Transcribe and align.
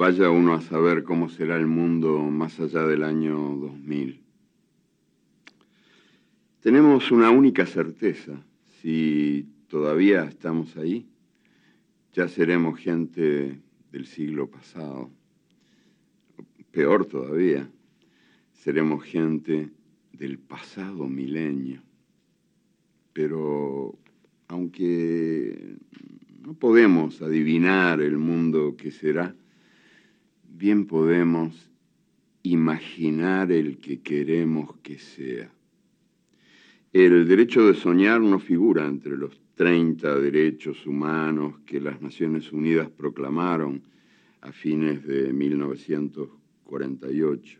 Vaya 0.00 0.30
uno 0.30 0.54
a 0.54 0.62
saber 0.62 1.02
cómo 1.02 1.28
será 1.28 1.56
el 1.56 1.66
mundo 1.66 2.20
más 2.22 2.58
allá 2.58 2.86
del 2.86 3.02
año 3.02 3.36
2000. 3.36 4.22
Tenemos 6.60 7.10
una 7.10 7.28
única 7.28 7.66
certeza. 7.66 8.42
Si 8.80 9.46
todavía 9.68 10.24
estamos 10.24 10.78
ahí, 10.78 11.06
ya 12.14 12.28
seremos 12.28 12.80
gente 12.80 13.60
del 13.92 14.06
siglo 14.06 14.48
pasado. 14.48 15.10
Peor 16.70 17.04
todavía, 17.04 17.70
seremos 18.54 19.04
gente 19.04 19.68
del 20.14 20.38
pasado 20.38 21.08
milenio. 21.08 21.82
Pero 23.12 23.98
aunque 24.48 25.76
no 26.40 26.54
podemos 26.54 27.20
adivinar 27.20 28.00
el 28.00 28.16
mundo 28.16 28.76
que 28.78 28.92
será, 28.92 29.34
bien 30.60 30.86
podemos 30.86 31.68
imaginar 32.42 33.50
el 33.50 33.78
que 33.78 34.02
queremos 34.02 34.76
que 34.82 34.98
sea. 34.98 35.50
El 36.92 37.26
derecho 37.26 37.66
de 37.66 37.72
soñar 37.72 38.20
no 38.20 38.38
figura 38.38 38.86
entre 38.86 39.16
los 39.16 39.40
30 39.54 40.18
derechos 40.18 40.86
humanos 40.86 41.60
que 41.64 41.80
las 41.80 42.02
Naciones 42.02 42.52
Unidas 42.52 42.90
proclamaron 42.90 43.84
a 44.42 44.52
fines 44.52 45.02
de 45.06 45.32
1948, 45.32 47.58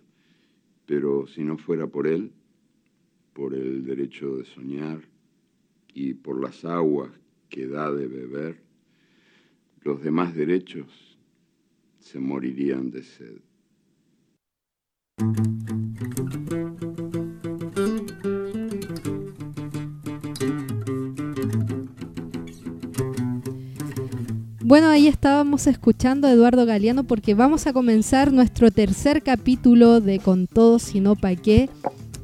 pero 0.85 1.27
si 1.27 1.43
no 1.43 1.57
fuera 1.57 1.87
por 1.87 2.07
él, 2.07 2.33
por 3.33 3.55
el 3.55 3.83
derecho 3.83 4.37
de 4.37 4.45
soñar 4.45 5.01
y 5.95 6.13
por 6.13 6.39
las 6.39 6.67
aguas 6.67 7.11
que 7.49 7.67
da 7.67 7.91
de 7.91 8.07
beber, 8.07 8.61
los 9.85 10.03
demás 10.03 10.35
derechos 10.35 11.10
se 12.11 12.19
morirían 12.19 12.91
de 12.91 13.05
sed. 13.05 13.37
Bueno, 24.65 24.89
ahí 24.89 25.07
estábamos 25.07 25.69
escuchando 25.69 26.27
a 26.27 26.33
Eduardo 26.33 26.67
Galeano 26.67 27.05
porque 27.05 27.35
vamos 27.35 27.69
a 27.69 27.73
comenzar 27.73 28.33
nuestro 28.33 28.73
tercer 28.73 29.23
capítulo 29.23 30.01
de 30.01 30.19
Con 30.19 30.49
todo, 30.49 30.81
si 30.81 30.99
no 30.99 31.15
pa' 31.15 31.37
qué. 31.37 31.69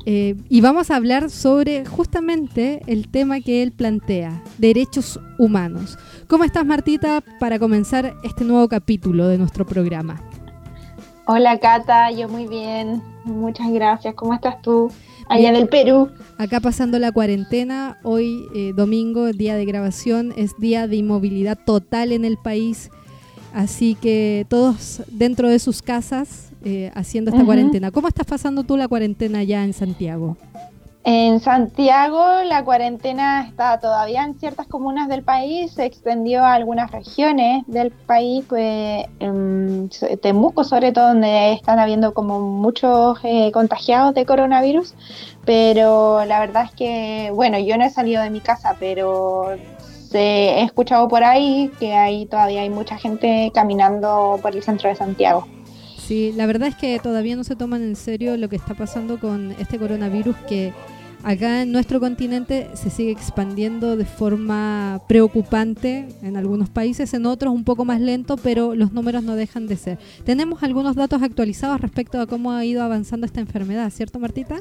Eh, 0.09 0.37
y 0.49 0.61
vamos 0.61 0.93
a 0.93 0.97
hablar 0.97 1.31
sobre 1.31 1.85
justamente 1.85 2.81
el 2.87 3.09
tema 3.09 3.41
que 3.41 3.65
él 3.65 3.73
plantea, 3.73 4.41
derechos 4.57 5.19
humanos. 5.37 5.99
¿Cómo 6.29 6.45
estás, 6.45 6.65
Martita, 6.65 7.25
para 7.41 7.59
comenzar 7.59 8.15
este 8.23 8.45
nuevo 8.45 8.69
capítulo 8.69 9.27
de 9.27 9.37
nuestro 9.37 9.67
programa? 9.67 10.23
Hola, 11.27 11.59
Cata, 11.59 12.13
yo 12.13 12.29
muy 12.29 12.47
bien. 12.47 13.03
Muchas 13.25 13.69
gracias. 13.73 14.15
¿Cómo 14.15 14.33
estás 14.33 14.63
tú? 14.63 14.93
Allá 15.29 15.51
del 15.51 15.69
Perú. 15.69 16.09
Acá 16.39 16.61
pasando 16.61 17.01
la 17.01 17.11
cuarentena, 17.11 17.99
hoy 18.05 18.47
eh, 18.55 18.73
domingo, 18.77 19.33
día 19.33 19.57
de 19.57 19.65
grabación, 19.65 20.33
es 20.37 20.57
día 20.57 20.87
de 20.87 20.95
inmovilidad 20.95 21.59
total 21.67 22.13
en 22.13 22.25
el 22.25 22.37
país. 22.37 22.91
Así 23.53 23.97
que 23.97 24.47
todos 24.49 25.03
dentro 25.09 25.49
de 25.49 25.59
sus 25.59 25.83
casas 25.83 26.53
eh, 26.69 26.91
haciendo 26.97 27.31
esta 27.31 27.45
cuarentena. 27.45 27.93
¿Cómo 27.93 28.09
estás 28.09 28.27
pasando 28.27 28.65
tú 28.65 28.77
la 28.77 28.89
cuarentena 28.89 29.39
allá 29.39 29.63
en 29.63 29.73
Santiago? 29.73 30.37
En 31.05 31.39
Santiago 31.39 32.43
la 32.45 32.65
cuarentena 32.65 33.47
está 33.47 33.79
todavía 33.79 34.25
en 34.25 34.37
ciertas 34.41 34.67
comunas 34.67 35.07
del 35.07 35.23
país, 35.23 35.71
se 35.71 35.85
extendió 35.85 36.45
a 36.45 36.55
algunas 36.55 36.91
regiones 36.91 37.63
del 37.69 37.93
país, 37.93 38.45
pues 38.49 39.07
en 39.21 39.89
Temuco 40.21 40.65
sobre 40.65 40.91
todo, 40.91 41.11
donde 41.11 41.53
están 41.53 41.79
habiendo 41.79 42.13
como 42.13 42.41
muchos 42.41 43.21
eh, 43.23 43.53
contagiados 43.53 44.13
de 44.15 44.27
coronavirus, 44.27 44.97
pero 45.45 46.25
la 46.25 46.41
verdad 46.41 46.65
es 46.65 46.73
que, 46.73 47.31
bueno, 47.33 47.61
yo 47.61 47.79
no 47.79 47.85
he 47.85 47.91
salido 47.91 48.21
de 48.25 48.31
mi 48.31 48.41
casa, 48.41 48.75
pero 48.81 49.51
se, 50.11 50.19
he 50.19 50.63
escuchado 50.65 51.07
por 51.07 51.23
ahí 51.23 51.71
que 51.79 51.95
ahí 51.95 52.27
todavía 52.27 52.63
hay 52.63 52.71
mucha 52.71 52.99
gente 52.99 53.53
caminando 53.55 54.41
por 54.43 54.57
el 54.57 54.65
centro 54.65 54.89
de 54.89 54.97
Santiago. 54.97 55.47
Sí, 56.07 56.33
la 56.37 56.47
verdad 56.47 56.69
es 56.69 56.77
que 56.77 57.01
todavía 57.01 57.35
no 57.35 57.43
se 57.43 57.57
toman 57.57 57.83
en 57.83 57.97
serio 57.97 58.37
lo 58.37 58.49
que 58.49 58.55
está 58.55 58.75
pasando 58.75 59.19
con 59.19 59.51
este 59.59 59.77
coronavirus 59.77 60.37
que 60.49 60.73
Acá 61.27 61.63
en 61.63 61.73
nuestro 61.73 61.99
continente 61.99 62.69
se 62.75 62.89
sigue 62.89 63.11
expandiendo 63.11 63.97
de 63.97 64.05
forma 64.05 65.01
preocupante 65.09 66.07
en 66.23 66.37
algunos 66.37 66.71
países, 66.71 67.15
en 67.15 67.27
otros 67.27 67.53
un 67.53 67.65
poco 67.65 67.85
más 67.85 68.01
lento, 68.01 68.37
pero 68.37 68.77
los 68.77 68.93
números 68.93 69.25
no 69.25 69.35
dejan 69.35 69.67
de 69.67 69.77
ser. 69.77 69.99
Tenemos 70.25 70.63
algunos 70.63 70.95
datos 70.95 71.23
actualizados 71.23 71.81
respecto 71.81 72.21
a 72.21 72.29
cómo 72.29 72.53
ha 72.53 72.65
ido 72.65 72.81
avanzando 72.85 73.27
esta 73.27 73.41
enfermedad, 73.41 73.91
¿cierto 73.91 74.21
Martita? 74.21 74.61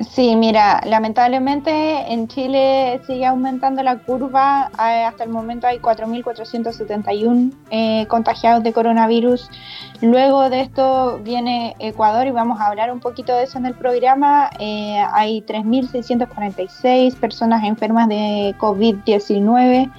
Sí, 0.00 0.36
mira, 0.36 0.80
lamentablemente 0.86 2.12
en 2.12 2.28
Chile 2.28 3.00
sigue 3.04 3.26
aumentando 3.26 3.82
la 3.82 3.98
curva. 3.98 4.70
Eh, 4.78 5.02
hasta 5.02 5.24
el 5.24 5.30
momento 5.30 5.66
hay 5.66 5.80
4.471 5.80 7.52
eh, 7.70 8.06
contagiados 8.06 8.62
de 8.62 8.72
coronavirus. 8.72 9.50
Luego 10.00 10.50
de 10.50 10.60
esto 10.60 11.18
viene 11.24 11.74
Ecuador 11.80 12.28
y 12.28 12.30
vamos 12.30 12.60
a 12.60 12.68
hablar 12.68 12.92
un 12.92 13.00
poquito 13.00 13.34
de 13.34 13.42
eso 13.42 13.58
en 13.58 13.66
el 13.66 13.74
programa. 13.74 14.50
Eh, 14.60 15.02
hay 15.12 15.42
3.646 15.42 17.16
personas 17.16 17.64
enfermas 17.64 18.06
de 18.08 18.54
COVID-19. 18.56 19.90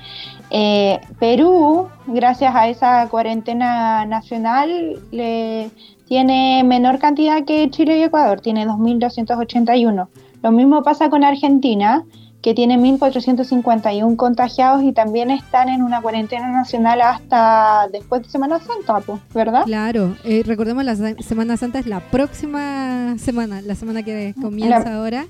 Perú, 1.19 1.89
gracias 2.07 2.55
a 2.55 2.69
esa 2.69 3.07
cuarentena 3.09 4.05
nacional, 4.05 4.97
le 5.11 5.69
tiene 6.09 6.63
menor 6.65 6.97
cantidad 6.97 7.45
que 7.45 7.69
Chile 7.69 7.99
y 7.99 8.03
Ecuador, 8.03 8.41
tiene 8.41 8.65
2.281. 8.65 10.07
Lo 10.41 10.51
mismo 10.51 10.81
pasa 10.81 11.07
con 11.11 11.23
Argentina, 11.23 12.03
que 12.41 12.55
tiene 12.55 12.79
1.451 12.79 14.15
contagiados 14.15 14.81
y 14.81 14.91
también 14.91 15.29
están 15.29 15.69
en 15.69 15.83
una 15.83 16.01
cuarentena 16.01 16.49
nacional 16.51 17.01
hasta 17.01 17.87
después 17.91 18.23
de 18.23 18.29
Semana 18.29 18.59
Santa, 18.59 19.03
¿verdad? 19.35 19.65
Claro, 19.65 20.15
eh, 20.23 20.41
recordemos 20.43 20.83
la 20.83 20.95
Semana 20.95 21.57
Santa 21.57 21.77
es 21.77 21.85
la 21.85 21.99
próxima 21.99 23.15
semana, 23.19 23.61
la 23.61 23.75
semana 23.75 24.01
que 24.01 24.33
comienza 24.41 24.95
ahora, 24.95 25.27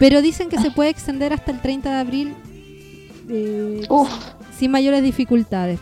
pero 0.00 0.22
dicen 0.22 0.48
que 0.48 0.58
se 0.58 0.72
puede 0.72 0.90
extender 0.90 1.32
hasta 1.32 1.52
el 1.52 1.60
30 1.60 1.88
de 1.88 1.96
abril 1.96 2.34
eh, 3.28 3.86
sin 4.58 4.72
mayores 4.72 5.04
dificultades. 5.04 5.78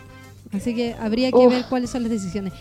Así 0.52 0.74
que 0.74 0.94
habría 1.00 1.32
que 1.32 1.48
ver 1.48 1.64
cuáles 1.70 1.88
son 1.88 2.02
las 2.02 2.10
decisiones. 2.10 2.52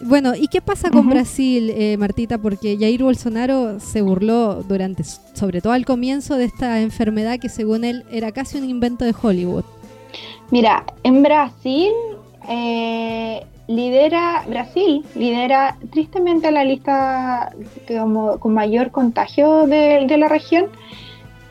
Bueno, 0.00 0.34
¿y 0.34 0.48
qué 0.48 0.60
pasa 0.60 0.90
con 0.90 1.08
Brasil, 1.08 1.70
eh, 1.70 1.96
Martita? 1.96 2.38
Porque 2.38 2.76
Jair 2.78 3.02
Bolsonaro 3.02 3.80
se 3.80 4.02
burló 4.02 4.62
durante, 4.62 5.02
sobre 5.04 5.60
todo 5.60 5.72
al 5.72 5.84
comienzo, 5.84 6.36
de 6.36 6.44
esta 6.44 6.80
enfermedad 6.80 7.38
que 7.38 7.48
según 7.48 7.84
él 7.84 8.04
era 8.10 8.32
casi 8.32 8.58
un 8.58 8.68
invento 8.68 9.04
de 9.04 9.14
Hollywood. 9.20 9.64
Mira, 10.50 10.84
en 11.02 11.22
Brasil 11.22 11.90
eh, 12.48 13.44
lidera, 13.66 14.44
Brasil 14.48 15.04
lidera 15.14 15.76
tristemente 15.90 16.50
la 16.50 16.64
lista 16.64 17.52
con 18.40 18.54
mayor 18.54 18.90
contagio 18.90 19.66
de, 19.66 20.06
de 20.06 20.16
la 20.16 20.28
región. 20.28 20.66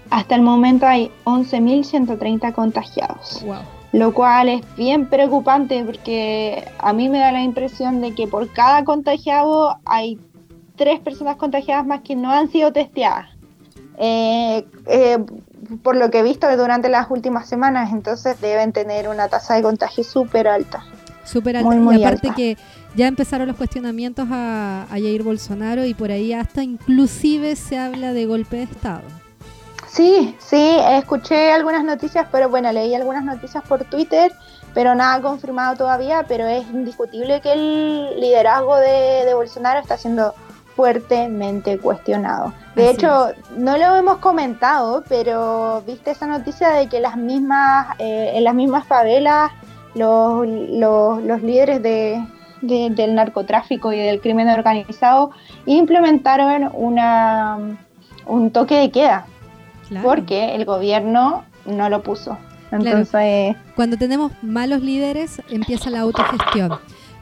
Hasta 0.10 0.36
el 0.36 0.42
momento 0.42 0.88
hay 0.88 1.12
11.130 1.26 2.54
contagiados. 2.54 3.44
Wow 3.46 3.77
lo 3.98 4.14
cual 4.14 4.48
es 4.50 4.62
bien 4.76 5.08
preocupante 5.08 5.84
porque 5.84 6.64
a 6.78 6.94
mí 6.94 7.10
me 7.10 7.18
da 7.18 7.32
la 7.32 7.42
impresión 7.42 8.00
de 8.00 8.14
que 8.14 8.28
por 8.28 8.48
cada 8.54 8.84
contagiado 8.84 9.80
hay 9.86 10.20
tres 10.76 11.00
personas 11.00 11.38
contagiadas 11.38 11.88
más 11.88 12.02
que 12.02 12.16
no 12.16 12.32
han 12.32 12.52
sido 12.52 12.72
testeadas. 12.72 13.26
Eh, 13.98 14.68
eh, 14.86 15.18
por 15.82 15.96
lo 15.96 16.12
que 16.12 16.20
he 16.20 16.24
visto 16.24 16.48
durante 16.56 16.90
las 16.90 17.10
últimas 17.10 17.50
semanas, 17.50 17.92
entonces 17.92 18.40
deben 18.40 18.72
tener 18.72 19.10
una 19.10 19.30
tasa 19.30 19.56
de 19.56 19.64
contagio 19.64 20.04
súper 20.04 20.48
alta. 20.48 20.86
Súper 21.24 21.58
alta. 21.58 21.76
y 21.76 22.04
aparte 22.04 22.32
que 22.36 22.58
ya 22.96 23.08
empezaron 23.08 23.48
los 23.48 23.58
cuestionamientos 23.58 24.28
a, 24.32 24.84
a 24.84 24.92
Jair 24.92 25.24
Bolsonaro 25.24 25.86
y 25.86 25.96
por 25.96 26.12
ahí 26.12 26.34
hasta 26.34 26.62
inclusive 26.62 27.56
se 27.56 27.80
habla 27.80 28.14
de 28.14 28.28
golpe 28.28 28.58
de 28.58 28.64
Estado. 28.64 29.02
Sí, 29.98 30.36
sí, 30.38 30.78
escuché 30.92 31.52
algunas 31.52 31.84
noticias, 31.84 32.28
pero 32.32 32.50
bueno, 32.50 32.72
leí 32.72 32.94
algunas 32.94 33.24
noticias 33.24 33.64
por 33.68 33.84
Twitter, 33.86 34.32
pero 34.76 34.94
nada 34.94 35.20
confirmado 35.24 35.76
todavía, 35.76 36.24
pero 36.28 36.46
es 36.46 36.68
indiscutible 36.68 37.42
que 37.42 37.54
el 37.54 38.20
liderazgo 38.20 38.76
de, 38.76 39.34
Bolsonaro 39.34 39.80
está 39.80 39.98
siendo 39.98 40.36
fuertemente 40.76 41.80
cuestionado. 41.80 42.54
De 42.76 42.92
hecho, 42.92 43.30
no 43.56 43.76
lo 43.76 43.96
hemos 43.96 44.18
comentado, 44.18 45.04
pero 45.10 45.82
viste 45.88 46.12
esa 46.12 46.28
noticia 46.28 46.70
de 46.74 46.88
que 46.90 47.00
las 47.00 47.18
mismas, 47.18 47.96
eh, 47.98 48.34
en 48.36 48.44
las 48.44 48.54
mismas 48.54 48.86
favelas 48.86 49.50
los, 49.96 50.48
los, 50.48 51.42
líderes 51.42 51.82
de, 51.82 52.24
del 52.62 53.16
narcotráfico 53.16 53.92
y 53.92 53.98
del 53.98 54.22
crimen 54.22 54.48
organizado 54.48 55.32
implementaron 55.66 56.70
una, 56.76 57.58
un 58.28 58.52
toque 58.52 58.76
de 58.76 58.92
queda 58.92 59.26
porque 60.04 60.56
el 60.56 60.66
gobierno 60.66 61.44
no 61.66 61.90
lo 61.90 62.04
puso. 62.04 62.38
Entonces, 62.72 63.56
cuando 63.76 63.98
tenemos 63.98 64.32
malos 64.42 64.82
líderes 64.82 65.42
empieza 65.50 65.90
la 65.90 66.02
autogestión. 66.02 66.74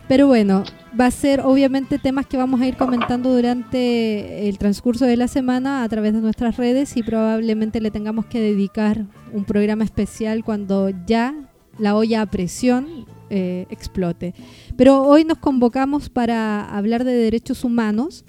Pero 0.07 0.27
bueno, 0.27 0.63
va 0.99 1.07
a 1.07 1.11
ser 1.11 1.41
obviamente 1.41 1.97
temas 1.97 2.27
que 2.27 2.37
vamos 2.37 2.61
a 2.61 2.67
ir 2.67 2.77
comentando 2.77 3.33
durante 3.33 4.47
el 4.47 4.57
transcurso 4.59 5.05
de 5.05 5.17
la 5.17 5.27
semana 5.27 5.83
a 5.83 5.89
través 5.89 6.13
de 6.13 6.21
nuestras 6.21 6.57
redes 6.57 6.95
y 6.95 7.01
probablemente 7.01 7.81
le 7.81 7.89
tengamos 7.89 8.27
que 8.27 8.39
dedicar 8.39 9.05
un 9.33 9.45
programa 9.45 9.83
especial 9.83 10.43
cuando 10.43 10.91
ya 11.07 11.33
la 11.79 11.95
olla 11.95 12.21
a 12.21 12.25
presión 12.27 13.05
eh, 13.31 13.65
explote. 13.71 14.35
Pero 14.77 15.01
hoy 15.01 15.25
nos 15.25 15.39
convocamos 15.39 16.09
para 16.09 16.63
hablar 16.69 17.03
de 17.03 17.13
derechos 17.13 17.63
humanos. 17.63 18.25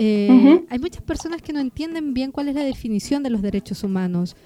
Eh, 0.00 0.64
hay 0.70 0.78
muchas 0.78 1.02
personas 1.02 1.42
que 1.42 1.52
no 1.52 1.58
entienden 1.58 2.14
bien 2.14 2.30
cuál 2.30 2.48
es 2.48 2.54
la 2.54 2.62
definición 2.62 3.22
de 3.24 3.30
los 3.30 3.42
derechos 3.42 3.82
humanos. 3.82 4.36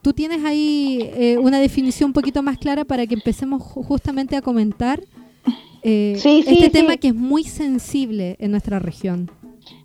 ¿Tú 0.00 0.14
tienes 0.14 0.42
ahí 0.44 1.10
eh, 1.14 1.36
una 1.38 1.60
definición 1.60 2.08
un 2.08 2.12
poquito 2.14 2.42
más 2.42 2.56
clara 2.56 2.84
para 2.84 3.06
que 3.06 3.14
empecemos 3.14 3.62
justamente 3.62 4.36
a 4.36 4.42
comentar 4.42 5.00
eh, 5.82 6.12
este 6.16 6.70
tema 6.70 6.96
que 6.96 7.08
es 7.08 7.14
muy 7.14 7.44
sensible 7.44 8.36
en 8.38 8.52
nuestra 8.52 8.78
región? 8.78 9.30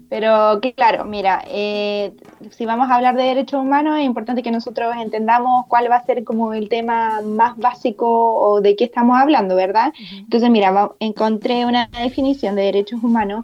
Pero 0.08 0.62
claro, 0.76 1.06
mira, 1.06 1.44
eh, 1.48 2.14
si 2.52 2.68
vamos 2.68 2.88
a 2.90 2.96
hablar 2.96 3.16
de 3.16 3.24
derechos 3.24 3.60
humanos, 3.60 3.98
es 3.98 4.06
importante 4.06 4.44
que 4.44 4.52
nosotros 4.52 4.96
entendamos 5.02 5.66
cuál 5.68 5.90
va 5.90 5.96
a 5.96 6.06
ser 6.06 6.24
como 6.24 6.54
el 6.54 6.70
tema 6.70 7.22
más 7.24 7.58
básico 7.58 8.08
o 8.08 8.62
de 8.62 8.76
qué 8.76 8.84
estamos 8.84 9.20
hablando, 9.20 9.56
¿verdad? 9.56 9.92
Entonces, 10.20 10.52
mira, 10.52 10.92
encontré 11.00 11.66
una 11.66 11.90
definición 12.02 12.56
de 12.56 12.62
derechos 12.62 13.04
humanos 13.04 13.44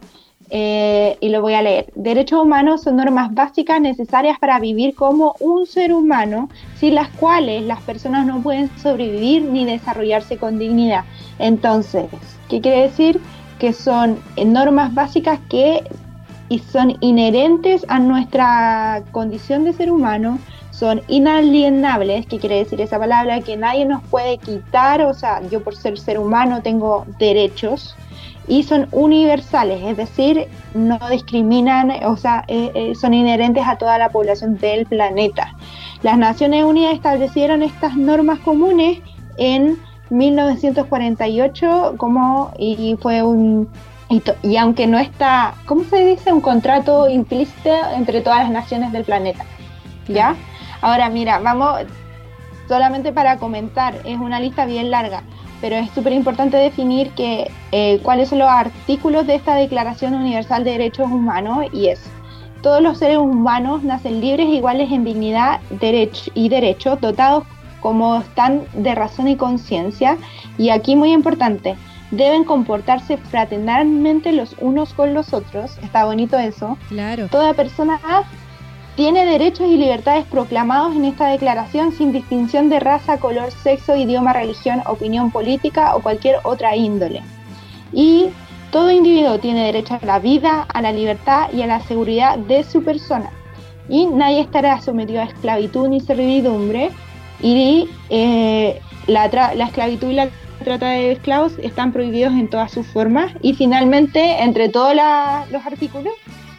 eh, 0.50 1.16
y 1.20 1.28
lo 1.28 1.42
voy 1.42 1.54
a 1.54 1.62
leer. 1.62 1.92
Derechos 1.94 2.42
humanos 2.42 2.82
son 2.82 2.96
normas 2.96 3.32
básicas 3.32 3.80
necesarias 3.80 4.38
para 4.38 4.58
vivir 4.58 4.94
como 4.94 5.36
un 5.38 5.64
ser 5.64 5.94
humano, 5.94 6.48
sin 6.76 6.96
las 6.96 7.08
cuales 7.10 7.62
las 7.62 7.80
personas 7.82 8.26
no 8.26 8.42
pueden 8.42 8.68
sobrevivir 8.78 9.42
ni 9.42 9.64
desarrollarse 9.64 10.36
con 10.38 10.58
dignidad. 10.58 11.04
Entonces, 11.38 12.06
¿qué 12.48 12.60
quiere 12.60 12.82
decir? 12.82 13.20
Que 13.60 13.72
son 13.72 14.18
normas 14.44 14.92
básicas 14.92 15.38
que 15.48 15.84
son 16.58 16.96
inherentes 17.00 17.86
a 17.88 18.00
nuestra 18.00 19.04
condición 19.12 19.64
de 19.64 19.72
ser 19.72 19.92
humano, 19.92 20.38
son 20.72 21.02
inalienables, 21.08 22.26
¿qué 22.26 22.38
quiere 22.38 22.56
decir 22.56 22.80
esa 22.80 22.98
palabra? 22.98 23.40
Que 23.40 23.56
nadie 23.56 23.84
nos 23.84 24.02
puede 24.04 24.38
quitar, 24.38 25.02
o 25.02 25.14
sea, 25.14 25.42
yo 25.48 25.62
por 25.62 25.76
ser 25.76 25.98
ser 25.98 26.18
humano 26.18 26.62
tengo 26.62 27.04
derechos, 27.18 27.94
y 28.50 28.64
son 28.64 28.88
universales, 28.90 29.80
es 29.84 29.96
decir, 29.96 30.48
no 30.74 30.98
discriminan, 31.08 31.92
o 32.04 32.16
sea, 32.16 32.44
eh, 32.48 32.72
eh, 32.74 32.94
son 32.96 33.14
inherentes 33.14 33.64
a 33.64 33.76
toda 33.78 33.96
la 33.96 34.10
población 34.10 34.58
del 34.58 34.86
planeta. 34.86 35.54
Las 36.02 36.18
Naciones 36.18 36.64
Unidas 36.64 36.94
establecieron 36.94 37.62
estas 37.62 37.96
normas 37.96 38.40
comunes 38.40 38.98
en 39.38 39.78
1948 40.10 41.94
como 41.96 42.52
y 42.58 42.98
fue 43.00 43.22
un 43.22 43.68
y, 44.42 44.56
aunque 44.56 44.88
no 44.88 44.98
está, 44.98 45.54
¿cómo 45.66 45.84
se 45.84 46.04
dice? 46.04 46.32
Un 46.32 46.40
contrato 46.40 47.08
implícito 47.08 47.70
entre 47.94 48.20
todas 48.20 48.40
las 48.40 48.50
naciones 48.50 48.90
del 48.90 49.04
planeta. 49.04 49.44
¿Ya? 50.08 50.34
Ahora 50.80 51.08
mira, 51.08 51.38
vamos 51.38 51.82
solamente 52.66 53.12
para 53.12 53.36
comentar, 53.36 53.94
es 54.04 54.18
una 54.18 54.40
lista 54.40 54.66
bien 54.66 54.90
larga 54.90 55.22
pero 55.60 55.76
es 55.76 55.90
súper 55.90 56.12
importante 56.12 56.56
definir 56.56 57.10
que, 57.10 57.50
eh, 57.72 58.00
cuáles 58.02 58.28
son 58.28 58.38
los 58.40 58.48
artículos 58.48 59.26
de 59.26 59.34
esta 59.34 59.54
Declaración 59.54 60.14
Universal 60.14 60.64
de 60.64 60.72
Derechos 60.72 61.06
Humanos 61.10 61.66
y 61.72 61.88
es, 61.88 62.00
todos 62.62 62.82
los 62.82 62.98
seres 62.98 63.18
humanos 63.18 63.82
nacen 63.82 64.20
libres 64.20 64.46
e 64.46 64.56
iguales 64.56 64.90
en 64.92 65.04
dignidad 65.04 65.60
derecho, 65.70 66.30
y 66.34 66.48
derechos, 66.48 67.00
dotados 67.00 67.44
como 67.80 68.16
están 68.16 68.64
de 68.74 68.94
razón 68.94 69.28
y 69.28 69.36
conciencia, 69.36 70.18
y 70.58 70.68
aquí 70.68 70.96
muy 70.96 71.12
importante, 71.12 71.76
deben 72.10 72.44
comportarse 72.44 73.16
fraternalmente 73.16 74.32
los 74.32 74.54
unos 74.60 74.92
con 74.92 75.14
los 75.14 75.32
otros, 75.32 75.78
está 75.82 76.04
bonito 76.04 76.38
eso. 76.38 76.76
Claro. 76.88 77.28
Toda 77.28 77.54
persona 77.54 77.98
tiene 79.00 79.24
derechos 79.24 79.66
y 79.66 79.78
libertades 79.78 80.26
proclamados 80.26 80.94
en 80.94 81.06
esta 81.06 81.28
declaración 81.28 81.90
sin 81.90 82.12
distinción 82.12 82.68
de 82.68 82.80
raza, 82.80 83.16
color, 83.16 83.50
sexo, 83.50 83.96
idioma, 83.96 84.34
religión, 84.34 84.82
opinión 84.84 85.30
política 85.30 85.96
o 85.96 86.02
cualquier 86.02 86.36
otra 86.44 86.76
índole. 86.76 87.22
Y 87.94 88.26
todo 88.70 88.90
individuo 88.90 89.38
tiene 89.38 89.64
derecho 89.64 89.94
a 89.94 90.04
la 90.04 90.18
vida, 90.18 90.66
a 90.68 90.82
la 90.82 90.92
libertad 90.92 91.50
y 91.50 91.62
a 91.62 91.66
la 91.66 91.80
seguridad 91.80 92.36
de 92.36 92.62
su 92.62 92.84
persona. 92.84 93.30
Y 93.88 94.04
nadie 94.04 94.40
estará 94.40 94.78
sometido 94.82 95.22
a 95.22 95.24
esclavitud 95.24 95.88
ni 95.88 96.00
servidumbre. 96.00 96.90
Y 97.40 97.88
eh, 98.10 98.82
la, 99.06 99.28
la 99.28 99.64
esclavitud 99.64 100.10
y 100.10 100.14
la 100.14 100.28
trata 100.62 100.90
de 100.90 101.12
esclavos 101.12 101.54
están 101.62 101.94
prohibidos 101.94 102.34
en 102.34 102.50
todas 102.50 102.70
sus 102.70 102.86
formas. 102.86 103.32
Y 103.40 103.54
finalmente, 103.54 104.42
entre 104.42 104.68
todos 104.68 104.94
los 105.50 105.64
artículos, 105.64 106.12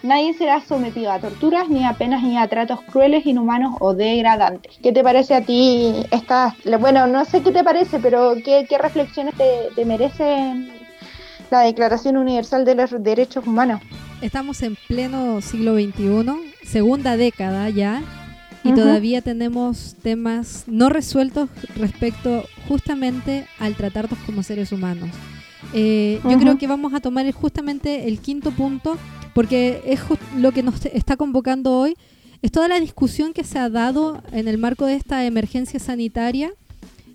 Nadie 0.04 0.34
será 0.34 0.62
sometido 0.62 1.12
a 1.12 1.20
torturas, 1.20 1.70
ni 1.70 1.86
a 1.86 1.94
penas, 1.94 2.24
ni 2.24 2.38
a 2.38 2.48
tratos 2.48 2.82
crueles, 2.82 3.26
inhumanos 3.26 3.76
o 3.80 3.94
degradantes. 3.94 4.80
¿Qué 4.82 4.92
te 4.92 5.04
parece 5.04 5.36
a 5.36 5.46
ti 5.46 5.94
esta? 6.10 6.56
Bueno, 6.80 7.06
no 7.06 7.24
sé 7.26 7.42
qué 7.44 7.52
te 7.52 7.64
parece, 7.64 8.00
pero 8.00 8.34
¿qué, 8.44 8.66
reflexiones 8.80 9.36
te, 9.36 9.70
te 9.76 9.86
merece 9.86 10.54
la 11.52 11.60
Declaración 11.62 12.18
Universal 12.18 12.66
de 12.66 12.76
los 12.76 13.04
Derechos 13.04 13.46
Humanos? 13.46 13.82
Estamos 14.22 14.64
en 14.64 14.76
pleno 14.88 15.40
siglo 15.42 15.76
XXI, 15.76 16.66
segunda 16.66 17.16
década 17.16 17.70
ya, 17.70 18.02
y 18.64 18.74
todavía 18.74 19.22
tenemos 19.22 19.96
temas 20.02 20.66
no 20.68 20.90
resueltos 20.90 21.50
respecto 21.76 22.46
justamente 22.68 23.46
al 23.60 23.76
tratarnos 23.76 24.20
como 24.26 24.44
seres 24.44 24.72
humanos. 24.72 25.10
Eh, 25.74 26.20
yo 26.28 26.38
creo 26.38 26.58
que 26.58 26.68
vamos 26.68 26.94
a 26.94 27.00
tomar 27.00 27.30
justamente 27.32 28.08
el 28.08 28.20
quinto 28.20 28.52
punto 28.52 28.98
porque 29.34 29.82
es 29.86 30.00
lo 30.38 30.52
que 30.52 30.64
nos 30.64 30.86
está 30.86 31.18
convocando 31.18 31.78
hoy, 31.78 31.96
es 32.42 32.52
toda 32.52 32.68
la 32.68 32.80
discusión 32.80 33.34
que 33.34 33.44
se 33.44 33.60
ha 33.60 33.70
dado 33.70 34.22
en 34.32 34.48
el 34.48 34.58
marco 34.58 34.86
de 34.86 34.96
esta 34.96 35.26
emergencia 35.26 35.80
sanitaria, 35.80 36.52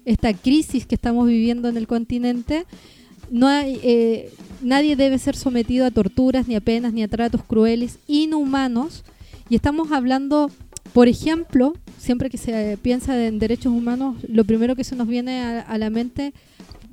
esta 0.05 0.33
crisis 0.33 0.87
que 0.87 0.95
estamos 0.95 1.27
viviendo 1.27 1.69
en 1.69 1.77
el 1.77 1.89
continente. 1.89 2.65
No 3.31 3.49
hay, 3.49 3.81
eh, 3.83 4.33
nadie 4.63 4.95
debe 4.95 5.19
ser 5.19 5.37
sometido 5.37 5.85
a 5.85 5.91
torturas, 5.91 6.47
ni 6.47 6.55
a 6.55 6.61
penas, 6.61 6.93
ni 6.93 7.03
a 7.03 7.09
tratos 7.09 7.43
crueles, 7.43 7.99
inhumanos. 8.07 9.03
Y 9.49 9.57
estamos 9.57 9.91
hablando, 9.91 10.49
por 10.93 11.09
ejemplo, 11.09 11.75
siempre 11.99 12.31
que 12.31 12.39
se 12.39 12.79
piensa 12.81 13.27
en 13.27 13.41
derechos 13.41 13.73
humanos, 13.73 14.17
lo 14.29 14.45
primero 14.45 14.77
que 14.77 14.85
se 14.85 14.95
nos 14.95 15.09
viene 15.09 15.41
a, 15.43 15.77
la 15.77 15.91
mente 15.91 16.33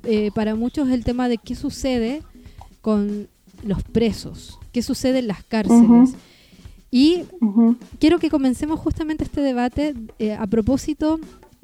eh, 0.02 0.32
para 0.34 0.56
muchos 0.56 0.88
es 0.88 0.94
el 0.94 1.04
tema 1.04 1.28
de 1.28 1.38
qué 1.38 1.54
sucede 1.54 2.22
con 2.80 3.28
los 3.62 3.82
presos, 3.84 4.58
qué 4.74 4.82
sucede 4.82 5.20
en 5.20 5.28
las 5.28 5.44
cárceles. 5.44 6.14
Y 6.90 7.22
quiero 8.00 8.18
que 8.18 8.28
comencemos 8.28 8.78
justamente 8.80 9.24
este 9.24 9.40
debate 9.40 9.94
eh, 10.18 10.32
a 10.32 10.46
propósito 10.46 11.20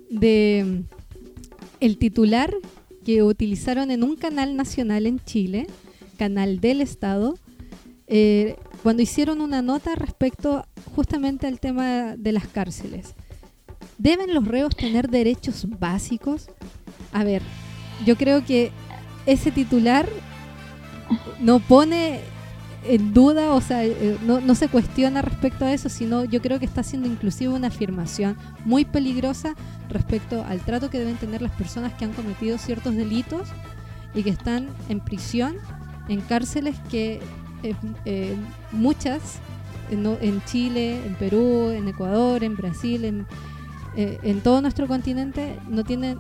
de 0.08 0.64
mm, 0.64 0.94
el 1.80 1.98
titular 1.98 2.54
que 3.04 3.22
utilizaron 3.22 3.90
en 3.90 4.04
un 4.04 4.14
canal 4.14 4.56
nacional 4.56 5.06
en 5.06 5.18
Chile, 5.24 5.66
canal 6.18 6.60
del 6.60 6.80
Estado, 6.80 7.36
eh, 8.06 8.56
cuando 8.82 9.02
hicieron 9.02 9.40
una 9.40 9.60
nota 9.60 9.94
respecto 9.96 10.64
justamente 10.94 11.48
al 11.48 11.58
tema 11.58 12.16
de 12.16 12.32
las 12.32 12.46
cárceles. 12.46 13.14
¿Deben 13.98 14.34
los 14.34 14.46
reos 14.46 14.76
tener 14.76 15.10
derechos 15.10 15.66
básicos? 15.80 16.48
A 17.12 17.24
ver, 17.24 17.42
yo 18.06 18.16
creo 18.16 18.44
que 18.44 18.70
ese 19.26 19.50
titular 19.50 20.08
no 21.40 21.58
pone 21.58 22.20
en 22.84 23.12
duda, 23.12 23.52
o 23.52 23.60
sea, 23.60 23.84
eh, 23.84 24.16
no, 24.24 24.40
no, 24.40 24.54
se 24.54 24.68
cuestiona 24.68 25.20
respecto 25.20 25.64
a 25.64 25.72
eso, 25.72 25.88
sino 25.88 26.24
yo 26.24 26.40
creo 26.40 26.58
que 26.58 26.64
está 26.64 26.80
haciendo 26.80 27.08
inclusive 27.08 27.52
una 27.52 27.68
afirmación 27.68 28.36
muy 28.64 28.84
peligrosa 28.84 29.54
respecto 29.90 30.44
al 30.44 30.60
trato 30.60 30.88
que 30.88 30.98
deben 30.98 31.16
tener 31.16 31.42
las 31.42 31.52
personas 31.52 31.92
que 31.94 32.06
han 32.06 32.12
cometido 32.12 32.56
ciertos 32.56 32.94
delitos 32.94 33.48
y 34.14 34.22
que 34.22 34.30
están 34.30 34.68
en 34.88 35.00
prisión, 35.00 35.56
en 36.08 36.20
cárceles 36.22 36.76
que 36.90 37.20
eh, 37.62 37.74
eh, 38.06 38.34
muchas, 38.72 39.38
en, 39.90 40.42
Chile, 40.44 41.04
en 41.04 41.14
Perú, 41.16 41.70
en 41.70 41.88
Ecuador, 41.88 42.44
en 42.44 42.54
Brasil, 42.54 43.04
en, 43.04 43.26
en 43.96 44.40
todo 44.40 44.62
nuestro 44.62 44.86
continente, 44.86 45.58
no 45.68 45.82
tienen 45.82 46.16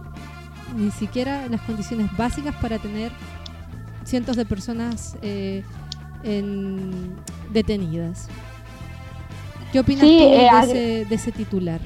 ni 0.76 0.90
siquiera 0.90 1.46
las 1.46 1.60
condiciones 1.60 2.14
básicas 2.16 2.52
para 2.56 2.80
tener 2.80 3.12
cientos 4.04 4.34
de 4.34 4.44
personas 4.44 5.16
detenidas. 7.50 8.28
¿Qué 9.72 9.78
opinas 9.78 10.04
eh, 10.04 11.06
de, 11.08 11.14
ese, 11.14 11.32
titular? 11.32 11.80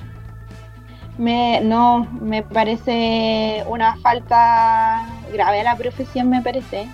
Me, 1.18 1.60
no, 1.60 2.08
me 2.20 2.42
parece 2.42 3.62
una 3.68 3.96
falta 3.96 5.06
grave 5.32 5.60
a 5.60 5.64
la 5.64 5.76
profesión, 5.76 6.30
me 6.30 6.40
parece. 6.40 6.88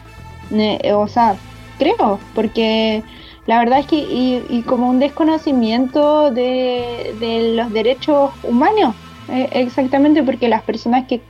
o 0.95 1.09
sea, 1.09 1.37
creo, 1.79 2.19
porque 2.35 3.05
la 3.47 3.59
verdad 3.59 3.81
es 3.81 3.87
que 3.87 3.97
y, 3.97 4.63
como 4.67 4.89
un 4.89 4.99
desconocimiento 4.99 6.31
de, 6.31 7.15
de 7.21 7.55
los 7.55 7.73
derechos 7.73 8.33
humanos, 8.43 8.95
eh, 9.29 9.49
exactamente 9.53 10.23
porque 10.23 10.49
las 10.49 10.63
personas 10.63 11.07
que, 11.07 11.21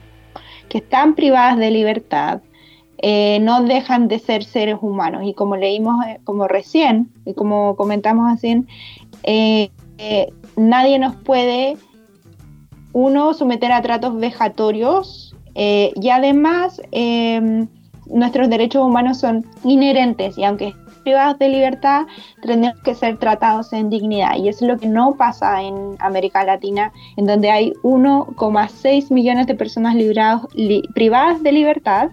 que 0.69 0.79
están 0.79 1.15
privadas 1.15 1.59
de 1.59 1.71
libertad, 1.71 2.41
eh, 3.03 3.39
no 3.41 3.63
dejan 3.63 4.09
de 4.09 4.19
ser 4.19 4.45
seres 4.45 4.77
humanos. 4.81 5.23
Y 5.25 5.33
como 5.33 5.57
leímos, 5.57 6.05
eh, 6.07 6.21
como 6.25 6.49
recién, 6.49 7.09
y 7.25 7.35
como 7.35 7.75
comentamos 7.77 8.31
así, 8.31 8.65
eh, 9.23 9.71
nadie 10.57 10.99
nos 10.99 11.17
puede, 11.17 11.77
uno, 12.93 13.33
someter 13.33 13.73
a 13.73 13.83
tratos 13.83 14.17
vejatorios 14.17 15.35
y 15.55 16.09
además 16.09 16.81
nuestros 18.07 18.49
derechos 18.49 18.83
humanos 18.83 19.19
son 19.19 19.45
inherentes 19.63 20.39
y 20.39 20.45
aunque 20.45 20.75
privados 21.03 21.39
de 21.39 21.49
libertad 21.49 22.07
tenemos 22.43 22.79
que 22.81 22.95
ser 22.95 23.19
tratados 23.19 23.73
en 23.73 23.91
dignidad 23.91 24.37
y 24.37 24.49
eso 24.49 24.65
es 24.65 24.71
lo 24.71 24.79
que 24.79 24.89
no 24.89 25.17
pasa 25.17 25.63
en 25.63 25.97
América 25.99 26.45
Latina 26.45 26.93
en 27.17 27.27
donde 27.27 27.51
hay 27.51 27.73
1,6 27.83 29.11
millones 29.11 29.47
de 29.47 29.55
personas 29.55 29.95
privadas 30.95 31.43
de 31.43 31.53
libertad 31.53 32.11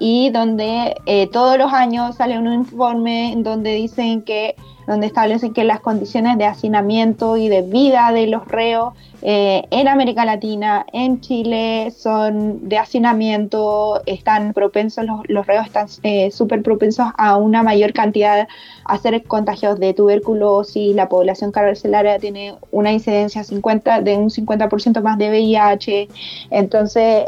y 0.00 0.30
donde 0.30 0.96
eh, 1.06 1.28
todos 1.28 1.58
los 1.58 1.72
años 1.72 2.16
sale 2.16 2.38
un 2.38 2.52
informe 2.52 3.32
en 3.32 3.44
donde 3.44 3.74
dicen 3.74 4.22
que 4.22 4.56
donde 4.86 5.06
establecen 5.06 5.52
que 5.52 5.62
las 5.62 5.78
condiciones 5.78 6.36
de 6.36 6.46
hacinamiento 6.46 7.36
y 7.36 7.48
de 7.48 7.62
vida 7.62 8.10
de 8.10 8.26
los 8.26 8.48
reos 8.48 8.94
eh, 9.22 9.62
en 9.70 9.86
América 9.86 10.24
Latina, 10.24 10.84
en 10.92 11.20
Chile, 11.20 11.92
son 11.96 12.68
de 12.68 12.76
hacinamiento, 12.76 14.02
están 14.06 14.52
propensos, 14.52 15.04
los, 15.28 15.46
reos 15.46 15.66
están 15.66 15.86
eh, 16.02 16.32
súper 16.32 16.62
propensos 16.62 17.06
a 17.18 17.36
una 17.36 17.62
mayor 17.62 17.92
cantidad 17.92 18.48
a 18.84 18.98
ser 18.98 19.22
contagiados 19.24 19.78
de 19.78 19.94
tuberculosis, 19.94 20.96
la 20.96 21.08
población 21.08 21.52
carcelaria 21.52 22.18
tiene 22.18 22.56
una 22.72 22.90
incidencia 22.90 23.44
50, 23.44 24.00
de 24.00 24.16
un 24.16 24.30
50% 24.30 25.02
más 25.02 25.18
de 25.18 25.28
VIH, 25.28 26.08
entonces 26.50 27.26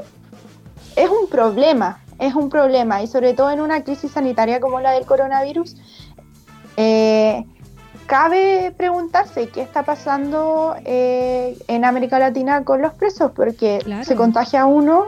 es 0.97 1.09
un 1.09 1.29
problema, 1.29 2.02
es 2.19 2.35
un 2.35 2.49
problema 2.49 3.03
y 3.03 3.07
sobre 3.07 3.35
todo 3.35 3.51
en 3.51 3.61
una 3.61 3.83
crisis 3.85 4.13
sanitaria 4.13 4.61
como 4.61 4.81
la 4.81 4.93
del 4.93 5.07
coronavirus, 5.07 5.77
eh, 6.77 7.45
cabe 8.07 8.73
preguntarse 8.77 9.49
qué 9.49 9.63
está 9.63 9.85
pasando 9.85 10.75
eh, 10.85 11.57
en 11.69 11.85
América 11.85 12.19
Latina 12.19 12.65
con 12.65 12.83
los 12.83 12.93
presos, 12.95 13.33
porque 13.35 13.81
se 14.05 14.15
contagia 14.17 14.67
uno, 14.67 15.07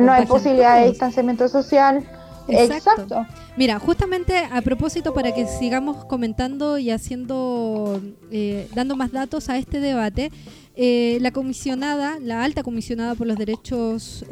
no 0.00 0.12
hay 0.12 0.26
posibilidad 0.26 0.80
de 0.80 0.88
distanciamiento 0.88 1.48
social. 1.48 2.04
Exacto. 2.48 3.26
Mira, 3.56 3.78
justamente 3.78 4.38
a 4.50 4.62
propósito 4.62 5.12
para 5.12 5.34
que 5.34 5.46
sigamos 5.46 6.04
comentando 6.04 6.78
y 6.78 6.90
haciendo, 6.90 8.00
eh, 8.30 8.68
dando 8.74 8.96
más 8.96 9.12
datos 9.12 9.48
a 9.48 9.58
este 9.58 9.80
debate, 9.80 10.30
la 10.78 11.32
comisionada, 11.32 12.18
la 12.20 12.44
alta 12.44 12.62
comisionada 12.62 13.16
por 13.16 13.26
los 13.26 13.36
derechos 13.36 14.24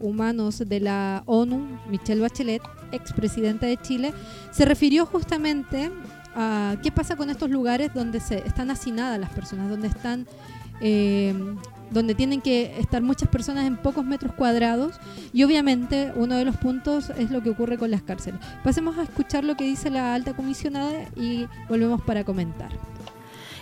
humanos 0.00 0.62
de 0.66 0.80
la 0.80 1.22
ONU, 1.26 1.78
Michelle 1.90 2.20
Bachelet, 2.22 2.62
expresidenta 2.92 3.66
de 3.66 3.76
Chile, 3.76 4.14
se 4.52 4.64
refirió 4.64 5.04
justamente 5.04 5.90
a 6.34 6.76
qué 6.82 6.90
pasa 6.90 7.16
con 7.16 7.30
estos 7.30 7.50
lugares 7.50 7.92
donde 7.94 8.20
se 8.20 8.38
están 8.38 8.70
hacinadas 8.70 9.20
las 9.20 9.30
personas, 9.30 9.68
donde 9.68 9.88
están 9.88 10.26
eh, 10.80 11.34
donde 11.90 12.14
tienen 12.14 12.40
que 12.40 12.80
estar 12.80 13.02
muchas 13.02 13.28
personas 13.28 13.66
en 13.66 13.76
pocos 13.76 14.04
metros 14.04 14.32
cuadrados 14.32 14.98
y 15.32 15.44
obviamente 15.44 16.10
uno 16.16 16.36
de 16.36 16.44
los 16.44 16.56
puntos 16.56 17.10
es 17.10 17.30
lo 17.30 17.42
que 17.42 17.50
ocurre 17.50 17.76
con 17.76 17.90
las 17.90 18.02
cárceles. 18.02 18.40
Pasemos 18.64 18.96
a 18.96 19.02
escuchar 19.02 19.44
lo 19.44 19.56
que 19.56 19.64
dice 19.64 19.90
la 19.90 20.14
alta 20.14 20.34
comisionada 20.34 21.04
y 21.14 21.46
volvemos 21.68 22.00
para 22.00 22.24
comentar. 22.24 22.72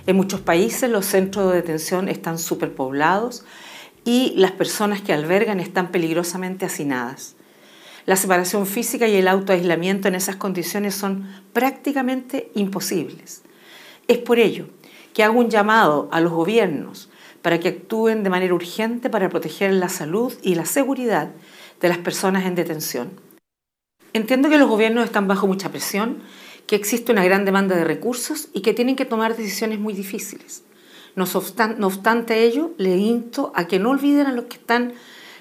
En 0.07 0.17
muchos 0.17 0.41
países 0.41 0.91
los 0.91 1.07
centros 1.07 1.51
de 1.51 1.57
detención 1.57 2.09
están 2.09 2.39
superpoblados 2.39 3.45
y 4.05 4.33
las 4.37 4.53
personas 4.53 5.03
que 5.03 5.13
albergan 5.13 5.61
están 5.61 5.91
peligrosamente 5.91 6.65
hacinadas. 6.65 7.37
La 8.07 8.17
separación 8.17 8.67
física 8.67 9.07
y 9.07 9.17
el 9.17 9.29
autoaislamiento 9.29 10.09
en 10.09 10.15
esas 10.15 10.37
condiciones 10.37 10.95
son 10.95 11.29
prácticamente 11.53 12.51
imposibles. 12.55 13.43
Es 14.09 14.19
por 14.19 14.39
ello 14.39 14.69
que 15.13 15.23
hago 15.23 15.39
un 15.39 15.51
llamado 15.51 16.09
a 16.13 16.21
los 16.21 16.33
gobiernos 16.33 17.11
para 17.43 17.61
que 17.61 17.69
actúen 17.69 18.23
de 18.23 18.31
manera 18.31 18.55
urgente 18.55 19.11
para 19.11 19.29
proteger 19.29 19.73
la 19.75 19.89
salud 19.89 20.33
y 20.43 20.55
la 20.55 20.65
seguridad 20.65 21.31
de 21.81 21.89
las 21.89 21.99
personas 21.99 22.47
en 22.47 22.55
detención. 22.55 23.11
Entiendo 24.13 24.49
que 24.49 24.59
los 24.59 24.69
gobiernos 24.69 25.05
están 25.05 25.29
bajo 25.29 25.47
mucha 25.47 25.71
presión, 25.71 26.19
que 26.71 26.77
existe 26.77 27.11
una 27.11 27.25
gran 27.25 27.45
demanda 27.45 27.75
de 27.75 27.83
recursos 27.83 28.47
y 28.53 28.61
que 28.61 28.73
tienen 28.73 28.95
que 28.95 29.05
tomar 29.05 29.37
decisiones 29.37 29.81
muy 29.81 29.93
difíciles. 29.93 30.63
No 31.17 31.25
obstante, 31.25 32.45
ello, 32.45 32.71
le 32.79 32.97
insto 32.97 33.51
a 33.57 33.67
que 33.67 33.81
no 33.81 33.91
olviden 33.91 34.29
a 34.29 34.33
los 34.33 34.45
que 34.45 34.59
están 34.59 34.93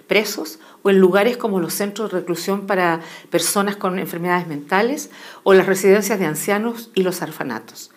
presos 0.08 0.58
o 0.82 0.90
en 0.90 0.98
lugares 0.98 1.38
como 1.38 1.60
los 1.60 1.76
centros 1.76 2.12
de 2.12 2.18
reclusión 2.18 2.66
para 2.66 3.02
personas 3.30 3.76
con 3.76 4.00
enfermedades 4.00 4.48
mentales 4.48 5.12
o 5.44 5.54
las 5.54 5.68
residencias 5.68 6.18
de 6.18 6.26
ancianos 6.26 6.90
y 6.96 7.04
los 7.04 7.22
orfanatos. 7.22 7.92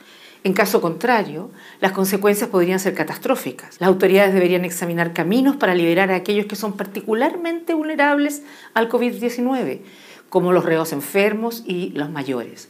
En 0.45 0.53
caso 0.53 0.83
contrario, 0.83 1.51
las 1.81 1.93
consecuencias 1.93 2.51
podrían 2.51 2.81
ser 2.81 2.93
catastróficas. 2.93 3.81
Las 3.81 3.89
autoridades 3.89 4.35
deberían 4.35 4.67
examinar 4.67 5.15
caminos 5.15 5.57
para 5.57 5.75
liberar 5.75 6.11
a 6.11 6.17
aquellos 6.17 6.45
que 6.45 6.57
son 6.57 6.75
particularmente 6.75 7.73
vulnerables 7.73 8.43
al 8.75 8.91
COVID-19, 8.91 9.81
como 10.29 10.53
los 10.53 10.67
reos 10.67 10.93
enfermos 10.93 11.63
y 11.65 11.93
los 11.93 12.11
mayores, 12.11 12.69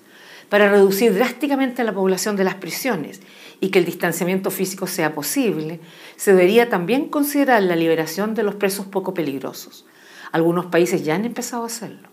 para 0.53 0.69
reducir 0.69 1.15
drásticamente 1.15 1.83
la 1.83 1.95
población 1.95 2.37
de 2.37 2.45
las 2.45 2.57
prisiones 2.57 3.23
y 3.59 3.71
que 3.71 3.79
el 3.79 3.87
distanciamiento 3.87 4.51
físico 4.51 4.87
sea 4.87 5.15
posible, 5.15 5.81
se 6.17 6.35
debería 6.35 6.69
también 6.69 7.09
considerar 7.09 7.63
la 7.63 7.75
liberación 7.75 8.35
de 8.35 8.43
los 8.43 8.57
presos 8.57 8.85
poco 8.85 9.15
peligrosos. 9.15 9.87
Algunos 10.31 10.67
países 10.67 11.07
ya 11.07 11.15
han 11.15 11.25
empezado 11.25 11.63
a 11.63 11.69
hacerlo. 11.69 12.11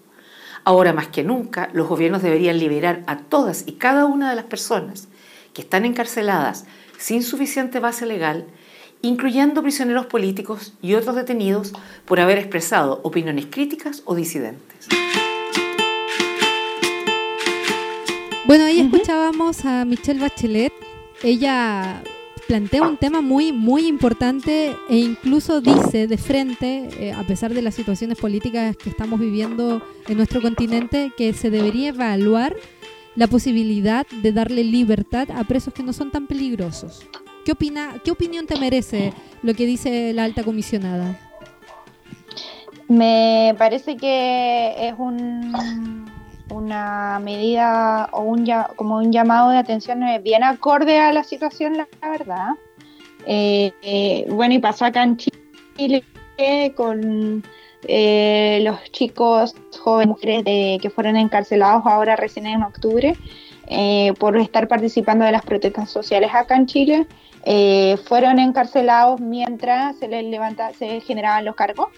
Ahora 0.63 0.93
más 0.93 1.09
que 1.09 1.21
nunca, 1.21 1.69
los 1.73 1.89
gobiernos 1.89 2.21
deberían 2.21 2.59
liberar 2.59 3.03
a 3.07 3.17
todas 3.17 3.65
y 3.67 3.73
cada 3.73 4.05
una 4.05 4.29
de 4.29 4.37
las 4.37 4.45
personas 4.45 5.09
que 5.53 5.63
están 5.63 5.83
encarceladas 5.83 6.63
sin 6.97 7.23
suficiente 7.23 7.81
base 7.81 8.05
legal, 8.05 8.45
incluyendo 9.01 9.61
prisioneros 9.61 10.05
políticos 10.05 10.75
y 10.81 10.93
otros 10.93 11.17
detenidos 11.17 11.73
por 12.05 12.21
haber 12.21 12.37
expresado 12.37 13.01
opiniones 13.03 13.47
críticas 13.47 14.01
o 14.05 14.15
disidentes. 14.15 14.87
Bueno, 18.49 18.65
ahí 18.65 18.79
escuchábamos 18.79 19.63
a 19.63 19.85
Michelle 19.85 20.19
Bachelet. 20.19 20.73
Ella 21.21 22.01
plantea 22.47 22.81
un 22.81 22.97
tema 22.97 23.21
muy, 23.21 23.51
muy 23.51 23.85
importante 23.85 24.75
e 24.89 24.95
incluso 24.95 25.61
dice 25.61 26.07
de 26.07 26.17
frente, 26.17 26.89
eh, 26.99 27.13
a 27.13 27.21
pesar 27.27 27.53
de 27.53 27.61
las 27.61 27.75
situaciones 27.75 28.17
políticas 28.17 28.75
que 28.75 28.89
estamos 28.89 29.19
viviendo 29.19 29.83
en 30.07 30.17
nuestro 30.17 30.41
continente, 30.41 31.11
que 31.15 31.31
se 31.33 31.51
debería 31.51 31.89
evaluar 31.89 32.55
la 33.15 33.27
posibilidad 33.27 34.07
de 34.07 34.31
darle 34.31 34.63
libertad 34.63 35.29
a 35.29 35.43
presos 35.43 35.71
que 35.71 35.83
no 35.83 35.93
son 35.93 36.09
tan 36.09 36.25
peligrosos. 36.25 37.05
¿Qué, 37.45 37.51
opina, 37.51 38.01
qué 38.03 38.09
opinión 38.09 38.47
te 38.47 38.59
merece 38.59 39.13
lo 39.43 39.53
que 39.53 39.67
dice 39.67 40.11
la 40.13 40.23
alta 40.23 40.43
comisionada? 40.43 41.19
Me 42.87 43.53
parece 43.59 43.95
que 43.95 44.87
es 44.87 44.95
un 44.97 46.08
una 46.51 47.19
medida 47.19 48.09
o 48.11 48.21
un 48.21 48.45
como 48.75 48.97
un 48.97 49.11
llamado 49.11 49.51
de 49.51 49.57
atención 49.57 50.01
bien 50.23 50.43
acorde 50.43 50.97
a 50.99 51.13
la 51.13 51.23
situación, 51.23 51.77
la, 51.77 51.87
verdad. 52.01 52.49
Eh, 53.25 53.71
eh, 53.81 54.25
bueno, 54.29 54.53
y 54.53 54.59
pasó 54.59 54.85
acá 54.85 55.03
en 55.03 55.17
Chile 55.17 56.03
con 56.75 57.43
eh, 57.87 58.59
los 58.63 58.81
chicos 58.91 59.55
jóvenes 59.79 60.07
mujeres 60.07 60.43
que 60.81 60.89
fueron 60.89 61.17
encarcelados 61.17 61.83
ahora 61.85 62.15
recién 62.15 62.45
en 62.45 62.63
octubre 62.63 63.15
por 64.17 64.37
estar 64.37 64.67
participando 64.67 65.25
de 65.25 65.31
las 65.31 65.43
protestas 65.43 65.91
sociales 65.91 66.31
acá 66.33 66.55
en 66.55 66.65
Chile. 66.65 67.07
fueron 68.05 68.39
encarcelados 68.39 69.19
mientras 69.19 69.97
se 69.97 70.07
les 70.07 70.25
levanta, 70.25 70.73
se 70.73 71.01
generaban 71.01 71.45
los 71.45 71.55
cargos 71.55 71.89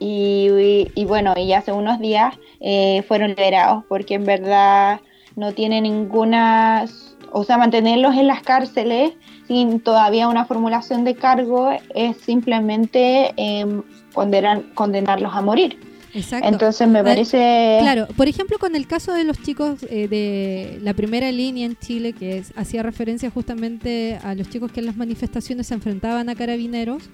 y, 0.00 1.04
bueno, 1.04 1.34
y 1.36 1.52
hace 1.52 1.72
unos 1.72 2.00
días 2.00 2.34
eh, 2.60 3.04
fueron 3.06 3.30
liberados 3.30 3.84
porque 3.88 4.14
en 4.14 4.24
verdad 4.24 5.00
no 5.36 5.52
tiene 5.52 5.80
ninguna, 5.80 6.86
o 7.32 7.44
sea, 7.44 7.58
mantenerlos 7.58 8.16
en 8.16 8.26
las 8.26 8.42
cárceles 8.42 9.12
sin 9.46 9.80
todavía 9.80 10.28
una 10.28 10.46
formulación 10.46 11.04
de 11.04 11.14
cargo 11.16 11.70
es 11.94 12.16
simplemente 12.18 13.32
em, 13.36 13.82
condenar, 14.12 14.62
condenarlos 14.74 15.34
a 15.34 15.42
morir. 15.42 15.78
Exacto. 16.14 16.48
Entonces 16.48 16.88
me 16.88 17.04
parece... 17.04 17.78
Claro, 17.80 18.08
por 18.16 18.28
ejemplo, 18.28 18.58
con 18.58 18.74
el 18.74 18.86
caso 18.86 19.12
de 19.12 19.24
los 19.24 19.40
chicos 19.42 19.82
eh, 19.88 20.08
de 20.08 20.78
la 20.82 20.94
primera 20.94 21.30
línea 21.30 21.66
en 21.66 21.76
Chile, 21.76 22.12
que 22.12 22.42
hacía 22.56 22.82
referencia 22.82 23.30
justamente 23.30 24.18
a 24.22 24.34
los 24.34 24.48
chicos 24.48 24.72
que 24.72 24.80
en 24.80 24.86
las 24.86 24.96
manifestaciones 24.96 25.68
se 25.68 25.74
enfrentaban 25.74 26.28
a 26.28 26.34
carabineros, 26.34 27.04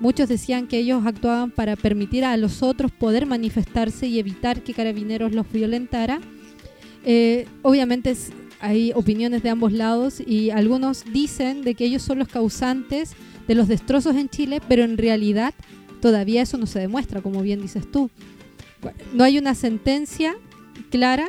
Muchos 0.00 0.28
decían 0.28 0.68
que 0.68 0.78
ellos 0.78 1.04
actuaban 1.04 1.50
para 1.50 1.74
permitir 1.74 2.24
a 2.24 2.36
los 2.36 2.62
otros 2.62 2.92
poder 2.92 3.26
manifestarse 3.26 4.06
y 4.06 4.18
evitar 4.18 4.62
que 4.62 4.74
Carabineros 4.74 5.32
los 5.32 5.50
violentara. 5.50 6.20
Eh, 7.04 7.46
obviamente 7.62 8.14
hay 8.60 8.92
opiniones 8.94 9.42
de 9.42 9.50
ambos 9.50 9.72
lados 9.72 10.20
y 10.24 10.50
algunos 10.50 11.04
dicen 11.12 11.62
de 11.62 11.74
que 11.74 11.84
ellos 11.84 12.02
son 12.02 12.18
los 12.18 12.28
causantes 12.28 13.14
de 13.48 13.54
los 13.54 13.66
destrozos 13.66 14.14
en 14.14 14.28
Chile, 14.28 14.60
pero 14.68 14.84
en 14.84 14.98
realidad 14.98 15.54
todavía 16.00 16.42
eso 16.42 16.58
no 16.58 16.66
se 16.66 16.78
demuestra, 16.78 17.20
como 17.20 17.42
bien 17.42 17.60
dices 17.60 17.90
tú. 17.90 18.10
no 19.14 19.24
hay 19.24 19.38
una 19.38 19.54
sentencia 19.54 20.36
clara 20.90 21.28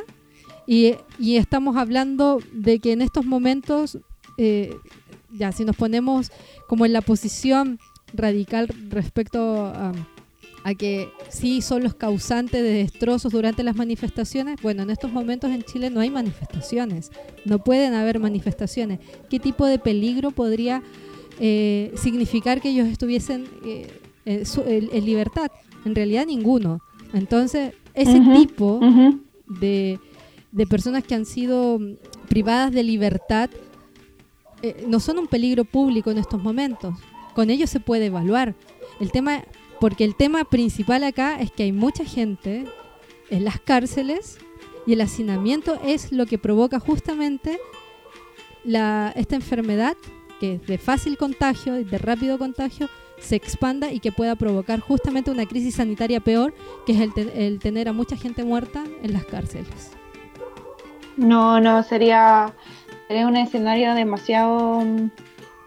y, 0.66 0.94
estamos 1.18 1.76
hablando 1.76 2.40
de 2.52 2.78
que 2.78 2.92
en 2.92 3.02
estos 3.02 3.26
momentos, 3.26 3.98
eh, 4.38 4.76
ya 5.32 5.50
si 5.50 5.64
nos 5.64 5.74
ponemos 5.74 6.30
como 6.68 6.86
en 6.86 6.92
la 6.92 7.00
posición 7.00 7.80
radical 8.12 8.68
respecto 8.88 9.64
a, 9.66 9.92
a, 10.64 10.74
que 10.74 11.08
sí 11.28 11.62
son 11.62 11.82
los 11.82 11.94
causantes 11.94 12.62
de 12.62 12.70
destrozos 12.70 13.32
durante 13.32 13.62
las 13.62 13.76
manifestaciones, 13.76 14.60
bueno, 14.62 14.82
en 14.82 14.90
estos 14.90 15.12
momentos 15.12 15.50
en 15.50 15.62
Chile 15.62 15.90
no 15.90 16.00
hay 16.00 16.10
manifestaciones, 16.10 17.10
no 17.44 17.58
pueden 17.58 17.94
haber 17.94 18.18
manifestaciones. 18.18 19.00
¿Qué 19.28 19.38
tipo 19.40 19.66
de 19.66 19.78
peligro 19.78 20.30
podría 20.30 20.82
eh, 21.42 21.92
significar 21.96 22.60
que 22.60 22.68
ellos 22.68 22.86
estuviesen 22.86 23.46
eh, 23.64 23.88
en, 24.26 25.04
libertad. 25.06 25.50
En 25.86 25.94
realidad 25.94 26.26
ninguno. 26.26 26.82
Entonces, 27.14 27.72
ese 27.94 28.20
tipo 28.36 28.78
de, 29.48 29.98
de, 30.52 30.66
personas 30.66 31.02
que 31.02 31.14
han 31.14 31.24
sido 31.24 31.80
privadas 32.28 32.72
de 32.72 32.82
libertad 32.82 33.48
eh, 34.60 34.84
no 34.86 35.00
son 35.00 35.18
un 35.18 35.28
peligro 35.28 35.64
público 35.64 36.10
en 36.10 36.18
estos 36.18 36.42
momentos. 36.42 36.94
Con 37.34 37.50
ellos 37.50 37.70
se 37.70 37.80
puede 37.80 38.06
evaluar. 38.06 38.54
El 38.98 39.12
tema, 39.12 39.44
porque 39.80 40.04
el 40.04 40.14
tema 40.14 40.44
principal 40.44 41.04
acá 41.04 41.40
es 41.40 41.50
que 41.50 41.64
hay 41.64 41.72
mucha 41.72 42.04
gente 42.04 42.66
en 43.30 43.44
las 43.44 43.60
cárceles 43.60 44.38
y 44.86 44.94
el 44.94 45.00
hacinamiento 45.00 45.78
es 45.84 46.12
lo 46.12 46.26
que 46.26 46.38
provoca 46.38 46.80
justamente 46.80 47.58
la, 48.64 49.12
esta 49.16 49.36
enfermedad 49.36 49.96
que 50.40 50.54
es 50.54 50.66
de 50.66 50.78
fácil 50.78 51.18
contagio, 51.18 51.74
de 51.74 51.98
rápido 51.98 52.38
contagio, 52.38 52.88
se 53.20 53.36
expanda 53.36 53.92
y 53.92 54.00
que 54.00 54.10
pueda 54.10 54.34
provocar 54.34 54.80
justamente 54.80 55.30
una 55.30 55.44
crisis 55.44 55.76
sanitaria 55.76 56.20
peor, 56.20 56.54
que 56.86 56.92
es 56.92 57.10
el, 57.34 57.58
tener 57.60 57.88
a 57.88 57.92
mucha 57.92 58.16
gente 58.16 58.42
muerta 58.42 58.82
en 59.02 59.12
las 59.12 59.26
cárceles. 59.26 59.92
No, 61.18 61.60
no, 61.60 61.82
sería, 61.82 62.54
sería 63.06 63.26
un 63.26 63.36
escenario 63.36 63.94
demasiado, 63.94 64.82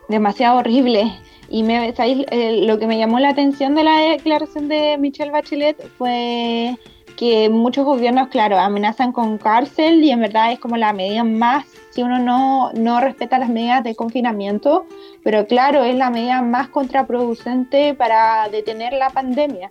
demasiado 0.10 0.58
horrible. 0.58 1.13
Y 1.53 1.62
me, 1.62 1.93
eh, 1.95 2.65
lo 2.65 2.79
que 2.79 2.88
me 2.88 2.98
llamó 2.98 3.19
la 3.19 3.29
atención 3.29 3.75
de 3.75 3.83
la 3.83 4.00
declaración 4.00 4.67
de 4.69 4.98
Michelle 4.98 5.29
Bachelet 5.29 5.77
fue 6.00 6.75
que 7.15 7.48
muchos 7.48 7.86
gobiernos, 7.86 8.29
claro, 8.29 8.57
amenazan 8.57 9.12
con 9.12 9.38
cárcel 9.38 10.03
y 10.03 10.10
en 10.10 10.22
verdad 10.22 10.51
es 10.51 10.57
como 10.57 10.77
la 10.77 10.93
medida 10.93 11.24
más 11.24 11.67
si 11.91 12.01
uno 12.01 12.17
no, 12.17 12.74
no 12.74 13.00
respeta 13.01 13.38
las 13.38 13.50
medidas 13.50 13.83
de 13.83 13.93
confinamiento, 13.93 14.88
pero 15.24 15.45
claro, 15.45 15.83
es 15.83 15.95
la 15.95 16.10
medida 16.10 16.41
más 16.41 16.69
contraproducente 16.69 17.93
para 17.93 18.50
detener 18.50 18.93
la 18.93 19.12
pandemia. 19.12 19.69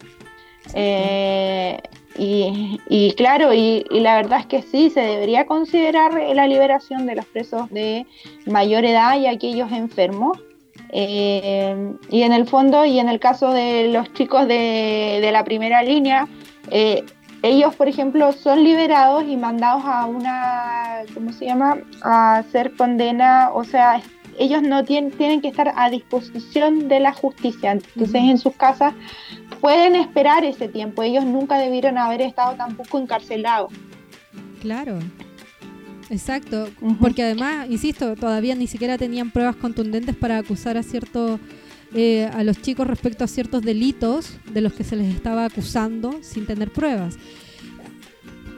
Eh, 0.74 1.80
y, 2.16 2.80
y, 2.88 3.12
claro, 3.14 3.52
y, 3.52 3.84
la 3.90 4.14
verdad 4.14 4.38
es 4.38 4.46
que 4.46 4.62
sí, 4.62 4.88
se 4.88 5.00
debería 5.00 5.46
considerar 5.46 6.12
la 6.32 6.46
liberación 6.46 7.06
de 7.06 7.16
los 7.16 7.26
presos 7.26 7.68
de 7.70 8.06
mayor 8.46 8.84
edad 8.84 9.18
y 9.18 9.26
aquellos 9.26 9.72
enfermos. 9.72 10.38
Eh, 10.92 11.94
y 12.10 12.22
en 12.22 12.32
el 12.32 12.46
fondo, 12.46 12.84
y 12.84 12.98
en 12.98 13.08
el 13.08 13.18
caso 13.18 13.50
de 13.52 13.88
los 13.88 14.12
chicos 14.12 14.46
de, 14.46 15.18
de 15.22 15.32
la 15.32 15.42
primera 15.42 15.82
línea, 15.82 16.28
eh, 16.70 17.04
ellos, 17.42 17.74
por 17.74 17.88
ejemplo, 17.88 18.32
son 18.32 18.62
liberados 18.62 19.24
y 19.26 19.36
mandados 19.36 19.82
a 19.84 20.06
una, 20.06 21.02
¿cómo 21.12 21.32
se 21.32 21.46
llama? 21.46 21.78
A 22.02 22.44
ser 22.52 22.76
condena, 22.76 23.50
o 23.52 23.64
sea, 23.64 24.00
ellos 24.38 24.62
no 24.62 24.84
tienen, 24.84 25.10
tienen 25.10 25.40
que 25.40 25.48
estar 25.48 25.72
a 25.76 25.90
disposición 25.90 26.88
de 26.88 27.00
la 27.00 27.12
justicia. 27.12 27.72
Entonces, 27.72 28.14
en 28.14 28.38
sus 28.38 28.54
casas 28.54 28.94
pueden 29.60 29.96
esperar 29.96 30.44
ese 30.44 30.68
tiempo. 30.68 31.02
Ellos 31.02 31.24
nunca 31.24 31.58
debieron 31.58 31.98
haber 31.98 32.22
estado 32.22 32.54
tampoco 32.54 32.98
encarcelados. 32.98 33.72
Claro. 34.60 34.98
Exacto, 36.12 36.68
porque 37.00 37.22
además, 37.22 37.70
insisto, 37.70 38.16
todavía 38.16 38.54
ni 38.54 38.66
siquiera 38.66 38.98
tenían 38.98 39.30
pruebas 39.30 39.56
contundentes 39.56 40.14
para 40.14 40.36
acusar 40.36 40.76
a 40.76 40.82
ciertos 40.82 41.40
eh, 41.94 42.28
a 42.34 42.44
los 42.44 42.60
chicos 42.60 42.86
respecto 42.86 43.24
a 43.24 43.26
ciertos 43.26 43.62
delitos 43.62 44.36
de 44.52 44.60
los 44.60 44.74
que 44.74 44.84
se 44.84 44.94
les 44.94 45.14
estaba 45.14 45.46
acusando 45.46 46.18
sin 46.20 46.44
tener 46.44 46.70
pruebas. 46.70 47.16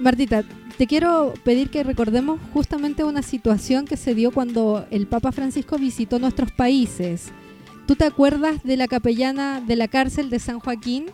Martita, 0.01 0.43
te 0.77 0.89
quiero 0.89 1.33
pedir 1.45 1.71
que 1.71 1.85
recordemos 1.85 2.41
justamente 2.53 3.05
una 3.05 3.23
situación 3.23 3.85
que 3.85 3.97
se 3.97 4.17
dio 4.17 4.33
cuando 4.33 4.85
el 4.91 5.07
Papa 5.07 5.31
Francisco 5.31 5.79
visitó 5.79 6.19
nuestros 6.19 6.51
países. 6.51 7.29
¿Tú 7.87 7.95
te 7.95 8.05
acuerdas 8.05 8.65
de 8.65 8.77
la 8.77 8.89
capellana 8.89 9.61
de 9.61 9.77
la 9.77 9.87
cárcel 9.87 10.29
de 10.29 10.41
San 10.41 10.59
Joaquín 10.59 11.07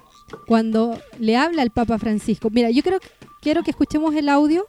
cuando 0.46 0.98
le 1.18 1.37
habla 1.37 1.61
al 1.61 1.70
Papa 1.70 1.98
Francisco? 1.98 2.48
Mira, 2.48 2.70
yo 2.70 2.83
creo, 2.83 2.98
quiero 3.42 3.62
que 3.62 3.72
escuchemos 3.72 4.14
el 4.14 4.31
audio 4.31 4.66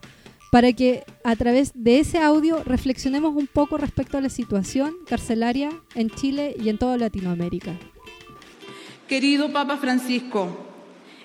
para 0.51 0.73
que 0.73 1.05
a 1.23 1.35
través 1.37 1.71
de 1.73 1.99
ese 1.99 2.19
audio 2.19 2.61
reflexionemos 2.65 3.33
un 3.35 3.47
poco 3.47 3.77
respecto 3.77 4.17
a 4.17 4.21
la 4.21 4.29
situación 4.29 4.93
carcelaria 5.07 5.71
en 5.95 6.09
Chile 6.09 6.55
y 6.61 6.67
en 6.67 6.77
toda 6.77 6.97
Latinoamérica. 6.97 7.73
Querido 9.07 9.53
Papa 9.53 9.77
Francisco, 9.77 10.67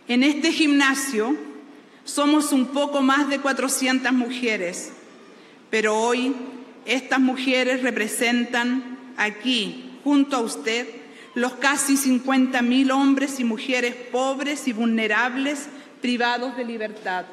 en 0.07 0.23
este 0.23 0.53
gimnasio 0.53 1.37
somos 2.05 2.53
un 2.53 2.67
poco 2.67 3.03
más 3.03 3.29
de 3.29 3.41
400 3.41 4.13
mujeres, 4.13 4.93
pero 5.71 5.99
hoy 5.99 6.33
estas 6.85 7.19
mujeres 7.19 7.83
representan 7.83 8.97
aquí, 9.17 9.99
junto 10.05 10.37
a 10.37 10.41
usted, 10.41 10.87
los 11.35 11.55
casi 11.55 11.97
50.000 11.97 12.93
hombres 12.93 13.41
y 13.41 13.45
mujeres 13.45 13.97
pobres 14.13 14.69
y 14.69 14.73
vulnerables 14.73 15.67
privados 16.01 16.57
de 16.57 16.65
libertad 16.65 17.27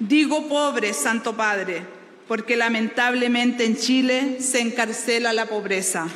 Digo 0.00 0.48
pobre, 0.48 0.94
Santo 0.94 1.36
Padre, 1.36 1.82
porque 2.26 2.56
lamentablemente 2.56 3.66
en 3.66 3.76
Chile 3.76 4.40
se 4.40 4.60
encarcela 4.60 5.34
la 5.34 5.44
pobreza. 5.44 6.06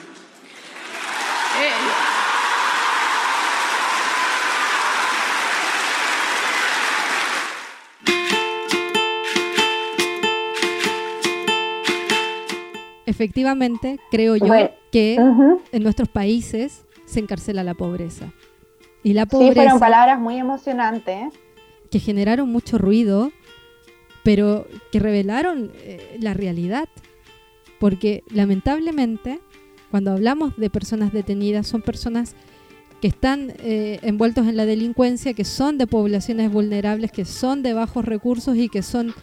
Eh, 1.61 2.15
Efectivamente, 13.07 14.01
creo 14.11 14.37
yo 14.37 14.53
que 14.91 15.17
en 15.17 15.83
nuestros 15.83 16.09
países 16.09 16.87
se 17.05 17.21
encarcela 17.21 17.63
la 17.63 17.75
pobreza. 17.75 18.33
Y 19.03 19.13
la 19.13 19.27
pobreza. 19.27 19.53
Sí, 19.53 19.57
fueron 19.57 19.79
palabras 19.79 20.19
muy 20.19 20.39
emocionantes. 20.39 21.35
Que 21.91 22.01
generaron 22.01 22.49
mucho 22.49 22.79
ruido 22.79 23.31
pero 24.25 24.67
que 24.91 24.99
revelaron 24.99 25.71
eh, 25.77 26.17
la 26.19 26.35
realidad. 26.35 26.89
Porque 27.79 28.25
lamentablemente, 28.29 29.39
cuando 29.91 30.11
hablamos 30.11 30.57
de 30.57 30.71
personas 30.71 31.13
detenidas, 31.13 31.69
son 31.69 31.83
personas 31.83 32.35
que 33.01 33.09
están 33.09 33.53
eh, 33.59 34.01
envueltos 34.03 34.49
en 34.49 34.57
la 34.57 34.65
delincuencia, 34.65 35.35
que 35.35 35.45
son 35.45 35.77
de 35.79 35.87
poblaciones 35.87 36.51
vulnerables, 36.51 37.13
que 37.13 37.27
son 37.27 37.63
de 37.63 37.75
bajos 37.75 38.05
recursos 38.05 38.57
y 38.57 38.69
que 38.69 38.83
son 38.83 39.15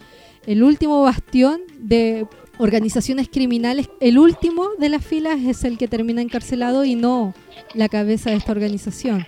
el 0.46 0.62
último 0.62 1.02
bastión 1.02 1.60
de 1.78 2.26
organizaciones 2.58 3.28
criminales. 3.28 3.90
El 4.00 4.18
último 4.18 4.68
de 4.78 4.88
las 4.88 5.04
filas 5.04 5.40
es 5.40 5.64
el 5.64 5.78
que 5.78 5.88
termina 5.88 6.22
encarcelado 6.22 6.84
y 6.84 6.94
no 6.94 7.34
la 7.74 7.88
cabeza 7.88 8.30
de 8.30 8.36
esta 8.36 8.52
organización 8.52 9.26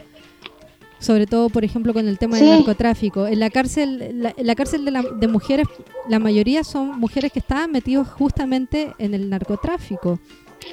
sobre 1.04 1.26
todo, 1.26 1.50
por 1.50 1.64
ejemplo, 1.64 1.92
con 1.92 2.08
el 2.08 2.18
tema 2.18 2.38
del 2.38 2.48
narcotráfico. 2.48 3.26
En 3.26 3.38
la 3.38 3.50
cárcel, 3.50 4.22
la, 4.22 4.34
la 4.36 4.54
cárcel 4.54 4.86
de, 4.86 5.28
mujeres, 5.28 5.66
la 6.08 6.18
mayoría 6.18 6.64
son 6.64 6.98
mujeres 6.98 7.30
que 7.30 7.40
estaban 7.40 7.70
metidas 7.70 8.08
justamente 8.08 8.94
en 8.98 9.12
el 9.12 9.28
narcotráfico, 9.28 10.18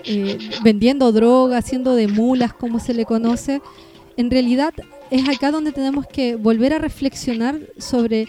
eh, 0.05 0.37
vendiendo 0.63 1.11
droga, 1.11 1.57
haciendo 1.57 1.95
de 1.95 2.07
mulas, 2.07 2.53
como 2.53 2.79
se 2.79 2.93
le 2.93 3.03
conoce. 3.03 3.61
En 4.15 4.31
realidad 4.31 4.73
es 5.09 5.27
acá 5.27 5.51
donde 5.51 5.73
tenemos 5.73 6.07
que 6.07 6.37
volver 6.37 6.73
a 6.73 6.79
reflexionar 6.79 7.59
sobre 7.77 8.27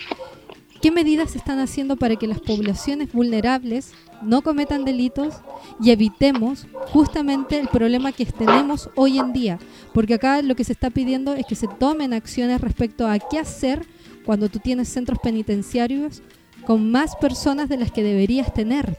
qué 0.81 0.91
medidas 0.91 1.31
se 1.31 1.39
están 1.39 1.61
haciendo 1.61 1.97
para 1.97 2.17
que 2.17 2.27
las 2.27 2.41
poblaciones 2.41 3.13
vulnerables 3.13 3.93
no 4.23 4.43
cometan 4.43 4.85
delitos 4.85 5.35
y 5.81 5.91
evitemos 5.91 6.67
justamente 6.93 7.59
el 7.59 7.69
problema 7.69 8.13
que 8.13 8.27
tenemos 8.27 8.91
hoy 8.95 9.19
en 9.19 9.33
día. 9.33 9.59
Porque 9.93 10.15
acá 10.15 10.43
lo 10.43 10.55
que 10.55 10.65
se 10.65 10.73
está 10.73 10.91
pidiendo 10.91 11.35
es 11.35 11.47
que 11.47 11.55
se 11.55 11.69
tomen 11.69 12.13
acciones 12.13 12.61
respecto 12.61 13.07
a 13.07 13.19
qué 13.19 13.39
hacer 13.39 13.87
cuando 14.25 14.49
tú 14.49 14.59
tienes 14.59 14.89
centros 14.89 15.19
penitenciarios 15.23 16.23
con 16.65 16.91
más 16.91 17.17
personas 17.17 17.69
de 17.69 17.77
las 17.77 17.91
que 17.91 18.03
deberías 18.03 18.55
tener. 18.55 18.99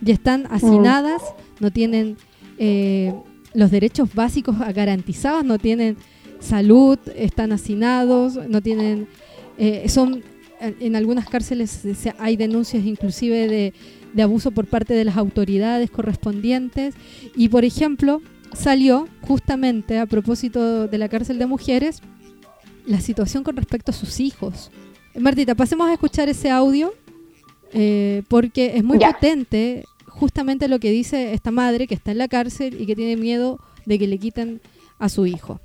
Ya 0.00 0.14
están 0.14 0.42
mm. 0.42 0.54
hacinadas, 0.54 1.22
no 1.60 1.70
tienen 1.70 2.16
eh, 2.58 3.14
los 3.54 3.70
derechos 3.70 4.14
básicos 4.14 4.56
garantizados, 4.74 5.44
no 5.44 5.58
tienen 5.58 5.96
salud, 6.40 6.98
están 7.14 7.52
hacinados, 7.52 8.38
no 8.48 8.60
tienen... 8.62 9.08
Eh, 9.60 9.88
son 9.88 10.22
en 10.60 10.96
algunas 10.96 11.28
cárceles 11.28 11.82
hay 12.18 12.36
denuncias 12.36 12.84
inclusive 12.84 13.72
de, 14.14 14.22
abuso 14.22 14.50
por 14.50 14.66
parte 14.66 14.94
de 14.94 15.04
las 15.04 15.16
autoridades 15.16 15.90
correspondientes 15.90 16.94
y 17.36 17.48
por 17.48 17.64
ejemplo 17.64 18.20
salió 18.52 19.08
justamente 19.22 19.98
a 19.98 20.06
propósito 20.06 20.88
de 20.88 20.98
la 20.98 21.08
cárcel 21.08 21.38
de 21.38 21.46
mujeres 21.46 22.00
la 22.86 23.00
situación 23.00 23.44
con 23.44 23.56
respecto 23.56 23.90
a 23.90 23.94
sus 23.94 24.18
hijos. 24.18 24.70
Martita, 25.14 25.54
pasemos 25.54 25.88
a 25.88 25.92
escuchar 25.92 26.28
ese 26.28 26.50
audio 26.50 26.94
eh, 27.72 28.22
porque 28.28 28.76
es 28.76 28.82
muy 28.82 28.98
potente 28.98 29.84
justamente 30.06 30.68
lo 30.68 30.80
que 30.80 30.90
dice 30.90 31.34
esta 31.34 31.50
madre 31.50 31.86
que 31.86 31.94
está 31.94 32.10
en 32.10 32.18
la 32.18 32.28
cárcel 32.28 32.80
y 32.80 32.86
que 32.86 32.96
tiene 32.96 33.16
miedo 33.16 33.60
de 33.84 33.98
que 33.98 34.06
le 34.06 34.18
quiten 34.18 34.60
a 34.98 35.08
su 35.08 35.26
hijo. 35.26 35.60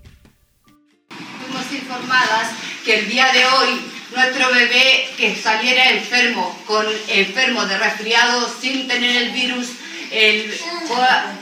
Fuimos 1.10 1.73
informadas 1.73 2.51
que 2.86 2.99
el 2.99 3.10
día 3.10 3.25
de 3.32 3.45
hoy 3.45 3.79
nuestro 4.15 4.52
bebé 4.52 5.10
que 5.17 5.36
saliera 5.36 5.89
enfermo, 5.89 6.58
con 6.65 6.86
enfermo 7.08 7.65
de 7.65 7.78
resfriado 7.78 8.54
sin 8.62 8.88
tener 8.88 9.23
el 9.23 9.32
virus, 9.32 9.69
el 10.12 10.54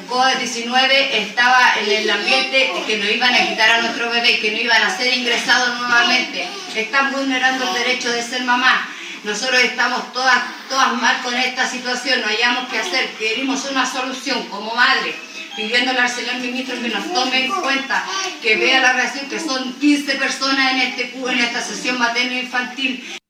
COVID-19 0.07 0.91
estaba 1.11 1.73
en 1.81 1.91
el 1.91 2.09
ambiente 2.09 2.71
que 2.87 2.97
nos 2.97 3.09
iban 3.09 3.33
a 3.33 3.49
quitar 3.49 3.69
a 3.69 3.81
nuestro 3.81 4.09
bebé, 4.09 4.39
que 4.39 4.51
no 4.51 4.57
iban 4.57 4.81
a 4.81 4.95
ser 4.95 5.13
ingresados 5.13 5.79
nuevamente. 5.79 6.47
Están 6.75 7.11
vulnerando 7.11 7.67
el 7.67 7.83
derecho 7.83 8.09
de 8.09 8.23
ser 8.23 8.43
mamá. 8.43 8.87
Nosotros 9.23 9.61
estamos 9.61 10.13
todas, 10.13 10.41
todas 10.69 10.93
mal 10.93 11.21
con 11.21 11.35
esta 11.35 11.69
situación, 11.69 12.21
no 12.21 12.27
hayamos 12.27 12.69
que 12.69 12.79
hacer, 12.79 13.07
queremos 13.19 13.65
una 13.65 13.85
solución 13.85 14.47
como 14.47 14.73
madre 14.73 15.15
pidiéndole 15.55 15.99
al 15.99 16.09
señor 16.09 16.35
ministro 16.35 16.81
que 16.81 16.89
nos 16.89 17.13
tome 17.13 17.45
en 17.45 17.51
cuenta, 17.51 18.05
que 18.41 18.55
vea 18.57 18.81
la 18.81 18.93
reacción, 18.93 19.29
que 19.29 19.39
son 19.39 19.73
15 19.79 20.15
personas 20.15 20.71
en, 20.73 20.77
este, 20.79 21.13
en 21.13 21.39
esta 21.39 21.61
sesión 21.61 21.99
materno-infantil. 21.99 23.20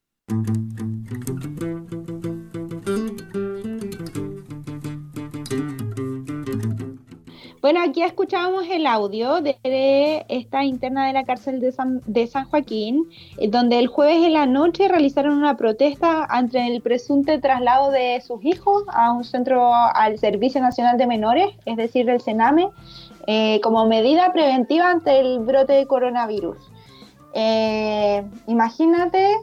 Bueno, 7.61 7.79
aquí 7.83 8.01
escuchábamos 8.01 8.65
el 8.71 8.87
audio 8.87 9.39
de 9.39 10.25
esta 10.29 10.63
interna 10.63 11.05
de 11.05 11.13
la 11.13 11.25
cárcel 11.25 11.59
de 11.59 11.71
San, 11.71 12.01
de 12.07 12.25
San 12.25 12.45
Joaquín, 12.45 13.07
eh, 13.37 13.49
donde 13.49 13.77
el 13.77 13.85
jueves 13.85 14.25
en 14.25 14.33
la 14.33 14.47
noche 14.47 14.87
realizaron 14.87 15.37
una 15.37 15.57
protesta 15.57 16.25
ante 16.25 16.65
el 16.65 16.81
presunto 16.81 17.39
traslado 17.39 17.91
de 17.91 18.19
sus 18.25 18.43
hijos 18.43 18.83
a 18.87 19.11
un 19.11 19.23
centro 19.23 19.75
al 19.75 20.17
Servicio 20.17 20.59
Nacional 20.59 20.97
de 20.97 21.05
Menores, 21.05 21.49
es 21.65 21.77
decir, 21.77 22.07
del 22.07 22.19
CENAME, 22.19 22.71
eh, 23.27 23.61
como 23.61 23.85
medida 23.85 24.33
preventiva 24.33 24.89
ante 24.89 25.19
el 25.19 25.37
brote 25.41 25.73
de 25.73 25.85
coronavirus. 25.85 26.57
Eh, 27.35 28.23
imagínate, 28.47 29.37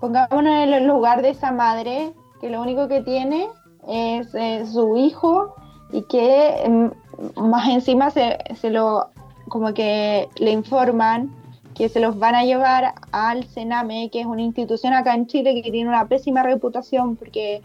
pongámonos 0.00 0.54
en 0.54 0.72
el 0.72 0.86
lugar 0.86 1.20
de 1.20 1.28
esa 1.30 1.52
madre 1.52 2.14
que 2.40 2.48
lo 2.48 2.62
único 2.62 2.88
que 2.88 3.02
tiene 3.02 3.46
es 3.86 4.32
su 4.72 4.96
hijo 4.96 5.54
y 5.92 6.02
que 6.02 6.62
em, 6.64 6.90
más 7.36 7.68
encima 7.68 8.10
se, 8.10 8.38
se 8.60 8.70
lo 8.70 9.10
como 9.48 9.72
que 9.74 10.28
le 10.38 10.50
informan 10.50 11.30
que 11.74 11.88
se 11.88 12.00
los 12.00 12.18
van 12.18 12.34
a 12.34 12.44
llevar 12.44 12.94
al 13.12 13.44
Sename, 13.44 14.08
que 14.10 14.20
es 14.20 14.26
una 14.26 14.42
institución 14.42 14.94
acá 14.94 15.14
en 15.14 15.26
Chile 15.26 15.60
que 15.62 15.70
tiene 15.70 15.88
una 15.88 16.08
pésima 16.08 16.42
reputación 16.42 17.16
porque 17.16 17.60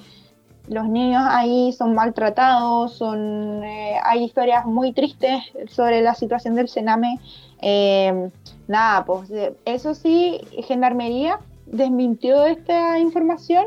los 0.68 0.88
niños 0.88 1.24
ahí 1.26 1.72
son 1.72 1.94
maltratados, 1.94 2.94
son, 2.94 3.64
eh, 3.64 3.96
hay 4.04 4.24
historias 4.24 4.66
muy 4.66 4.92
tristes 4.92 5.44
sobre 5.70 6.02
la 6.02 6.14
situación 6.14 6.56
del 6.56 6.68
Sename. 6.68 7.20
Em, 7.62 8.32
nada, 8.68 9.06
pues 9.06 9.32
eso 9.66 9.96
sí, 9.96 10.42
Gendarmería 10.68 11.40
desmintió 11.66 12.46
esta 12.46 13.00
información 13.00 13.66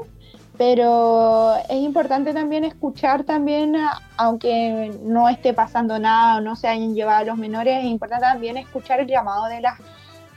pero 0.56 1.56
es 1.68 1.76
importante 1.76 2.32
también 2.32 2.64
escuchar 2.64 3.24
también, 3.24 3.74
aunque 4.16 4.96
no 5.02 5.28
esté 5.28 5.52
pasando 5.52 5.98
nada 5.98 6.38
o 6.38 6.40
no 6.40 6.54
se 6.54 6.68
hayan 6.68 6.94
llevado 6.94 7.22
a 7.22 7.24
los 7.24 7.38
menores, 7.38 7.78
es 7.78 7.90
importante 7.90 8.24
también 8.24 8.56
escuchar 8.56 9.00
el 9.00 9.08
llamado 9.08 9.46
de 9.46 9.60
las, 9.60 9.78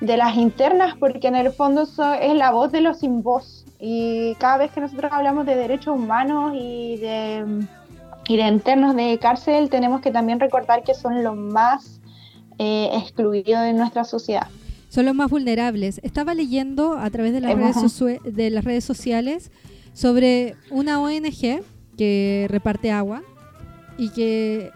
de 0.01 0.17
las 0.17 0.35
internas, 0.35 0.95
porque 0.99 1.27
en 1.27 1.35
el 1.35 1.51
fondo 1.51 1.83
es 1.83 2.33
la 2.33 2.51
voz 2.51 2.71
de 2.71 2.81
los 2.81 2.99
sin 2.99 3.21
voz. 3.21 3.65
Y 3.79 4.33
cada 4.35 4.57
vez 4.57 4.71
que 4.71 4.81
nosotros 4.81 5.11
hablamos 5.13 5.45
de 5.45 5.55
derechos 5.55 5.95
humanos 5.95 6.53
y 6.55 6.97
de, 6.97 7.65
y 8.27 8.37
de 8.37 8.47
internos 8.47 8.95
de 8.95 9.19
cárcel, 9.19 9.69
tenemos 9.69 10.01
que 10.01 10.09
también 10.09 10.39
recordar 10.39 10.83
que 10.83 10.95
son 10.95 11.23
los 11.23 11.35
más 11.35 11.99
eh, 12.57 12.89
excluidos 12.93 13.61
de 13.61 13.73
nuestra 13.73 14.03
sociedad. 14.03 14.47
Son 14.89 15.05
los 15.05 15.13
más 15.13 15.29
vulnerables. 15.29 15.99
Estaba 16.01 16.33
leyendo 16.33 16.97
a 16.97 17.07
través 17.11 17.33
de 17.33 17.41
las, 17.41 17.55
redes, 17.55 18.09
de 18.23 18.49
las 18.49 18.63
redes 18.63 18.83
sociales 18.83 19.51
sobre 19.97 20.55
una 20.69 21.01
ONG 21.01 21.63
que 21.97 22.45
reparte 22.51 22.91
agua 22.91 23.23
y 23.97 24.09
que 24.09 24.71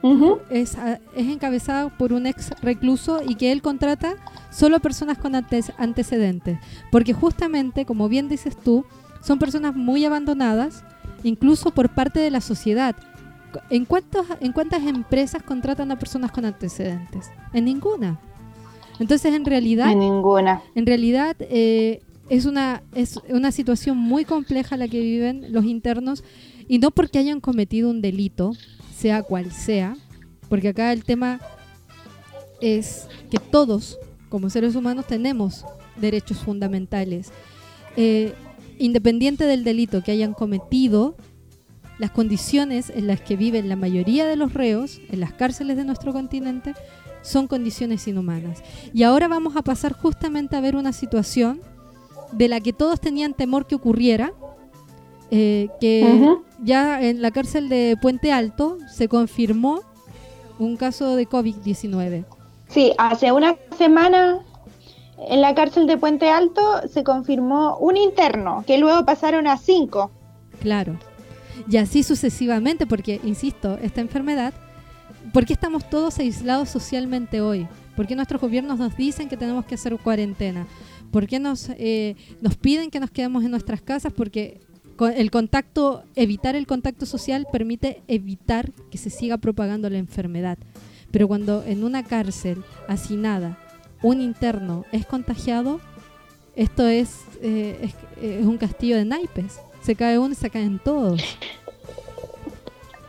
es, 0.50 0.76
es 1.16 1.28
encabezada 1.28 1.96
por 1.96 2.12
un 2.12 2.26
ex 2.26 2.50
recluso 2.64 3.22
y 3.24 3.36
que 3.36 3.52
él 3.52 3.62
contrata 3.62 4.16
solo 4.50 4.80
personas 4.80 5.20
con 5.20 5.36
antecedentes. 5.36 6.58
Porque 6.92 7.14
justamente, 7.14 7.86
como 7.86 8.10
bien 8.10 8.30
dices 8.30 8.58
tú, 8.58 8.84
son 9.22 9.38
personas 9.38 9.76
muy 9.76 10.06
abandonadas, 10.06 10.84
incluso 11.24 11.70
por 11.70 11.90
parte 11.90 12.20
de 12.20 12.32
la 12.32 12.42
sociedad. 12.42 12.96
¿En, 13.70 13.86
cuántos, 13.86 14.26
¿En 14.40 14.54
cuántas 14.54 14.82
empresas 14.82 15.44
contratan 15.44 15.92
a 15.92 16.00
personas 16.00 16.32
con 16.32 16.46
antecedentes? 16.46 17.30
En 17.54 17.66
ninguna. 17.66 18.20
Entonces, 19.00 19.36
en 19.36 19.46
realidad... 19.46 19.92
En 19.92 20.00
ninguna. 20.00 20.64
En 20.74 20.88
realidad, 20.88 21.36
eh, 21.42 22.02
es 22.30 22.46
una, 22.46 22.84
es 22.94 23.20
una 23.30 23.52
situación 23.52 23.98
muy 23.98 24.26
compleja 24.26 24.78
la 24.78 24.88
que 24.88 25.00
viven 25.00 25.52
los 25.52 25.66
internos 25.66 26.24
y 26.68 26.80
no 26.80 26.92
porque 26.92 27.20
hayan 27.20 27.42
cometido 27.42 27.90
un 27.90 28.02
delito, 28.02 28.54
sea 28.96 29.24
cual 29.24 29.52
sea, 29.52 29.98
porque 30.48 30.70
acá 30.70 30.94
el 30.94 31.04
tema 31.04 31.42
es 32.62 33.08
que 33.30 33.40
todos, 33.40 33.98
como 34.30 34.50
seres 34.50 34.76
humanos, 34.76 35.08
tenemos 35.08 35.66
derechos 35.98 36.38
fundamentales. 36.38 37.32
Eh, 37.98 38.34
independiente 38.78 39.46
del 39.46 39.64
delito 39.64 40.02
que 40.02 40.12
hayan 40.12 40.34
cometido, 40.34 41.16
las 42.00 42.12
condiciones 42.12 42.90
en 42.90 43.08
las 43.08 43.22
que 43.22 43.36
viven 43.36 43.70
la 43.70 43.76
mayoría 43.76 44.26
de 44.26 44.36
los 44.36 44.54
reos 44.54 45.00
en 45.10 45.20
las 45.20 45.34
cárceles 45.34 45.78
de 45.78 45.84
nuestro 45.84 46.14
continente 46.14 46.74
son 47.22 47.48
condiciones 47.48 48.08
inhumanas. 48.08 48.64
Y 48.94 49.04
ahora 49.04 49.28
vamos 49.28 49.56
a 49.56 49.62
pasar 49.62 49.94
justamente 49.94 50.56
a 50.56 50.62
ver 50.62 50.76
una 50.76 50.94
situación 50.94 51.62
de 52.32 52.48
la 52.48 52.60
que 52.60 52.74
todos 52.74 53.00
tenían 53.00 53.34
temor 53.34 53.68
que 53.68 53.76
ocurriera, 53.76 54.34
eh, 55.30 55.70
que 55.80 56.38
ya 56.64 57.02
en 57.02 57.22
la 57.22 57.32
cárcel 57.32 57.70
de 57.70 57.98
Puente 58.02 58.32
Alto 58.32 58.78
se 58.90 59.08
confirmó 59.08 59.82
un 60.60 60.78
caso 60.78 61.16
de 61.16 61.28
COVID-19. 61.28 62.26
Sí, 62.68 62.94
hace 62.98 63.32
una 63.32 63.56
semana 63.78 64.42
en 65.28 65.42
la 65.42 65.54
cárcel 65.54 65.88
de 65.88 65.98
Puente 65.98 66.30
Alto 66.30 66.62
se 66.88 67.04
confirmó 67.04 67.78
un 67.78 67.98
interno, 67.98 68.64
que 68.66 68.78
luego 68.78 69.06
pasaron 69.06 69.48
a 69.48 69.58
cinco. 69.58 70.12
Claro. 70.62 70.98
Y 71.70 71.78
así 71.78 72.04
sucesivamente, 72.04 72.88
porque, 72.88 73.20
insisto, 73.24 73.78
esta 73.82 74.02
enfermedad, 74.02 74.54
¿por 75.34 75.46
qué 75.46 75.54
estamos 75.54 75.90
todos 75.90 76.18
aislados 76.20 76.70
socialmente 76.70 77.42
hoy? 77.42 77.68
¿Por 77.96 78.08
qué 78.08 78.16
nuestros 78.16 78.42
gobiernos 78.42 78.80
nos 78.80 78.96
dicen 78.96 79.30
que 79.30 79.38
tenemos 79.38 79.66
que 79.66 79.76
hacer 79.76 79.96
cuarentena? 79.98 80.66
¿Por 81.12 81.28
qué 81.28 81.40
nos, 81.40 81.70
eh, 81.78 82.16
nos 82.42 82.56
piden 82.56 82.90
que 82.90 83.00
nos 83.00 83.12
quedemos 83.12 83.44
en 83.44 83.52
nuestras 83.52 83.82
casas? 83.82 84.14
Porque 84.14 84.62
el 85.10 85.32
contacto, 85.32 86.04
evitar 86.16 86.56
el 86.56 86.68
contacto 86.68 87.06
social 87.06 87.48
permite 87.52 88.02
evitar 88.08 88.72
que 88.92 88.98
se 88.98 89.10
siga 89.10 89.38
propagando 89.38 89.90
la 89.90 89.98
enfermedad. 89.98 90.58
Pero 91.12 91.28
cuando 91.28 91.64
en 91.64 91.84
una 91.84 92.04
cárcel 92.04 92.64
hacinada 92.88 93.58
un 94.02 94.22
interno 94.22 94.86
es 94.92 95.06
contagiado, 95.06 95.80
esto 96.56 96.88
es, 96.88 97.26
eh, 97.42 97.92
es, 98.22 98.46
un 98.46 98.58
castillo 98.58 98.96
de 98.96 99.06
naipes. 99.06 99.60
Se 99.82 99.96
cae 99.96 100.20
uno 100.20 100.34
y 100.34 100.36
se 100.36 100.50
caen 100.50 100.80
todos. 100.80 101.22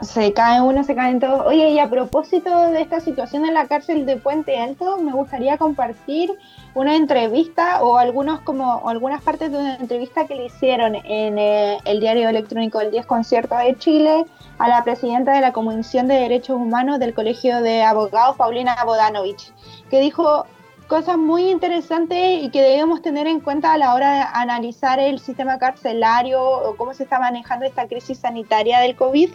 Se 0.01 0.33
cae 0.33 0.61
uno, 0.61 0.83
se 0.83 0.95
caen 0.95 1.21
todos. 1.21 1.47
Oye, 1.47 1.71
y 1.71 1.79
a 1.79 1.89
propósito 1.89 2.71
de 2.71 2.81
esta 2.81 3.01
situación 3.01 3.45
en 3.47 3.55
la 3.55 3.69
cárcel 3.69 4.05
de 4.05 4.17
Puente 4.17 4.59
Alto, 4.59 4.99
me 4.99 5.13
gustaría 5.13 5.59
compartir 5.59 6.31
una 6.75 6.97
entrevista 6.97 7.83
o 7.83 7.99
algunos 7.99 8.41
como 8.41 8.89
algunas 8.89 9.23
partes 9.23 9.53
de 9.53 9.59
una 9.59 9.77
entrevista 9.77 10.27
que 10.27 10.35
le 10.35 10.47
hicieron 10.47 10.95
en 10.95 11.39
eh, 11.39 11.79
el 11.85 12.01
diario 12.01 12.29
electrónico 12.29 12.79
del 12.79 12.91
10 12.91 13.07
Concierto 13.07 13.57
de 13.57 13.77
Chile 13.77 14.25
a 14.59 14.69
la 14.69 14.83
presidenta 14.83 15.33
de 15.33 15.41
la 15.41 15.53
Comisión 15.53 16.09
de 16.09 16.15
Derechos 16.15 16.57
Humanos 16.57 16.99
del 16.99 17.15
Colegio 17.15 17.61
de 17.61 17.83
Abogados, 17.83 18.37
Paulina 18.37 18.77
Bodanovich, 18.87 19.53
que 19.91 20.01
dijo 20.01 20.47
cosas 20.87 21.19
muy 21.19 21.51
interesantes 21.51 22.43
y 22.43 22.51
que 22.51 22.63
debemos 22.63 23.03
tener 23.03 23.27
en 23.27 23.41
cuenta 23.41 23.73
a 23.73 23.79
la 23.79 23.95
hora 23.95 24.15
de 24.15 24.21
analizar 24.33 24.99
el 24.99 25.19
sistema 25.21 25.59
carcelario 25.59 26.43
o 26.43 26.77
cómo 26.77 26.95
se 26.95 27.03
está 27.03 27.19
manejando 27.19 27.67
esta 27.67 27.87
crisis 27.87 28.19
sanitaria 28.19 28.81
del 28.81 28.97
COVID 28.97 29.31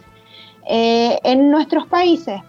eh, 0.67 1.19
en 1.23 1.50
nuestros 1.52 1.88
países. 1.88 2.41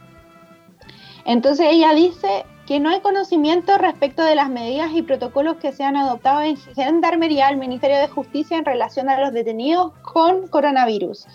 Entonces 1.24 1.66
ella 1.70 1.92
dice 1.94 2.44
que 2.68 2.80
no 2.80 2.90
hay 2.90 3.00
conocimiento 3.00 3.78
respecto 3.78 4.22
de 4.22 4.34
las 4.34 4.50
medidas 4.50 4.90
y 4.92 5.00
protocolos 5.00 5.56
que 5.56 5.72
se 5.72 5.84
han 5.84 5.96
adoptado 5.96 6.42
en 6.42 6.58
Gendarmería 6.58 7.48
al 7.48 7.56
Ministerio 7.56 7.96
de 7.96 8.08
Justicia 8.08 8.58
en 8.58 8.66
relación 8.66 9.08
a 9.08 9.18
los 9.18 9.32
detenidos 9.32 9.94
con 10.02 10.48
coronavirus. 10.48 11.26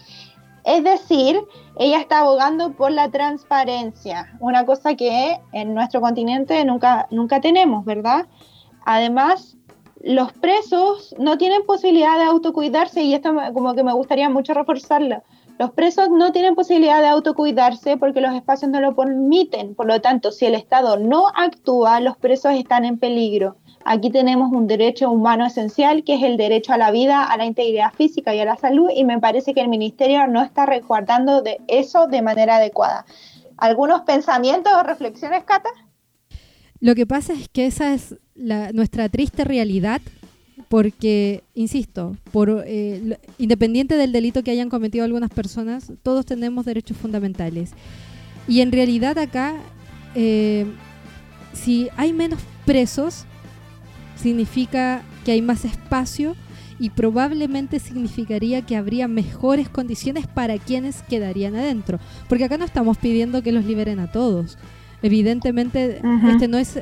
Es 0.63 0.83
decir, 0.83 1.41
ella 1.79 1.99
está 1.99 2.19
abogando 2.19 2.73
por 2.73 2.91
la 2.91 3.09
transparencia, 3.09 4.37
una 4.41 4.63
cosa 4.63 4.93
que 4.93 5.39
en 5.53 5.73
nuestro 5.73 6.01
continente 6.01 6.63
nunca, 6.65 7.07
nunca 7.09 7.41
tenemos, 7.41 7.83
¿verdad? 7.83 8.27
Además, 8.85 9.57
los 10.03 10.33
presos 10.33 11.15
no 11.17 11.39
tienen 11.39 11.65
posibilidad 11.65 12.15
de 12.15 12.25
autocuidarse 12.25 13.01
y 13.01 13.15
esto 13.15 13.33
como 13.55 13.73
que 13.73 13.83
me 13.83 13.93
gustaría 13.93 14.29
mucho 14.29 14.53
reforzarlo. 14.53 15.23
Los 15.59 15.71
presos 15.71 16.09
no 16.09 16.31
tienen 16.31 16.55
posibilidad 16.55 17.01
de 17.01 17.07
autocuidarse 17.07 17.97
porque 17.97 18.21
los 18.21 18.33
espacios 18.33 18.71
no 18.71 18.81
lo 18.81 18.95
permiten. 18.95 19.75
Por 19.75 19.85
lo 19.85 20.01
tanto, 20.01 20.31
si 20.31 20.45
el 20.45 20.55
Estado 20.55 20.97
no 20.97 21.27
actúa, 21.27 21.99
los 21.99 22.17
presos 22.17 22.53
están 22.53 22.85
en 22.85 22.97
peligro. 22.97 23.57
Aquí 23.85 24.09
tenemos 24.09 24.51
un 24.51 24.67
derecho 24.67 25.11
humano 25.11 25.45
esencial 25.45 26.03
que 26.03 26.15
es 26.15 26.23
el 26.23 26.37
derecho 26.37 26.73
a 26.73 26.77
la 26.77 26.89
vida, 26.89 27.23
a 27.23 27.37
la 27.37 27.45
integridad 27.45 27.93
física 27.93 28.33
y 28.33 28.39
a 28.39 28.45
la 28.45 28.55
salud 28.55 28.89
y 28.95 29.03
me 29.03 29.19
parece 29.19 29.53
que 29.53 29.61
el 29.61 29.67
Ministerio 29.67 30.25
no 30.27 30.41
está 30.41 30.65
resguardando 30.65 31.41
de 31.41 31.59
eso 31.67 32.07
de 32.07 32.21
manera 32.21 32.55
adecuada. 32.55 33.05
¿Algunos 33.57 34.01
pensamientos 34.01 34.73
o 34.73 34.83
reflexiones, 34.83 35.43
Cata? 35.43 35.69
Lo 36.79 36.95
que 36.95 37.05
pasa 37.05 37.33
es 37.33 37.47
que 37.49 37.65
esa 37.65 37.93
es 37.93 38.15
nuestra 38.35 39.09
triste 39.09 39.43
realidad 39.43 40.01
porque, 40.73 41.43
insisto, 41.53 42.17
por 42.31 42.63
eh, 42.65 43.19
independiente 43.37 43.95
del 43.95 44.11
delito 44.11 44.41
que 44.41 44.49
hayan 44.49 44.69
cometido 44.69 45.05
algunas 45.05 45.29
personas, 45.29 45.93
todos 46.01 46.25
tenemos 46.25 46.65
derechos 46.65 46.97
fundamentales. 46.97 47.73
Y 48.47 48.61
en 48.61 48.71
realidad 48.71 49.19
acá, 49.19 49.53
eh, 50.15 50.65
si 51.53 51.89
hay 51.95 52.11
menos 52.11 52.39
presos, 52.65 53.25
significa 54.15 55.03
que 55.23 55.33
hay 55.33 55.43
más 55.43 55.63
espacio 55.63 56.35
y 56.79 56.89
probablemente 56.89 57.77
significaría 57.77 58.63
que 58.63 58.75
habría 58.75 59.07
mejores 59.07 59.69
condiciones 59.69 60.25
para 60.25 60.57
quienes 60.57 61.03
quedarían 61.03 61.55
adentro. 61.55 61.99
Porque 62.27 62.45
acá 62.45 62.57
no 62.57 62.65
estamos 62.65 62.97
pidiendo 62.97 63.43
que 63.43 63.51
los 63.51 63.65
liberen 63.65 63.99
a 63.99 64.11
todos. 64.11 64.57
Evidentemente, 65.03 66.01
este 66.31 66.47
no 66.47 66.57
es, 66.57 66.79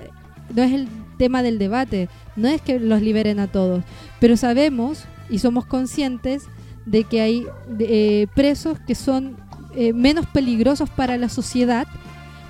no 0.56 0.64
es 0.64 0.72
el 0.74 0.88
tema 1.18 1.44
del 1.44 1.58
debate, 1.60 2.10
no 2.36 2.48
es 2.48 2.62
que 2.62 2.80
los 2.80 3.02
liberen 3.02 3.40
a 3.40 3.48
todos, 3.48 3.84
pero 4.20 4.38
sabemos 4.38 5.06
y 5.30 5.40
somos 5.40 5.66
conscientes 5.66 6.44
de 6.86 7.04
que 7.04 7.22
hay 7.22 7.46
eh, 7.80 8.28
presos 8.34 8.80
que 8.80 8.96
son 8.96 9.38
eh, 9.76 9.94
menos 9.94 10.26
peligrosos 10.26 10.90
para 10.90 11.18
la 11.18 11.30
sociedad, 11.30 11.88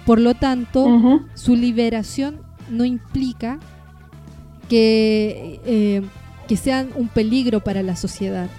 por 0.05 0.19
lo 0.19 0.33
tanto, 0.33 1.21
su 1.35 1.55
liberación 1.55 2.41
no 2.69 2.85
implica 2.85 3.59
que, 4.67 5.59
eh, 5.65 6.01
que 6.47 6.57
sean 6.57 6.89
un 6.95 7.07
peligro 7.07 7.59
para 7.59 7.83
la 7.83 7.95
sociedad. 7.95 8.49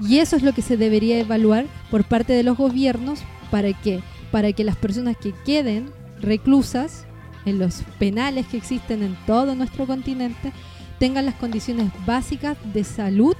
Y 0.00 0.18
eso 0.18 0.36
es 0.36 0.42
lo 0.42 0.52
que 0.52 0.62
se 0.62 0.76
debería 0.76 1.18
evaluar 1.18 1.66
por 1.90 2.04
parte 2.04 2.32
de 2.32 2.42
los 2.42 2.58
gobiernos 2.58 3.20
para 3.50 3.72
que, 3.72 4.00
para 4.30 4.52
que 4.52 4.64
las 4.64 4.76
personas 4.76 5.16
que 5.16 5.32
queden 5.44 5.90
reclusas 6.20 7.06
en 7.44 7.58
los 7.58 7.82
penales 7.98 8.46
que 8.46 8.56
existen 8.56 9.02
en 9.02 9.16
todo 9.26 9.54
nuestro 9.54 9.86
continente 9.86 10.52
tengan 10.98 11.26
las 11.26 11.34
condiciones 11.34 11.90
básicas 12.06 12.56
de 12.72 12.84
salud 12.84 13.36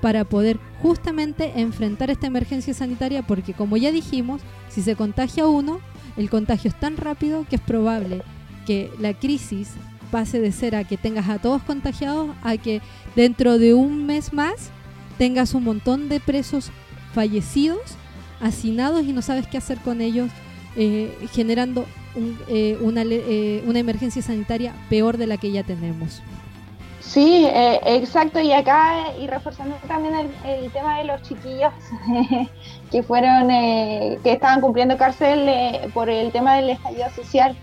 para 0.00 0.24
poder 0.24 0.58
justamente 0.80 1.60
enfrentar 1.60 2.10
esta 2.10 2.26
emergencia 2.26 2.74
sanitaria 2.74 3.22
porque 3.22 3.54
como 3.54 3.76
ya 3.76 3.92
dijimos, 3.92 4.42
si 4.68 4.82
se 4.82 4.96
contagia 4.96 5.46
uno, 5.46 5.80
el 6.16 6.28
contagio 6.28 6.70
es 6.70 6.78
tan 6.78 6.96
rápido 6.96 7.46
que 7.48 7.56
es 7.56 7.62
probable 7.62 8.22
que 8.66 8.90
la 8.98 9.14
crisis 9.14 9.70
pase 10.10 10.40
de 10.40 10.52
ser 10.52 10.76
a 10.76 10.84
que 10.84 10.96
tengas 10.96 11.28
a 11.28 11.38
todos 11.38 11.62
contagiados 11.62 12.36
a 12.42 12.56
que 12.56 12.82
dentro 13.16 13.58
de 13.58 13.74
un 13.74 14.06
mes 14.06 14.32
más 14.32 14.70
tengas 15.18 15.54
un 15.54 15.64
montón 15.64 16.08
de 16.08 16.20
presos 16.20 16.70
fallecidos, 17.14 17.80
hacinados 18.40 19.04
y 19.04 19.12
no 19.12 19.22
sabes 19.22 19.46
qué 19.46 19.58
hacer 19.58 19.78
con 19.78 20.00
ellos, 20.00 20.30
eh, 20.76 21.16
generando 21.32 21.86
eh, 22.48 22.76
una, 22.82 23.02
eh, 23.04 23.62
una 23.66 23.78
emergencia 23.78 24.20
sanitaria 24.20 24.74
peor 24.90 25.16
de 25.16 25.26
la 25.26 25.38
que 25.38 25.50
ya 25.50 25.62
tenemos. 25.62 26.22
Sí, 27.00 27.46
eh, 27.46 27.80
exacto, 27.84 28.40
y 28.40 28.52
acá, 28.52 29.14
y 29.18 29.26
reforzando 29.26 29.76
también 29.88 30.14
el, 30.44 30.70
tema 30.72 30.98
de 30.98 31.04
los 31.04 31.22
chiquillos 31.22 31.72
que 32.90 33.02
fueron, 33.02 33.48
que 33.48 34.32
estaban 34.32 34.60
cumpliendo 34.60 34.96
cárcel 34.96 35.50
por 35.92 36.08
el 36.08 36.32
tema 36.32 36.56
del 36.56 36.70
estallido 36.70 37.10
social. 37.10 37.56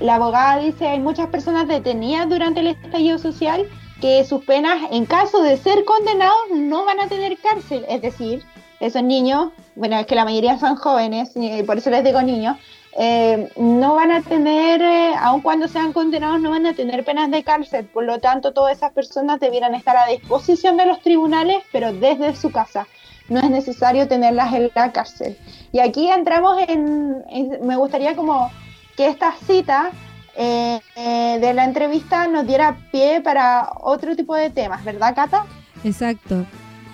la 0.00 0.14
abogada 0.14 0.58
dice, 0.58 0.88
hay 0.88 1.00
muchas 1.00 1.28
personas 1.28 1.68
detenidas 1.68 2.28
durante 2.28 2.60
el 2.60 2.68
estallido 2.68 3.18
social 3.18 3.66
que 4.00 4.24
sus 4.24 4.44
penas, 4.44 4.82
en 4.90 5.06
caso 5.06 5.42
de 5.42 5.56
ser 5.56 5.84
condenados, 5.84 6.36
no 6.54 6.84
van 6.84 7.00
a 7.00 7.08
tener 7.08 7.38
cárcel. 7.38 7.84
Es 7.88 8.02
decir, 8.02 8.44
esos 8.86 9.02
niños, 9.02 9.50
bueno, 9.74 9.96
es 9.98 10.06
que 10.06 10.14
la 10.14 10.24
mayoría 10.24 10.58
son 10.58 10.76
jóvenes, 10.76 11.32
por 11.66 11.78
eso 11.78 11.90
les 11.90 12.04
digo 12.04 12.20
niños, 12.22 12.56
eh, 12.96 13.50
no 13.56 13.94
van 13.94 14.12
a 14.12 14.22
tener, 14.22 14.80
eh, 14.80 15.14
aun 15.18 15.40
cuando 15.40 15.66
sean 15.66 15.92
condenados, 15.92 16.40
no 16.40 16.50
van 16.50 16.66
a 16.66 16.74
tener 16.74 17.04
penas 17.04 17.30
de 17.30 17.42
cárcel. 17.42 17.86
Por 17.86 18.04
lo 18.04 18.20
tanto, 18.20 18.52
todas 18.52 18.76
esas 18.76 18.92
personas 18.92 19.40
debieran 19.40 19.74
estar 19.74 19.96
a 19.96 20.06
disposición 20.06 20.76
de 20.76 20.86
los 20.86 21.00
tribunales, 21.00 21.62
pero 21.72 21.92
desde 21.92 22.36
su 22.36 22.52
casa. 22.52 22.86
No 23.28 23.40
es 23.40 23.50
necesario 23.50 24.06
tenerlas 24.06 24.52
en 24.52 24.70
la 24.74 24.92
cárcel. 24.92 25.36
Y 25.72 25.80
aquí 25.80 26.08
entramos 26.08 26.56
en, 26.68 27.24
me 27.62 27.76
gustaría 27.76 28.14
como 28.14 28.50
que 28.96 29.08
esta 29.08 29.34
cita 29.46 29.90
eh, 30.36 30.78
de 30.94 31.54
la 31.54 31.64
entrevista 31.64 32.28
nos 32.28 32.46
diera 32.46 32.76
pie 32.92 33.22
para 33.22 33.72
otro 33.80 34.14
tipo 34.14 34.34
de 34.36 34.50
temas, 34.50 34.84
¿verdad, 34.84 35.14
Cata? 35.14 35.46
Exacto. 35.82 36.44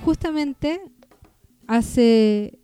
Justamente 0.04 0.80
hace, 1.70 2.58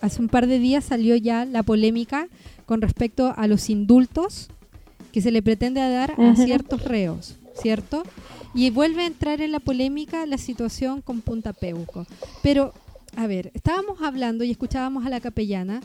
hace 0.00 0.22
un 0.22 0.28
par 0.28 0.46
de 0.46 0.60
días 0.60 0.84
salió 0.84 1.16
ya 1.16 1.44
la 1.44 1.64
polémica 1.64 2.28
con 2.64 2.80
respecto 2.80 3.34
a 3.36 3.48
los 3.48 3.68
indultos 3.68 4.48
que 5.12 5.20
se 5.20 5.32
le 5.32 5.42
pretende 5.42 5.80
dar 5.80 6.14
a 6.16 6.36
ciertos 6.36 6.84
reos, 6.84 7.38
¿cierto? 7.60 8.04
Y 8.54 8.70
vuelve 8.70 9.02
a 9.02 9.06
entrar 9.06 9.40
en 9.40 9.50
la 9.50 9.58
polémica 9.58 10.24
la 10.26 10.38
situación 10.38 11.02
con 11.02 11.22
Punta 11.22 11.52
Peuco. 11.52 12.06
Pero, 12.42 12.72
a 13.16 13.26
ver, 13.26 13.50
estábamos 13.54 14.00
hablando 14.00 14.44
y 14.44 14.52
escuchábamos 14.52 15.04
a 15.04 15.10
la 15.10 15.20
capellana 15.20 15.80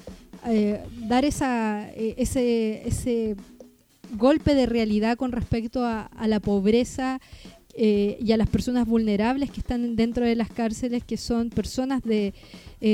eh, 0.47 0.83
dar 1.07 1.25
esa, 1.25 1.89
eh, 1.95 2.13
ese, 2.17 2.87
ese 2.87 3.35
golpe 4.17 4.53
de 4.53 4.65
realidad 4.65 5.17
con 5.17 5.31
respecto 5.31 5.85
a, 5.85 6.09
la 6.27 6.39
pobreza 6.39 7.19
eh, 7.75 8.17
y 8.19 8.31
a 8.31 8.37
las 8.37 8.49
personas 8.49 8.87
vulnerables 8.87 9.51
que 9.51 9.59
están 9.59 9.95
dentro 9.95 10.25
de 10.25 10.35
las 10.35 10.49
cárceles, 10.49 11.03
que 11.03 11.17
son 11.17 11.49
personas 11.49 12.01
de 12.03 12.33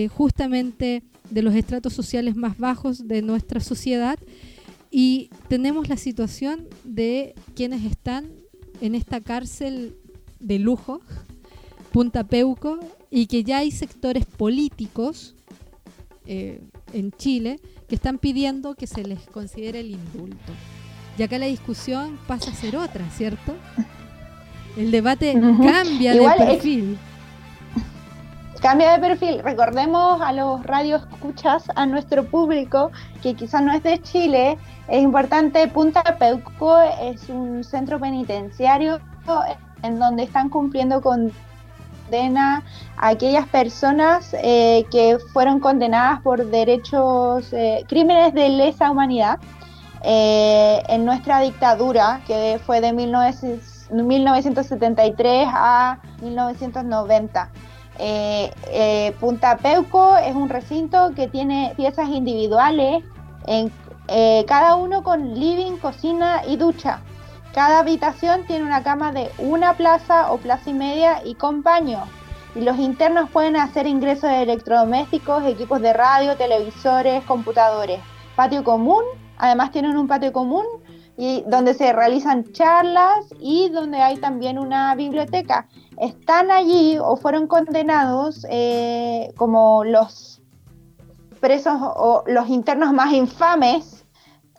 justamente 0.10 1.04
de 1.30 1.42
los 1.42 1.56
estratos 1.56 1.94
sociales 1.94 2.36
más 2.36 2.58
bajos 2.58 3.08
de 3.08 3.22
nuestra 3.22 3.62
sociedad 3.62 4.20
y 4.92 5.30
tenemos 5.48 5.90
la 5.90 5.98
situación 5.98 6.68
de 6.84 7.36
quienes 7.56 7.84
están 7.84 8.32
en 8.82 8.96
esta 8.96 9.22
cárcel 9.22 9.96
de 10.40 10.60
lujo, 10.60 11.02
Punta 11.92 12.24
Peuco, 12.26 12.80
y 13.10 13.28
que 13.28 13.44
ya 13.44 13.60
hay 13.60 13.72
sectores 13.72 14.26
políticos 14.26 15.36
eh, 16.26 16.62
en 16.94 17.12
Chile 17.12 17.60
que 17.88 17.96
están 17.96 18.18
pidiendo 18.18 18.76
que 18.76 18.88
se 18.88 19.04
les 19.04 19.20
considere 19.28 19.80
el 19.80 19.92
indulto. 19.92 20.54
Y 21.18 21.24
acá 21.24 21.38
la 21.38 21.48
discusión 21.48 22.18
pasa 22.28 22.52
a 22.52 22.56
ser 22.56 22.76
otra, 22.76 23.10
¿cierto? 23.12 23.56
El 24.78 24.92
debate 24.92 25.34
cambia 25.34 26.14
de 26.14 26.30
perfil. 26.38 27.00
Cambia 28.62 28.92
de 28.92 29.00
perfil. 29.00 29.42
Recordemos 29.44 30.22
a 30.22 30.32
los 30.34 30.64
radios 30.64 31.02
escuchas, 31.12 31.64
a 31.76 31.88
nuestro 31.88 32.26
público, 32.26 32.92
que 33.24 33.34
quizás 33.34 33.64
no 33.64 33.74
es 33.74 33.82
de 33.82 34.00
Chile. 34.04 34.60
Es 34.88 35.02
importante, 35.02 35.68
Punta 35.68 36.04
Peuco 36.20 36.78
es 36.80 37.28
un 37.28 37.64
centro 37.64 38.00
penitenciario 38.00 39.00
en 39.82 39.98
donde 39.98 40.24
están 40.24 40.50
cumpliendo 40.50 41.02
condena 41.02 42.64
a 42.98 43.08
aquellas 43.08 43.48
personas 43.48 44.36
eh, 44.44 44.86
que 44.92 45.18
fueron 45.34 45.60
condenadas 45.60 46.22
por 46.22 46.46
derechos, 46.46 47.52
eh, 47.52 47.84
crímenes 47.88 48.32
de 48.36 48.50
lesa 48.50 48.92
humanidad 48.92 49.40
eh, 50.04 50.84
en 50.88 51.04
nuestra 51.04 51.42
dictadura, 51.42 52.22
que 52.28 52.60
fue 52.64 52.80
de 52.80 52.94
1973 53.92 55.48
a 55.52 56.00
1990. 56.22 57.50
Eh, 58.00 58.52
eh, 58.68 59.16
Punta 59.20 59.58
Peuco 59.58 60.18
es 60.18 60.36
un 60.36 60.50
recinto 60.50 61.12
que 61.16 61.28
tiene 61.28 61.74
piezas 61.76 62.10
individuales, 62.10 63.04
en, 63.48 63.72
eh, 64.08 64.46
cada 64.48 64.76
uno 64.76 65.04
con 65.04 65.34
living, 65.34 65.78
cocina 65.78 66.42
y 66.48 66.58
ducha. 66.58 67.00
Cada 67.54 67.80
habitación 67.80 68.46
tiene 68.46 68.66
una 68.66 68.84
cama 68.84 69.12
de 69.12 69.32
una 69.40 69.74
plaza 69.74 70.32
o 70.32 70.38
plaza 70.38 70.70
y 70.70 70.74
media 70.74 71.22
y 71.26 71.36
con 71.36 71.64
baño. 71.64 72.04
Y 72.56 72.62
los 72.62 72.78
internos 72.78 73.30
pueden 73.32 73.56
hacer 73.56 73.88
ingresos 73.88 74.30
de 74.30 74.44
electrodomésticos, 74.44 75.44
equipos 75.46 75.82
de 75.82 75.94
radio, 75.94 76.38
televisores, 76.38 77.24
computadores. 77.24 78.00
Patio 78.36 78.64
común, 78.64 79.04
además 79.38 79.72
tienen 79.72 79.98
un 79.98 80.08
patio 80.08 80.32
común 80.32 80.66
y 81.18 81.44
donde 81.48 81.74
se 81.74 81.92
realizan 81.94 82.52
charlas 82.52 83.26
y 83.40 83.70
donde 83.70 83.98
hay 83.98 84.18
también 84.18 84.60
una 84.60 84.94
biblioteca 84.96 85.68
están 85.98 86.52
allí 86.52 86.98
o 87.02 87.18
fueron 87.18 87.48
condenados 87.48 88.46
eh, 88.50 89.34
como 89.36 89.84
los 89.84 90.42
presos 91.40 91.74
o 91.82 92.24
los 92.28 92.50
internos 92.50 92.94
más 92.94 93.14
infames 93.14 94.06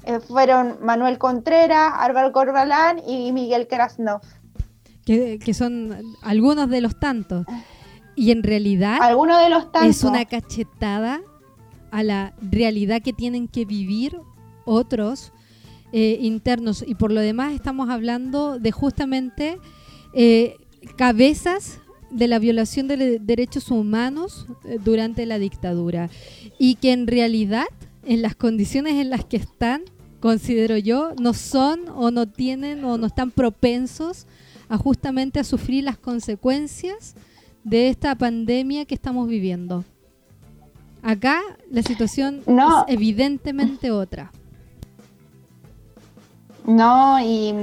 eh, 0.05 0.21
fueron 0.21 0.79
Manuel 0.81 1.18
Contreras, 1.18 1.92
Álvaro 1.99 2.33
Corbalán 2.33 3.01
y 3.07 3.31
Miguel 3.33 3.68
Krasnov. 3.68 4.23
Que, 5.05 5.38
que, 5.38 5.55
son 5.55 6.14
algunos 6.23 6.71
de 6.71 6.81
los 6.81 6.99
tantos. 6.99 7.44
Y 8.14 8.31
en 8.31 8.42
realidad 8.42 8.99
algunos 9.01 9.38
de 9.38 9.51
los 9.51 9.71
tantos. 9.71 9.90
es 9.90 10.05
una 10.05 10.25
cachetada 10.25 11.21
a 11.90 12.03
la 12.03 12.33
realidad 12.40 13.03
que 13.03 13.12
tienen 13.12 13.49
que 13.49 13.64
vivir 13.64 14.18
otros 14.64 15.33
eh, 15.92 16.18
internos. 16.20 16.85
Y 16.87 16.94
por 16.94 17.12
lo 17.12 17.20
demás 17.20 17.55
estamos 17.55 17.90
hablando 17.90 18.59
de 18.59 18.72
justamente 18.72 19.59
eh, 20.12 20.57
cabezas 20.96 21.81
de 22.11 22.29
la 22.29 22.38
violación 22.38 22.88
de 22.88 23.18
derechos 23.18 23.70
humanos 23.70 24.46
eh, 24.64 24.79
durante 24.83 25.27
la 25.27 25.38
dictadura. 25.38 26.11
Y 26.59 26.77
que 26.77 26.92
en 26.92 27.07
realidad, 27.07 27.66
en 28.05 28.22
las 28.22 28.35
condiciones 28.35 28.94
en 28.94 29.11
las 29.11 29.24
que 29.24 29.37
están, 29.37 29.83
considero 30.20 30.77
yo, 30.77 31.12
no 31.20 31.35
son 31.35 31.81
o 31.94 32.11
no 32.11 32.27
tienen 32.27 32.85
o 32.85 32.98
no 32.98 33.07
están 33.07 33.31
propensos 33.31 34.27
a 34.68 34.77
justamente 34.77 35.40
a 35.40 35.44
sufrir 35.44 35.85
las 35.85 35.98
consecuencias 35.98 37.14
de 37.64 37.88
esta 37.88 38.14
pandemia 38.14 38.85
que 38.85 38.94
estamos 38.94 39.29
viviendo. 39.29 39.85
Acá 41.03 41.40
la 41.70 41.83
situación 41.83 42.42
es 42.46 42.94
evidentemente 42.94 43.90
otra. 43.90 44.33
No, 46.68 47.18
y, 47.18 47.54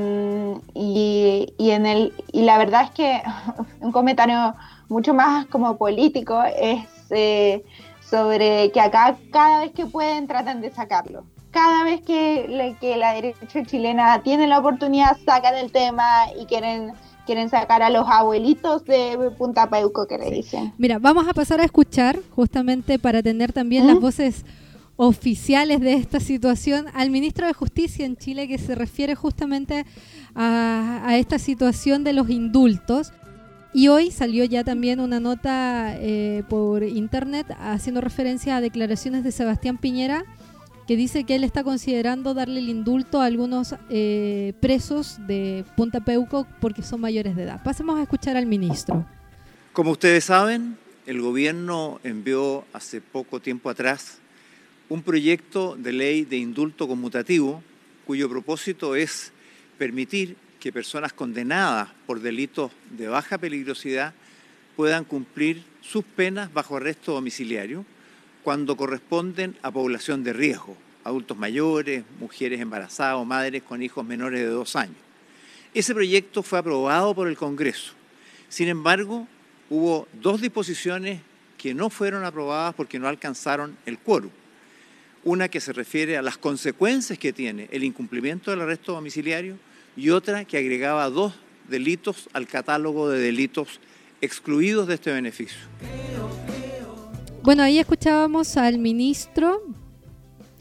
y, 0.73 1.69
en 1.69 1.85
el, 1.85 2.11
y 2.31 2.41
la 2.41 2.57
verdad 2.57 2.85
es 2.85 2.89
que 2.89 3.21
un 3.79 3.91
comentario 3.91 4.55
mucho 4.89 5.13
más 5.13 5.45
como 5.45 5.77
político 5.77 6.41
es 6.43 6.87
eh, 7.11 7.63
sobre 8.01 8.71
que 8.71 8.81
acá 8.81 9.15
cada 9.31 9.59
vez 9.59 9.73
que 9.73 9.85
pueden 9.85 10.25
tratan 10.25 10.59
de 10.59 10.71
sacarlo. 10.71 11.23
Cada 11.51 11.83
vez 11.83 12.01
que, 12.01 12.75
que 12.81 12.97
la 12.97 13.13
derecha 13.13 13.63
chilena 13.63 14.23
tiene 14.23 14.47
la 14.47 14.57
oportunidad 14.57 15.15
sacan 15.23 15.55
el 15.55 15.71
tema 15.71 16.25
y 16.39 16.47
quieren 16.47 16.93
quieren 17.27 17.49
sacar 17.49 17.83
a 17.83 17.89
los 17.89 18.07
abuelitos 18.07 18.85
de 18.85 19.31
Punta 19.37 19.69
Peuco 19.69 20.07
que 20.07 20.17
le 20.17 20.31
dicen. 20.31 20.73
Mira, 20.77 20.99
vamos 20.99 21.27
a 21.27 21.33
pasar 21.33 21.59
a 21.59 21.63
escuchar 21.63 22.19
justamente 22.35 22.99
para 22.99 23.21
tener 23.21 23.53
también 23.53 23.87
las 23.87 23.99
voces 23.99 24.45
oficiales 24.97 25.81
de 25.81 25.93
esta 25.93 26.19
situación 26.19 26.86
al 26.93 27.10
ministro 27.10 27.47
de 27.47 27.53
Justicia 27.53 28.05
en 28.05 28.15
Chile 28.15 28.47
que 28.47 28.58
se 28.58 28.75
refiere 28.75 29.15
justamente 29.15 29.86
a, 30.34 31.15
esta 31.17 31.39
situación 31.39 32.03
de 32.03 32.13
los 32.13 32.29
indultos. 32.29 33.12
Y 33.73 33.89
hoy 33.89 34.10
salió 34.10 34.45
ya 34.45 34.63
también 34.63 35.01
una 35.01 35.19
nota 35.19 35.95
eh, 35.97 36.43
por 36.47 36.84
internet 36.84 37.47
haciendo 37.60 37.99
referencia 37.99 38.55
a 38.55 38.62
declaraciones 38.62 39.23
de 39.25 39.34
Sebastián 39.34 39.77
Piñera 39.77 40.23
que 40.88 40.95
dice 40.95 41.23
que 41.23 41.36
él 41.36 41.43
está 41.43 41.63
considerando 41.63 42.34
darle 42.34 42.60
el 42.60 42.69
indulto 42.69 43.19
a 43.19 43.25
algunos 43.25 43.75
eh, 43.89 44.53
presos 44.62 45.17
de 45.27 45.65
Punta 45.75 45.99
Peuco 45.99 46.47
porque 46.62 46.84
son 46.84 47.01
mayores 47.01 47.36
de 47.36 47.43
edad. 47.43 47.62
Pasemos 47.63 47.97
a 47.97 48.03
escuchar 48.03 48.38
al 48.38 48.45
ministro. 48.45 49.05
Como 49.73 49.91
ustedes 49.91 50.25
saben, 50.25 50.77
el 51.05 51.21
gobierno 51.21 51.99
envió 52.03 52.65
hace 52.71 53.01
poco 53.01 53.41
tiempo 53.41 53.69
atrás 53.69 54.19
un 54.89 55.02
proyecto 55.02 55.76
de 55.76 55.91
ley 55.91 56.26
de 56.26 56.38
indulto 56.38 56.88
conmutativo 56.88 57.63
cuyo 58.06 58.30
propósito 58.30 58.95
es 58.95 59.32
permitir 59.78 60.38
que 60.60 60.71
personas 60.71 61.13
condenadas 61.13 61.89
por 62.06 62.19
delitos 62.19 62.71
de 62.91 63.08
baja 63.08 63.38
peligrosidad 63.38 64.13
puedan 64.76 65.04
cumplir 65.04 65.63
sus 65.82 66.04
penas 66.04 66.54
bajo 66.54 66.78
arresto 66.78 67.13
domiciliario 67.13 67.86
cuando 68.43 68.78
corresponden 68.78 69.58
a 69.63 69.71
población 69.71 70.24
de 70.24 70.34
riesgo, 70.34 70.78
adultos 71.04 71.38
mayores, 71.38 72.04
mujeres 72.19 72.62
embarazadas 72.62 73.15
o 73.15 73.26
madres 73.26 73.63
con 73.63 73.82
hijos 73.82 74.06
menores 74.06 74.39
de 74.41 74.48
dos 74.48 74.76
años. 74.76 74.98
Ese 75.74 75.93
proyecto 75.93 76.43
fue 76.43 76.60
aprobado 76.60 77.15
por 77.15 77.28
el 77.28 77.38
Congreso. 77.38 77.93
Sin 78.50 78.67
embargo, 78.67 79.28
hubo 79.69 80.08
dos 80.13 80.41
disposiciones 80.41 81.21
que 81.58 81.74
no 81.74 81.89
fueron 81.89 82.24
aprobadas 82.24 82.76
porque 82.76 83.00
no 83.00 83.08
alcanzaron 83.08 83.76
el 83.86 83.98
quórum. 83.98 84.32
Una 85.25 85.49
que 85.49 85.59
se 85.59 85.73
refiere 85.73 86.17
a 86.17 86.21
las 86.21 86.38
consecuencias 86.38 87.17
que 87.17 87.33
tiene 87.33 87.67
el 87.71 87.83
incumplimiento 87.83 88.51
del 88.51 88.61
arresto 88.61 88.93
domiciliario 88.93 89.57
y 89.97 90.11
otra 90.11 90.45
que 90.45 90.57
agregaba 90.57 91.09
dos 91.09 91.33
delitos 91.67 92.29
al 92.31 92.45
catálogo 92.45 93.09
de 93.09 93.19
delitos 93.19 93.79
excluidos 94.21 94.88
de 94.88 94.93
este 94.93 95.11
beneficio. 95.11 95.57
Bueno, 97.41 97.63
ahí 97.63 97.79
escuchábamos 97.79 98.55
al 98.55 98.77
ministro. 98.77 99.61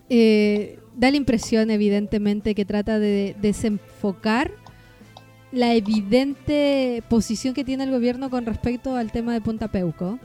Eh, 0.08 0.78
da 0.96 1.10
la 1.10 1.18
impresión, 1.18 1.70
evidentemente, 1.70 2.54
que 2.54 2.64
trata 2.64 2.98
de 2.98 3.36
desenfocar 3.42 4.50
la 5.52 5.74
evidente 5.74 7.02
posición 7.10 7.52
que 7.52 7.64
tiene 7.64 7.84
el 7.84 7.90
gobierno 7.90 8.30
con 8.30 8.46
respecto 8.46 8.96
al 8.96 9.12
tema 9.12 9.34
de 9.34 9.42
Punta 9.42 9.68
Peuco. 9.68 10.18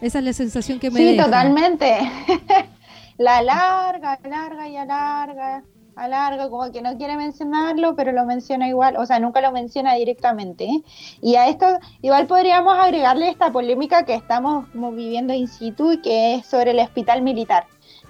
Esa 0.00 0.18
es 0.18 0.24
la 0.24 0.32
sensación 0.32 0.80
que 0.80 0.90
me 0.90 0.98
Sí, 0.98 1.16
totalmente. 1.16 1.96
la 3.18 3.42
larga, 3.42 4.18
larga 4.24 4.68
y 4.68 4.76
alarga 4.76 5.64
alarga, 5.96 6.50
como 6.50 6.70
que 6.72 6.82
no 6.82 6.96
quiere 6.96 7.16
mencionarlo, 7.16 7.94
pero 7.94 8.12
lo 8.12 8.24
menciona 8.24 8.68
igual, 8.68 8.96
o 8.96 9.06
sea, 9.06 9.18
nunca 9.18 9.40
lo 9.40 9.52
menciona 9.52 9.94
directamente. 9.94 10.82
Y 11.20 11.36
a 11.36 11.48
esto 11.48 11.66
igual 12.02 12.26
podríamos 12.26 12.76
agregarle 12.76 13.28
esta 13.28 13.52
polémica 13.52 14.04
que 14.04 14.14
estamos 14.14 14.68
como 14.70 14.92
viviendo 14.92 15.34
in 15.34 15.48
situ 15.48 15.92
y 15.92 16.02
que 16.02 16.36
es 16.36 16.46
sobre 16.46 16.72
el 16.72 16.80
hospital 16.80 17.22
militar 17.22 17.66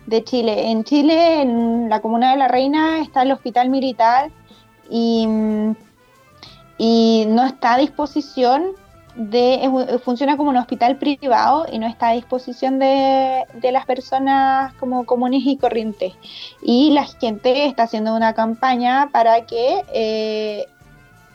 de 0.06 0.24
Chile. 0.24 0.70
En 0.70 0.84
Chile, 0.84 1.42
en 1.42 1.88
la 1.88 2.00
comuna 2.00 2.32
de 2.32 2.38
La 2.38 2.48
Reina, 2.48 3.00
está 3.00 3.22
el 3.22 3.32
hospital 3.32 3.68
militar 3.68 4.30
y 4.90 5.26
no 5.26 5.76
está 7.44 7.74
a 7.74 7.78
disposición 7.78 8.72
de, 9.16 10.00
funciona 10.04 10.36
como 10.36 10.50
un 10.50 10.56
hospital 10.56 10.96
privado 10.96 11.66
y 11.70 11.78
no 11.78 11.86
está 11.86 12.08
a 12.08 12.12
disposición 12.12 12.78
de, 12.78 13.44
las 13.62 13.86
personas 13.86 14.74
como 14.74 15.06
comunes 15.06 15.42
y 15.44 15.56
corrientes. 15.56 16.14
Y 16.62 16.90
la 16.92 17.04
gente 17.04 17.66
está 17.66 17.84
haciendo 17.84 18.14
una 18.14 18.34
campaña 18.34 19.10
para 19.12 19.46
que 19.46 19.82
eh, 19.92 20.66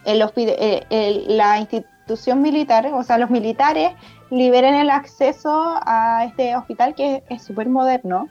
eh, 0.05 1.23
la 1.27 1.59
institución 1.59 2.41
militar, 2.41 2.87
o 2.93 3.03
sea, 3.03 3.17
los 3.17 3.29
militares, 3.29 3.91
liberen 4.29 4.75
el 4.75 4.89
acceso 4.89 5.79
a 5.85 6.25
este 6.25 6.55
hospital 6.55 6.93
que 6.95 7.23
es 7.29 7.43
súper 7.43 7.69
moderno 7.69 8.27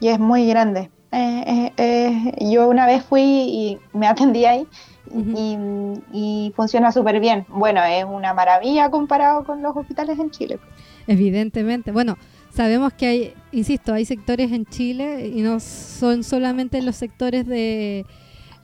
y 0.00 0.08
es 0.08 0.18
muy 0.18 0.46
grande. 0.46 0.90
Eh, 1.14 2.32
yo 2.40 2.68
una 2.68 2.86
vez 2.86 3.04
fui 3.04 3.22
y 3.22 3.78
me 3.92 4.06
atendí 4.06 4.46
ahí 4.46 4.66
y, 5.10 6.52
funciona 6.54 6.92
súper 6.92 7.20
bien. 7.20 7.46
Bueno, 7.48 7.82
es 7.84 8.04
una 8.04 8.34
maravilla 8.34 8.90
comparado 8.90 9.44
con 9.44 9.62
los 9.62 9.76
hospitales 9.76 10.18
en 10.18 10.30
Chile. 10.30 10.58
Evidentemente. 11.06 11.92
Bueno, 11.92 12.16
sabemos 12.50 12.92
que 12.92 13.06
hay, 13.06 13.34
insisto, 13.50 13.92
hay 13.92 14.04
sectores 14.04 14.52
en 14.52 14.66
Chile 14.66 15.28
y 15.34 15.42
no 15.42 15.60
son 15.60 16.22
solamente 16.22 16.80
los 16.82 16.96
sectores 16.96 17.46
de 17.46 18.06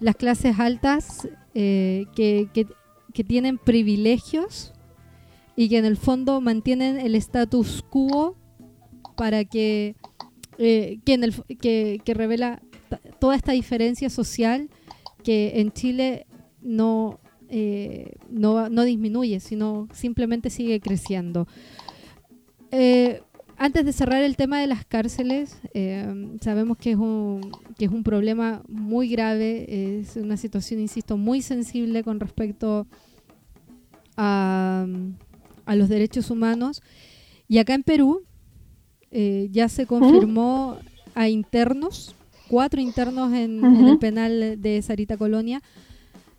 las 0.00 0.16
clases 0.16 0.58
altas 0.60 1.28
eh, 1.54 2.06
que, 2.14 2.48
que, 2.52 2.66
tienen 3.24 3.58
privilegios 3.58 4.72
y 5.56 5.68
que 5.68 5.78
en 5.78 5.84
el 5.84 5.96
fondo 5.96 6.40
mantienen 6.40 7.00
el 7.00 7.16
status 7.16 7.82
quo 7.90 8.36
para 9.16 9.44
que, 9.44 9.96
eh, 10.56 11.00
que, 11.04 11.14
en 11.14 11.24
el, 11.24 11.34
que, 11.60 12.00
que 12.04 12.14
revela 12.14 12.62
toda 13.18 13.34
esta 13.34 13.50
diferencia 13.50 14.08
social 14.08 14.70
que 15.24 15.60
en 15.60 15.72
Chile 15.72 16.27
no, 16.68 17.18
eh, 17.48 18.12
no, 18.30 18.68
no, 18.68 18.84
disminuye, 18.84 19.40
sino 19.40 19.88
simplemente 19.92 20.50
sigue 20.50 20.80
creciendo. 20.80 21.48
Eh, 22.70 23.22
antes 23.56 23.86
de 23.86 23.92
cerrar 23.92 24.22
el 24.22 24.36
tema 24.36 24.60
de 24.60 24.66
las 24.66 24.84
cárceles, 24.84 25.58
eh, 25.72 26.36
sabemos 26.42 26.76
que 26.76 26.92
es, 26.92 26.96
un, 26.98 27.50
que 27.76 27.86
es 27.86 27.90
un 27.90 28.04
problema 28.04 28.62
muy 28.68 29.08
grave, 29.08 30.00
es 30.00 30.16
una 30.16 30.36
situación, 30.36 30.78
insisto, 30.78 31.16
muy 31.16 31.40
sensible 31.40 32.04
con 32.04 32.20
respecto 32.20 32.86
a, 34.16 34.86
a 35.64 35.74
los 35.74 35.88
derechos 35.88 36.30
humanos. 36.30 36.82
Y 37.48 37.58
acá 37.58 37.74
en 37.74 37.82
Perú 37.82 38.22
ya 39.10 39.70
se 39.70 39.86
confirmó 39.86 40.76
a 41.14 41.30
internos, 41.30 42.14
cuatro 42.48 42.78
internos 42.78 43.32
en, 43.32 43.64
en 43.64 43.86
el 43.86 43.98
penal 43.98 44.60
de 44.60 44.82
Sarita 44.82 45.16
Colonia, 45.16 45.62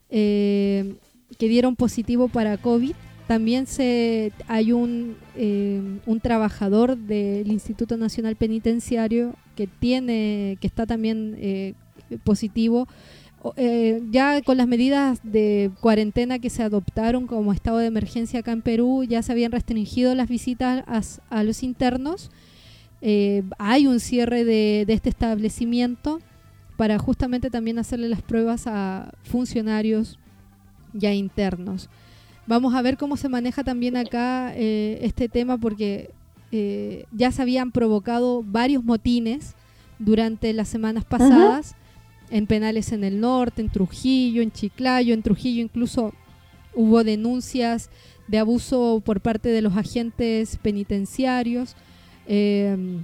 eh, 0.10 0.96
que 1.38 1.48
dieron 1.48 1.76
positivo 1.76 2.28
para 2.28 2.58
COVID. 2.58 2.94
También 3.28 3.68
se, 3.68 4.32
hay 4.48 4.72
un, 4.72 5.16
eh, 5.36 6.00
un 6.06 6.20
trabajador 6.20 6.98
del 6.98 7.52
Instituto 7.52 7.96
Nacional 7.96 8.36
Penitenciario 8.36 9.36
que 9.56 9.68
tiene, 9.68 10.58
que 10.60 10.68
está 10.68 10.88
también 10.88 11.36
eh, 11.38 11.74
positivo. 12.24 12.88
ya 14.12 14.42
con 14.42 14.58
las 14.58 14.68
medidas 14.68 15.20
de 15.24 15.72
cuarentena 15.80 16.40
que 16.40 16.50
se 16.50 16.64
adoptaron 16.64 17.28
como 17.28 17.54
estado 17.54 17.78
de 17.78 17.86
emergencia 17.86 18.40
acá 18.40 18.52
en 18.52 18.62
Perú, 18.64 19.06
ya 19.08 19.22
se 19.22 19.32
habían 19.32 19.52
restringido 19.52 20.14
las 20.16 20.28
visitas 20.28 20.84
a, 21.30 21.44
los 21.44 21.64
internos. 21.64 22.32
hay 23.60 23.88
un 23.88 24.00
cierre 24.00 24.44
de, 24.44 24.84
de, 24.88 24.94
este 24.94 25.10
establecimiento 25.10 26.20
para 26.80 26.98
justamente 26.98 27.50
también 27.50 27.78
hacerle 27.78 28.08
las 28.08 28.22
pruebas 28.22 28.66
a 28.66 29.12
funcionarios 29.24 30.18
ya 30.94 31.14
internos. 31.14 31.90
Vamos 32.48 32.74
a 32.74 32.82
ver 32.82 32.96
cómo 32.96 33.18
se 33.18 33.28
maneja 33.28 33.66
también 33.66 33.98
acá 33.98 34.54
eh, 34.56 34.98
este 35.02 35.28
tema 35.28 35.58
porque 35.58 36.12
eh, 36.54 37.04
ya 37.12 37.34
se 37.34 37.42
habían 37.42 37.74
provocado 37.74 38.44
varios 38.44 38.82
motines 38.86 39.56
durante 40.00 40.54
las 40.54 40.70
semanas 40.70 41.04
pasadas 41.04 41.76
en 42.30 42.48
penales 42.48 42.94
en 42.94 43.04
el 43.04 43.20
norte, 43.20 43.62
en 43.62 43.68
Trujillo, 43.68 44.42
en 44.42 44.54
Chiclayo, 44.54 45.14
en 45.14 45.22
Trujillo 45.22 45.62
incluso 45.62 46.14
hubo 46.74 47.04
denuncias 47.04 47.90
de 48.30 48.38
abuso 48.40 49.02
por 49.04 49.20
parte 49.20 49.50
de 49.50 49.62
los 49.62 49.76
agentes 49.76 50.56
penitenciarios, 50.62 51.76
em, 52.26 53.04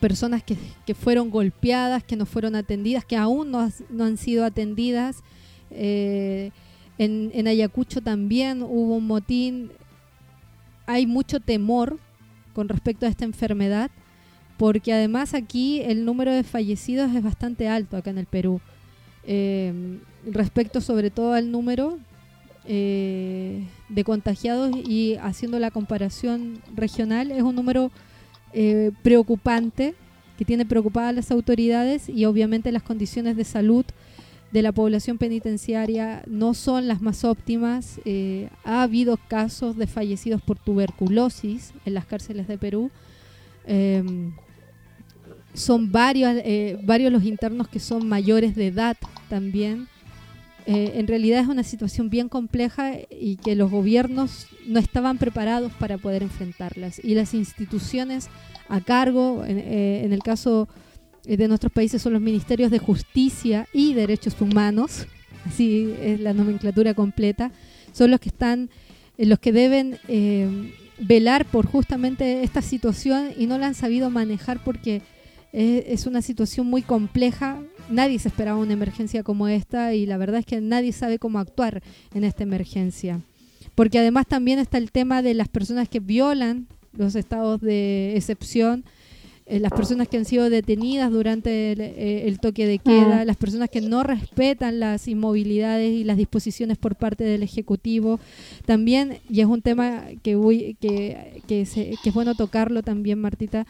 personas 0.00 0.42
que, 0.42 0.56
fueron 0.94 1.30
golpeadas, 1.30 2.04
que 2.04 2.16
no 2.16 2.26
fueron 2.26 2.54
atendidas, 2.54 3.04
que 3.04 3.16
aún 3.16 3.50
no, 3.50 3.68
no 3.90 4.04
han 4.04 4.16
sido 4.16 4.44
atendidas. 4.44 5.22
Eh, 5.70 6.50
en, 6.98 7.46
Ayacucho 7.46 8.00
también 8.00 8.62
hubo 8.62 8.96
un 8.96 9.06
motín. 9.06 9.70
Hay 10.86 11.06
mucho 11.06 11.40
temor 11.40 11.98
con 12.54 12.68
respecto 12.68 13.06
a 13.06 13.08
esta 13.08 13.24
enfermedad, 13.24 13.90
porque 14.56 14.92
además 14.92 15.34
aquí 15.34 15.80
el 15.80 16.04
número 16.04 16.32
de 16.32 16.42
fallecidos 16.42 17.14
es 17.14 17.22
bastante 17.22 17.68
alto 17.68 17.96
acá 17.96 18.10
en 18.10 18.18
el 18.18 18.26
Perú. 18.26 18.60
Eh, 19.24 19.98
respecto 20.24 20.80
sobre 20.80 21.10
todo 21.10 21.34
al 21.34 21.50
número 21.50 21.98
eh, 22.64 23.66
de 23.88 24.04
contagiados 24.04 24.74
y 24.76 25.16
haciendo 25.16 25.58
la 25.58 25.70
comparación 25.70 26.60
regional, 26.74 27.30
es 27.30 27.42
un 27.42 27.54
número 27.54 27.90
eh, 28.52 28.92
preocupante 29.02 29.94
que 30.36 30.44
tiene 30.44 30.64
preocupadas 30.64 31.14
las 31.14 31.30
autoridades 31.30 32.08
y 32.08 32.24
obviamente 32.24 32.70
las 32.70 32.82
condiciones 32.82 33.36
de 33.36 33.44
salud 33.44 33.84
de 34.52 34.62
la 34.62 34.72
población 34.72 35.18
penitenciaria 35.18 36.22
no 36.26 36.54
son 36.54 36.88
las 36.88 37.02
más 37.02 37.24
óptimas. 37.24 38.00
Eh, 38.04 38.48
ha 38.64 38.82
habido 38.82 39.18
casos 39.28 39.76
de 39.76 39.86
fallecidos 39.86 40.40
por 40.40 40.58
tuberculosis 40.58 41.72
en 41.84 41.94
las 41.94 42.06
cárceles 42.06 42.48
de 42.48 42.56
Perú. 42.56 42.90
Em, 43.66 44.32
son 45.52 45.90
varios, 45.90 46.36
eh, 46.44 46.78
varios 46.84 47.12
los 47.12 47.24
internos 47.24 47.68
que 47.68 47.80
son 47.80 48.08
mayores 48.08 48.54
de 48.54 48.68
edad 48.68 48.96
también. 49.28 49.88
Eh, 50.68 50.92
en 50.96 51.06
realidad 51.06 51.40
es 51.40 51.48
una 51.48 51.62
situación 51.62 52.10
bien 52.10 52.28
compleja 52.28 52.92
y 53.10 53.36
que 53.36 53.56
los 53.56 53.70
gobiernos 53.70 54.46
no 54.66 54.78
estaban 54.78 55.16
preparados 55.16 55.72
para 55.72 55.96
poder 55.96 56.22
enfrentarlas. 56.22 57.02
Y 57.02 57.14
las 57.14 57.32
instituciones 57.32 58.28
a 58.68 58.80
cargo, 58.82 59.44
en, 59.46 59.58
en 59.58 60.12
el 60.12 60.22
caso 60.22 60.68
eh, 61.28 61.36
de 61.36 61.46
nuestros 61.46 61.70
países 61.70 62.00
son 62.00 62.14
los 62.14 62.22
ministerios 62.22 62.70
de 62.70 62.78
justicia 62.78 63.68
y 63.74 63.92
derechos 63.92 64.40
humanos, 64.40 65.06
así 65.44 65.94
es 66.00 66.20
la 66.20 66.32
nomenclatura 66.32 66.94
completa, 66.94 67.52
son 67.92 68.10
los 68.10 68.18
que 68.18 68.30
están, 68.30 68.70
eh, 69.18 69.26
los 69.26 69.38
que 69.38 69.52
deben 69.52 69.98
eh, 70.08 70.72
velar 70.98 71.44
por 71.44 71.66
justamente 71.66 72.42
esta 72.44 72.62
situación 72.62 73.32
y 73.36 73.46
no 73.46 73.58
la 73.58 73.66
han 73.66 73.74
sabido 73.74 74.08
manejar 74.08 74.64
porque 74.64 75.02
es 75.50 76.06
una 76.06 76.20
situación 76.20 76.66
muy 76.66 76.82
compleja. 76.82 77.58
Nadie 77.90 78.18
se 78.18 78.28
esperaba 78.28 78.58
una 78.58 78.72
emergencia 78.72 79.22
como 79.22 79.48
esta 79.48 79.94
y 79.94 80.06
la 80.06 80.16
verdad 80.16 80.40
es 80.40 80.46
que 80.46 80.60
nadie 80.60 80.92
sabe 80.92 81.18
cómo 81.18 81.38
actuar 81.38 81.82
en 82.14 82.24
esta 82.24 82.42
emergencia. 82.42 83.20
Porque 83.74 83.98
además 83.98 84.26
también 84.26 84.58
está 84.58 84.78
el 84.78 84.90
tema 84.90 85.22
de 85.22 85.34
las 85.34 85.48
personas 85.48 85.88
que 85.88 86.00
violan 86.00 86.66
los 86.92 87.14
estados 87.14 87.60
de 87.60 88.16
excepción, 88.16 88.84
eh, 89.46 89.60
las 89.60 89.72
personas 89.72 90.08
que 90.08 90.18
han 90.18 90.26
sido 90.26 90.50
detenidas 90.50 91.10
durante 91.10 91.72
el, 91.72 91.80
eh, 91.80 92.36
toque 92.40 92.66
de 92.66 92.78
queda, 92.78 93.22
mm. 93.22 93.26
las 93.26 93.36
personas 93.36 93.70
que 93.70 93.80
no 93.80 94.02
respetan 94.02 94.78
las 94.78 95.08
inmovilidades 95.08 95.90
y 95.90 96.04
las 96.04 96.18
disposiciones 96.18 96.76
por 96.76 96.96
parte 96.96 97.24
del 97.24 97.42
Ejecutivo. 97.42 98.20
También, 98.66 99.20
y 99.30 99.40
es 99.40 99.46
un 99.46 99.62
tema 99.62 100.04
que, 100.22 100.36
voy, 100.36 100.76
que, 100.80 101.42
que, 101.46 101.62
es 101.62 102.14
bueno 102.14 102.34
tocarlo 102.34 102.82
también, 102.82 103.20
Martita, 103.20 103.66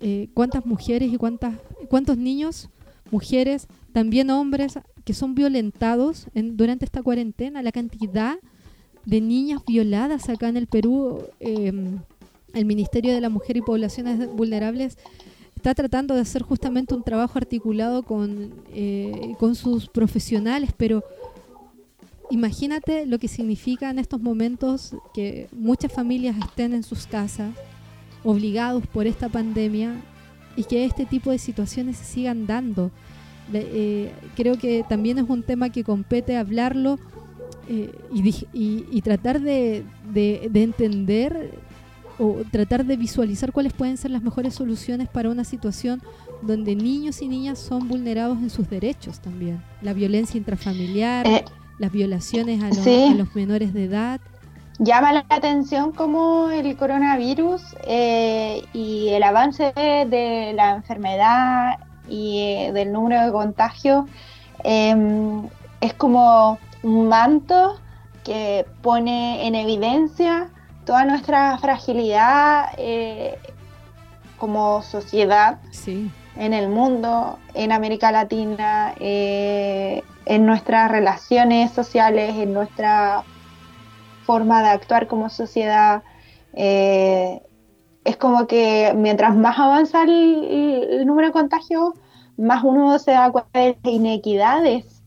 eh, 0.00 0.28
cuántas 0.34 0.66
mujeres 0.66 1.10
y 1.10 1.16
cuántas, 1.16 1.54
cuántos 1.88 2.18
niños, 2.18 2.68
mujeres, 3.10 3.66
también 3.92 4.30
hombres 4.30 4.78
que 5.04 5.14
son 5.14 5.34
violentados 5.34 6.26
en, 6.34 6.56
durante 6.56 6.84
esta 6.84 7.02
cuarentena, 7.02 7.62
la 7.62 7.72
cantidad 7.72 8.36
de 9.04 9.20
niñas 9.20 9.62
violadas 9.66 10.28
acá 10.28 10.48
en 10.48 10.56
el 10.56 10.66
Perú. 10.66 11.24
Eh, 11.40 11.72
el 12.52 12.64
Ministerio 12.64 13.12
de 13.12 13.20
la 13.20 13.28
Mujer 13.28 13.56
y 13.56 13.62
Poblaciones 13.62 14.28
Vulnerables 14.34 14.98
está 15.54 15.74
tratando 15.74 16.14
de 16.14 16.22
hacer 16.22 16.42
justamente 16.42 16.94
un 16.94 17.02
trabajo 17.02 17.38
articulado 17.38 18.02
con, 18.02 18.50
eh, 18.72 19.34
con 19.38 19.54
sus 19.54 19.88
profesionales, 19.88 20.70
pero 20.76 21.04
imagínate 22.30 23.06
lo 23.06 23.18
que 23.18 23.28
significa 23.28 23.90
en 23.90 23.98
estos 23.98 24.20
momentos 24.20 24.94
que 25.12 25.48
muchas 25.52 25.92
familias 25.92 26.36
estén 26.38 26.72
en 26.72 26.82
sus 26.82 27.06
casas, 27.06 27.50
obligados 28.24 28.86
por 28.86 29.06
esta 29.06 29.28
pandemia, 29.28 29.94
y 30.56 30.64
que 30.64 30.84
este 30.84 31.06
tipo 31.06 31.30
de 31.30 31.38
situaciones 31.38 31.96
se 31.96 32.04
sigan 32.04 32.46
dando. 32.46 32.90
Eh, 33.52 34.12
creo 34.36 34.56
que 34.56 34.84
también 34.88 35.18
es 35.18 35.28
un 35.28 35.42
tema 35.42 35.70
que 35.70 35.82
compete 35.82 36.36
hablarlo 36.36 36.98
eh, 37.68 37.92
y, 38.12 39.00
tratar 39.02 39.40
de, 39.40 39.84
de 40.12 40.62
entender 40.62 41.50
o 42.20 42.42
tratar 42.50 42.84
de 42.84 42.98
visualizar 42.98 43.50
cuáles 43.50 43.72
pueden 43.72 43.96
ser 43.96 44.10
las 44.10 44.22
mejores 44.22 44.54
soluciones 44.54 45.08
para 45.08 45.30
una 45.30 45.42
situación 45.42 46.02
donde 46.42 46.76
niños 46.76 47.22
y 47.22 47.28
niñas 47.28 47.58
son 47.58 47.88
vulnerados 47.88 48.38
en 48.38 48.50
sus 48.50 48.68
derechos 48.68 49.20
también. 49.20 49.62
La 49.80 49.94
violencia 49.94 50.36
intrafamiliar, 50.36 51.26
eh, 51.26 51.44
las 51.78 51.90
violaciones 51.90 52.62
a 52.62 52.68
los, 53.14 53.34
menores 53.34 53.72
de 53.72 53.84
edad. 53.84 54.20
Llama 54.82 55.12
la 55.12 55.26
atención 55.28 55.92
cómo 55.92 56.50
el 56.50 56.74
coronavirus 56.74 57.76
eh, 57.84 58.62
y 58.72 59.10
el 59.10 59.22
avance 59.22 59.74
de 59.74 60.54
la 60.56 60.70
enfermedad 60.70 61.80
y 62.08 62.40
eh, 62.40 62.72
del 62.72 62.90
número 62.90 63.22
de 63.26 63.30
contagios 63.30 64.06
em, 64.64 65.46
es 65.82 65.92
como 65.92 66.58
un 66.82 67.08
manto 67.08 67.78
que 68.24 68.64
pone 68.80 69.46
en 69.46 69.54
evidencia 69.54 70.48
toda 70.86 71.04
nuestra 71.04 71.58
fragilidad 71.58 72.70
eh, 72.78 73.38
como 74.38 74.80
sociedad 74.80 75.58
en 76.36 76.54
el 76.54 76.70
mundo, 76.70 77.38
en 77.52 77.72
América 77.72 78.10
Latina, 78.12 78.94
en 78.98 80.46
nuestras 80.46 80.90
relaciones 80.90 81.70
sociales, 81.72 82.34
en 82.38 82.54
nuestra 82.54 83.24
forma 84.30 84.62
de 84.62 84.68
actuar 84.68 85.08
como 85.08 85.28
sociedad. 85.28 86.04
Eh, 86.54 87.42
es 88.04 88.16
como 88.16 88.46
que 88.46 88.92
mientras 88.94 89.34
más 89.34 89.58
avanza 89.58 90.04
el, 90.04 91.04
número 91.04 91.26
de 91.26 91.32
contagios, 91.32 91.94
más 92.36 92.62
uno 92.62 92.96
se 93.00 93.10
da 93.10 93.32
cuenta 93.32 93.58
de 93.58 93.76
las 93.82 93.92
inequidades 93.92 95.02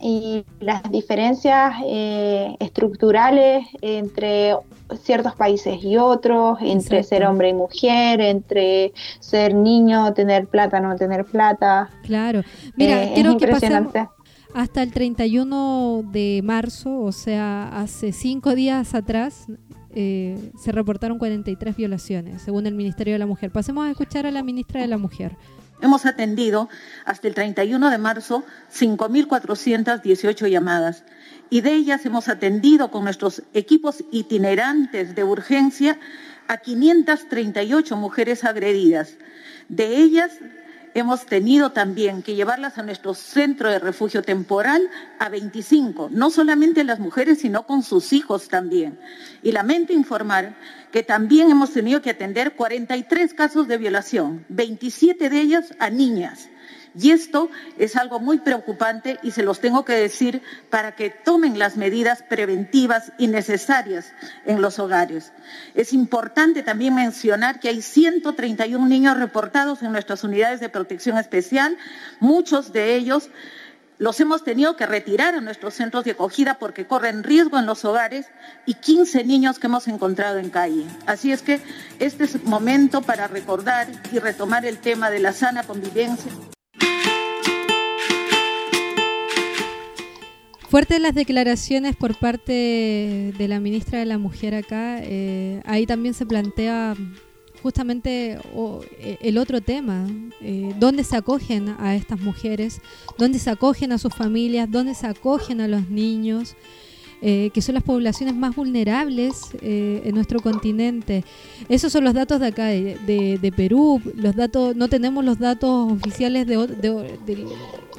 y 0.00 0.46
las 0.58 0.82
diferencias 0.90 1.74
eh, 1.84 2.56
estructurales 2.58 3.66
entre 3.82 4.56
ciertos 5.02 5.34
países 5.34 5.84
y 5.84 5.98
otros, 5.98 6.56
entre 6.62 7.02
ser 7.02 7.26
hombre 7.26 7.50
y 7.50 7.54
mujer, 7.54 8.22
entre 8.22 8.94
ser 9.20 9.54
niño, 9.54 10.14
tener 10.14 10.46
plata, 10.46 10.80
no 10.80 10.96
tener 10.96 11.26
plata. 11.26 11.90
Claro, 12.04 12.40
mira, 12.74 13.04
eh, 13.04 13.10
quiero 13.14 13.36
que 13.36 13.48
pasemos 13.48 13.92
hasta 14.56 14.82
el 14.82 14.90
31 14.90 16.02
de 16.12 16.40
marzo, 16.42 17.02
o 17.02 17.12
sea, 17.12 17.68
hace 17.78 18.10
cinco 18.12 18.54
días 18.54 18.94
atrás, 18.94 19.48
eh, 19.94 20.50
se 20.58 20.72
reportaron 20.72 21.18
43 21.18 21.76
violaciones, 21.76 22.40
según 22.40 22.66
el 22.66 22.74
Ministerio 22.74 23.12
de 23.12 23.18
la 23.18 23.26
Mujer. 23.26 23.50
Pasemos 23.50 23.86
a 23.86 23.90
escuchar 23.90 24.24
a 24.24 24.30
la 24.30 24.42
ministra 24.42 24.80
de 24.80 24.86
la 24.86 24.96
Mujer. 24.96 25.36
Hemos 25.82 26.06
atendido 26.06 26.70
hasta 27.04 27.28
el 27.28 27.34
31 27.34 27.90
de 27.90 27.98
marzo 27.98 28.44
5.418 28.74 30.48
llamadas 30.48 31.04
y 31.50 31.60
de 31.60 31.74
ellas 31.74 32.06
hemos 32.06 32.28
atendido 32.30 32.90
con 32.90 33.04
nuestros 33.04 33.42
equipos 33.52 34.04
itinerantes 34.10 35.14
de 35.14 35.22
urgencia 35.22 35.98
a 36.48 36.56
538 36.56 37.94
mujeres 37.98 38.42
agredidas. 38.42 39.18
De 39.68 39.98
ellas 39.98 40.30
hemos 40.98 41.26
tenido 41.26 41.72
también 41.72 42.22
que 42.22 42.34
llevarlas 42.34 42.78
a 42.78 42.82
nuestro 42.82 43.12
centro 43.12 43.70
de 43.70 43.78
refugio 43.78 44.22
temporal 44.22 44.88
a 45.18 45.28
25, 45.28 46.08
no 46.10 46.30
solamente 46.30 46.84
las 46.84 47.00
mujeres, 47.00 47.40
sino 47.40 47.66
con 47.66 47.82
sus 47.82 48.14
hijos 48.14 48.48
también. 48.48 48.98
Y 49.42 49.52
lamento 49.52 49.92
informar 49.92 50.56
que 50.92 51.02
también 51.02 51.50
hemos 51.50 51.72
tenido 51.72 52.00
que 52.00 52.08
atender 52.08 52.54
43 52.54 53.34
casos 53.34 53.68
de 53.68 53.76
violación, 53.76 54.46
27 54.48 55.28
de 55.28 55.38
ellas 55.38 55.74
a 55.78 55.90
niñas. 55.90 56.48
Y 56.98 57.10
esto 57.10 57.50
es 57.78 57.96
algo 57.96 58.20
muy 58.20 58.38
preocupante 58.38 59.18
y 59.22 59.32
se 59.32 59.42
los 59.42 59.60
tengo 59.60 59.84
que 59.84 59.92
decir 59.92 60.42
para 60.70 60.94
que 60.94 61.10
tomen 61.10 61.58
las 61.58 61.76
medidas 61.76 62.22
preventivas 62.22 63.12
y 63.18 63.26
necesarias 63.26 64.12
en 64.46 64.62
los 64.62 64.78
hogares. 64.78 65.32
Es 65.74 65.92
importante 65.92 66.62
también 66.62 66.94
mencionar 66.94 67.60
que 67.60 67.68
hay 67.68 67.82
131 67.82 68.86
niños 68.86 69.18
reportados 69.18 69.82
en 69.82 69.92
nuestras 69.92 70.24
unidades 70.24 70.60
de 70.60 70.68
protección 70.68 71.18
especial, 71.18 71.76
muchos 72.20 72.72
de 72.72 72.94
ellos 72.94 73.30
los 73.98 74.20
hemos 74.20 74.44
tenido 74.44 74.76
que 74.76 74.86
retirar 74.86 75.34
a 75.34 75.40
nuestros 75.40 75.74
centros 75.74 76.04
de 76.04 76.10
acogida 76.12 76.58
porque 76.58 76.86
corren 76.86 77.24
riesgo 77.24 77.58
en 77.58 77.66
los 77.66 77.84
hogares 77.84 78.26
y 78.66 78.74
15 78.74 79.24
niños 79.24 79.58
que 79.58 79.68
hemos 79.68 79.88
encontrado 79.88 80.38
en 80.38 80.50
calle. 80.50 80.84
Así 81.06 81.32
es 81.32 81.42
que 81.42 81.60
este 81.98 82.24
es 82.24 82.44
momento 82.44 83.02
para 83.02 83.26
recordar 83.26 83.88
y 84.12 84.18
retomar 84.18 84.66
el 84.66 84.78
tema 84.78 85.10
de 85.10 85.20
la 85.20 85.32
sana 85.32 85.62
convivencia. 85.62 86.30
Fuertes 90.68 91.00
las 91.00 91.14
declaraciones 91.14 91.94
por 91.94 92.18
parte 92.18 93.32
de 93.38 93.48
la 93.48 93.60
ministra 93.60 94.00
de 94.00 94.06
la 94.06 94.18
Mujer 94.18 94.54
acá. 94.54 94.98
Eh, 95.00 95.62
ahí 95.64 95.86
también 95.86 96.12
se 96.12 96.26
plantea 96.26 96.94
justamente 97.62 98.38
e, 99.00 99.18
el 99.20 99.38
otro 99.38 99.60
tema, 99.60 100.06
eh, 100.40 100.72
dónde 100.78 101.04
se 101.04 101.16
acogen 101.16 101.74
a 101.78 101.94
estas 101.94 102.20
mujeres, 102.20 102.80
dónde 103.18 103.38
se 103.38 103.50
acogen 103.50 103.92
a 103.92 103.98
sus 103.98 104.14
familias, 104.14 104.70
dónde 104.70 104.94
se 104.94 105.06
acogen 105.06 105.60
a 105.60 105.68
los 105.68 105.88
niños, 105.88 106.56
eh, 107.22 107.50
que 107.54 107.62
son 107.62 107.74
las 107.74 107.84
poblaciones 107.84 108.34
más 108.34 108.54
vulnerables 108.54 109.40
eh, 109.62 110.02
en 110.04 110.14
nuestro 110.14 110.40
continente. 110.40 111.24
Esos 111.68 111.92
son 111.92 112.04
los 112.04 112.14
datos 112.14 112.40
de 112.40 112.46
acá, 112.46 112.66
de, 112.66 113.52
Perú. 113.56 114.00
Los 114.14 114.36
datos, 114.36 114.76
no 114.76 114.88
tenemos 114.88 115.24
los 115.24 115.38
datos 115.38 115.92
oficiales 115.92 116.46
de, 116.46 116.56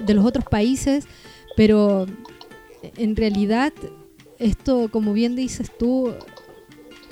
de 0.06 0.14
los 0.14 0.26
otros 0.26 0.46
países, 0.46 1.06
pero 1.56 2.06
en 2.98 3.16
realidad 3.16 3.74
esto, 4.40 4.90
como 4.92 5.14
bien 5.14 5.36
dices 5.36 5.72
tú, 5.78 6.14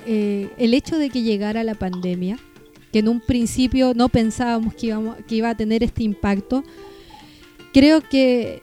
eh, 0.06 0.50
el 0.58 0.74
hecho 0.74 0.98
de 0.98 1.10
que 1.10 1.22
llegara 1.22 1.64
la 1.64 1.74
pandemia, 1.74 2.38
que 2.92 3.00
en 3.00 3.08
un 3.08 3.20
principio 3.20 3.92
no 3.94 4.08
pensábamos 4.08 4.74
que, 4.74 4.86
íbamos, 4.86 5.16
que 5.26 5.34
iba 5.36 5.50
a 5.50 5.56
tener 5.56 5.82
este 5.82 6.04
impacto, 6.04 6.62
creo 7.72 8.00
que 8.00 8.62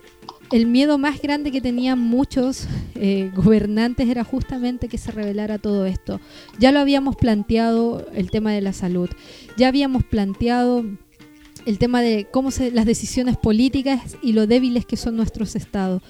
el 0.51 0.67
miedo 0.67 0.97
más 0.97 1.21
grande 1.21 1.51
que 1.51 1.61
tenían 1.61 1.99
muchos 1.99 2.67
eh, 2.95 3.31
gobernantes 3.35 4.07
era 4.07 4.23
justamente 4.23 4.87
que 4.87 4.97
se 4.97 5.11
revelara 5.11 5.57
todo 5.57 5.85
esto. 5.85 6.19
Ya 6.59 6.71
lo 6.71 6.79
habíamos 6.79 7.15
planteado 7.15 8.07
el 8.13 8.29
tema 8.29 8.51
de 8.51 8.61
la 8.61 8.71
salud, 8.71 9.09
ya 9.57 9.67
habíamos 9.67 10.03
planteado 10.03 10.85
el 11.65 11.77
tema 11.79 12.01
de 12.01 12.27
cómo 12.29 12.51
se, 12.51 12.71
las 12.71 12.85
decisiones 12.85 13.37
políticas 13.37 14.17
y 14.21 14.33
lo 14.33 14.47
débiles 14.47 14.85
que 14.85 14.97
son 14.97 15.15
nuestros 15.15 15.55
estados. 15.55 16.01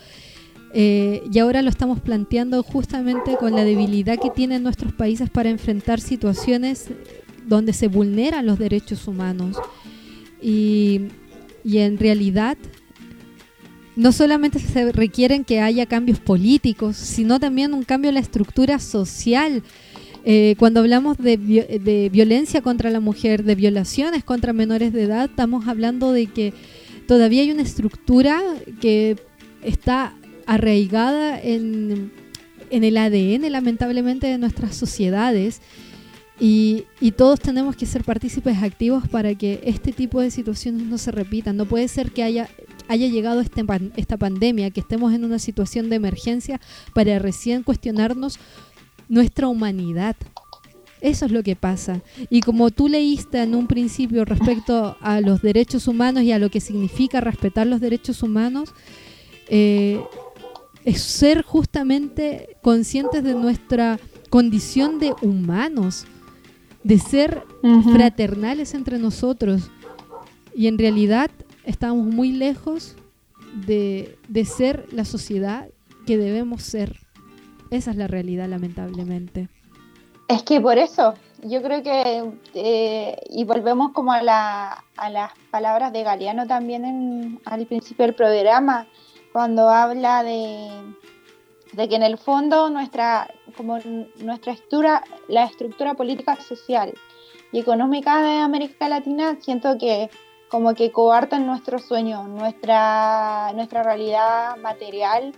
Eh, 0.75 1.23
y 1.31 1.37
ahora 1.37 1.61
lo 1.61 1.69
estamos 1.69 1.99
planteando 2.01 2.63
justamente 2.63 3.37
con 3.37 3.55
la 3.55 3.63
debilidad 3.63 4.19
que 4.19 4.31
tienen 4.31 4.63
nuestros 4.63 4.91
países 4.91 5.29
para 5.29 5.51
enfrentar 5.51 6.01
situaciones 6.01 6.87
donde 7.45 7.73
se 7.73 7.87
vulneran 7.87 8.47
los 8.47 8.57
derechos 8.57 9.07
humanos. 9.07 9.57
Y, 10.41 11.09
en 11.63 11.97
realidad 11.97 12.57
no 13.95 14.11
solamente 14.11 14.59
se 14.59 14.91
requieren 14.91 15.45
que 15.45 15.61
haya 15.61 15.85
cambios 15.85 16.19
políticos, 16.19 16.97
sino 16.97 17.39
también 17.39 17.75
un 17.75 17.83
cambio 17.83 18.09
en 18.09 18.15
la 18.15 18.21
estructura 18.21 18.79
social. 18.79 19.61
Eh, 20.25 20.55
cuando 20.57 20.79
hablamos 20.79 21.17
de, 21.17 21.37
de, 21.37 22.09
violencia 22.11 22.61
contra 22.61 22.89
la 22.89 22.99
mujer, 22.99 23.43
de 23.43 23.53
violaciones 23.53 24.23
contra 24.23 24.51
menores 24.51 24.91
de 24.93 25.03
edad, 25.03 25.25
estamos 25.25 25.67
hablando 25.67 26.11
de 26.11 26.25
que 26.25 26.53
todavía 27.07 27.43
hay 27.43 27.51
una 27.51 27.61
estructura 27.61 28.41
que 28.81 29.15
está 29.61 30.15
arraigada 30.45 31.39
en, 31.39 32.11
el 32.69 32.97
ADN, 32.97 33.51
lamentablemente, 33.51 34.27
de 34.27 34.37
nuestras 34.37 34.75
sociedades. 34.75 35.61
Y, 36.39 36.85
todos 37.15 37.39
tenemos 37.39 37.75
que 37.75 37.85
ser 37.85 38.03
partícipes 38.03 38.61
activos 38.61 39.07
para 39.07 39.35
que 39.35 39.61
este 39.63 39.91
tipo 39.91 40.19
de 40.19 40.31
situaciones 40.31 40.83
no 40.83 40.97
se 40.97 41.11
repitan. 41.11 41.57
No 41.57 41.65
puede 41.65 41.87
ser 41.87 42.11
que 42.11 42.23
haya, 42.23 42.49
haya 42.87 43.07
llegado 43.07 43.41
este, 43.41 43.63
esta 43.95 44.17
pandemia, 44.17 44.71
que 44.71 44.79
estemos 44.79 45.13
en 45.13 45.23
una 45.23 45.39
situación 45.39 45.89
de 45.89 45.97
emergencia 45.97 46.59
para 46.93 47.19
recién 47.19 47.63
cuestionarnos 47.63 48.39
nuestra 49.07 49.47
humanidad. 49.47 50.15
Eso 51.03 51.25
es 51.25 51.33
lo 51.33 51.43
que 51.43 51.57
pasa. 51.57 52.01
Y 52.29 52.39
como 52.39 52.71
tú 52.71 52.87
leíste 52.87 53.41
en 53.43 53.55
un 53.55 53.67
principio 53.67 54.23
respecto 54.23 54.95
a 55.01 55.19
los 55.19 55.41
derechos 55.41 55.89
humanos 55.89 56.23
y 56.23 56.31
a 56.31 56.39
lo 56.39 56.49
que 56.49 56.61
significa 56.61 57.19
respetar 57.19 57.67
los 57.67 57.81
derechos 57.81 58.23
humanos, 58.23 58.73
eh, 59.49 60.01
es 60.85 61.01
ser 61.01 61.43
justamente 61.43 62.57
conscientes 62.61 63.23
de 63.23 63.33
nuestra 63.33 63.99
condición 64.29 64.99
de 64.99 65.13
humanos, 65.21 66.05
de 66.83 66.99
ser 66.99 67.43
fraternales 67.93 68.73
entre 68.73 68.99
nosotros. 68.99 69.69
Y 70.55 70.67
en 70.67 70.77
realidad 70.77 71.31
estamos 71.65 72.05
muy 72.05 72.31
lejos 72.31 72.95
de, 73.65 74.17
ser 74.45 74.87
la 74.91 75.05
sociedad 75.05 75.69
que 76.05 76.17
debemos 76.17 76.63
ser. 76.63 76.97
Esa 77.69 77.91
es 77.91 77.97
la 77.97 78.07
realidad, 78.07 78.47
lamentablemente. 78.47 79.49
Es 80.27 80.43
que 80.43 80.59
por 80.59 80.77
eso, 80.77 81.13
yo 81.43 81.61
creo 81.61 81.83
que, 81.83 82.31
eh, 82.53 83.17
y 83.29 83.43
volvemos 83.45 83.91
como 83.91 84.11
a, 84.11 84.21
la, 84.21 84.83
a 84.97 85.09
las 85.09 85.31
palabras 85.51 85.93
de 85.93 86.03
Galeano 86.03 86.47
también 86.47 86.85
en, 86.85 87.41
al 87.45 87.65
principio 87.65 88.05
del 88.05 88.15
programa, 88.15 88.87
cuando 89.33 89.67
habla 89.67 90.23
de, 90.23 90.69
que 91.75 91.95
en 91.95 92.03
el 92.03 92.17
fondo 92.19 92.69
nuestra, 92.69 93.33
como 93.57 93.79
nuestra 94.19 94.53
estructura, 94.53 95.03
la 95.27 95.45
estructura 95.45 95.95
política, 95.95 96.39
social 96.39 96.93
y 97.51 97.59
económica 97.59 98.21
de 98.21 98.37
América 98.37 98.87
Latina, 98.87 99.35
siento 99.41 99.77
que 99.79 100.09
como 100.49 100.75
que 100.75 100.91
coartan 100.91 101.47
nuestro 101.47 101.79
sueño, 101.79 102.27
nuestra, 102.27 103.51
nuestra 103.55 103.81
realidad 103.81 104.55
material 104.57 105.33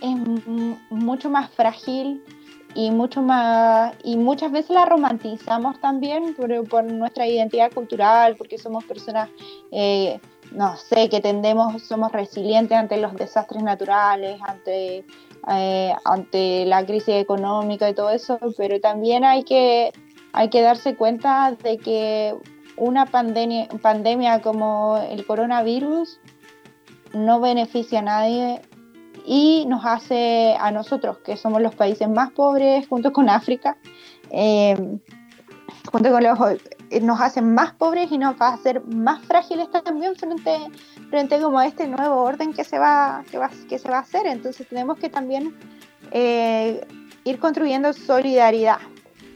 es 0.00 0.46
mucho 0.90 1.28
más 1.28 1.50
frágil 1.50 2.22
y 2.76 2.90
mucho 2.90 3.20
más 3.20 3.94
y 4.04 4.16
muchas 4.16 4.52
veces 4.52 4.70
la 4.70 4.84
romantizamos 4.84 5.80
también 5.80 6.34
por, 6.34 6.68
por 6.68 6.84
nuestra 6.84 7.26
identidad 7.26 7.72
cultural, 7.72 8.36
porque 8.36 8.58
somos 8.58 8.84
personas 8.84 9.28
eh, 9.72 10.20
no 10.52 10.76
sé, 10.76 11.08
que 11.08 11.20
tendemos, 11.20 11.82
somos 11.82 12.12
resilientes 12.12 12.76
ante 12.76 12.96
los 12.96 13.14
desastres 13.14 13.62
naturales, 13.62 14.40
ante, 14.46 15.04
eh, 15.48 15.94
ante 16.04 16.64
la 16.66 16.84
crisis 16.84 17.14
económica 17.14 17.88
y 17.88 17.94
todo 17.94 18.10
eso, 18.10 18.38
pero 18.56 18.80
también 18.80 19.24
hay 19.24 19.44
que, 19.44 19.92
hay 20.32 20.50
que 20.50 20.62
darse 20.62 20.96
cuenta 20.96 21.56
de 21.62 21.78
que 21.78 22.34
una 22.76 23.06
pandemia, 23.06 23.68
pandemia 23.80 24.42
como 24.42 24.98
el 25.10 25.26
coronavirus 25.26 26.20
no 27.12 27.40
beneficia 27.40 28.00
a 28.00 28.02
nadie 28.02 28.62
y 29.24 29.64
nos 29.66 29.84
hace 29.84 30.54
a 30.58 30.70
nosotros, 30.70 31.18
que 31.18 31.36
somos 31.36 31.60
los 31.60 31.74
países 31.74 32.08
más 32.08 32.30
pobres 32.32 32.86
junto 32.86 33.12
con 33.12 33.28
África, 33.28 33.76
eh, 34.30 34.76
junto 35.90 36.10
con 36.10 36.22
los 36.22 36.38
nos 37.02 37.20
hacen 37.20 37.54
más 37.54 37.72
pobres 37.74 38.10
y 38.10 38.18
nos 38.18 38.40
va 38.40 38.48
a 38.48 38.54
hacer 38.54 38.84
más 38.84 39.24
frágiles 39.24 39.68
también 39.70 40.14
frente, 40.16 40.58
frente 41.10 41.40
como 41.40 41.58
a 41.58 41.66
este 41.66 41.86
nuevo 41.88 42.22
orden 42.22 42.52
que 42.52 42.64
se 42.64 42.78
va, 42.78 43.24
que 43.30 43.38
va, 43.38 43.50
que 43.68 43.78
se 43.78 43.88
va 43.88 43.98
a 43.98 44.00
hacer. 44.00 44.26
Entonces 44.26 44.66
tenemos 44.68 44.98
que 44.98 45.08
también 45.08 45.54
eh, 46.12 46.86
ir 47.24 47.38
construyendo 47.38 47.92
solidaridad. 47.92 48.78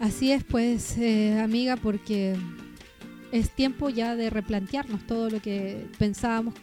Así 0.01 0.33
es, 0.33 0.45
pues, 0.45 0.97
eh, 0.97 1.39
amiga, 1.41 1.77
porque 1.77 2.37
es 3.33 3.51
tiempo 3.51 3.91
ya 3.91 4.17
de 4.17 4.31
replantearnos 4.31 5.07
todo 5.07 5.29
lo 5.29 5.41
que 5.41 5.87
pensábamos, 5.99 6.55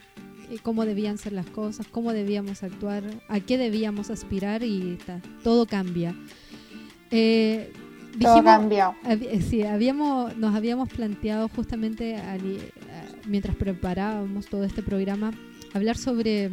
cómo 0.62 0.84
debían 0.84 1.18
ser 1.18 1.32
las 1.32 1.46
cosas, 1.46 1.86
cómo 1.86 2.12
debíamos 2.12 2.62
actuar, 2.62 3.04
a 3.28 3.40
qué 3.40 3.58
debíamos 3.58 4.10
aspirar 4.10 4.62
y 4.62 4.98
todo 5.44 5.66
cambia. 5.66 6.14
Eh, 7.10 7.72
todo 8.20 8.42
cambió. 8.42 8.94
Eh, 9.06 9.40
sí, 9.40 9.62
habíamos, 9.62 10.36
nos 10.36 10.54
habíamos 10.54 10.88
planteado 10.88 11.48
justamente 11.48 12.16
eh, 12.16 12.72
mientras 13.26 13.56
preparábamos 13.56 14.46
todo 14.46 14.64
este 14.64 14.82
programa 14.82 15.32
hablar 15.74 15.96
sobre, 15.96 16.50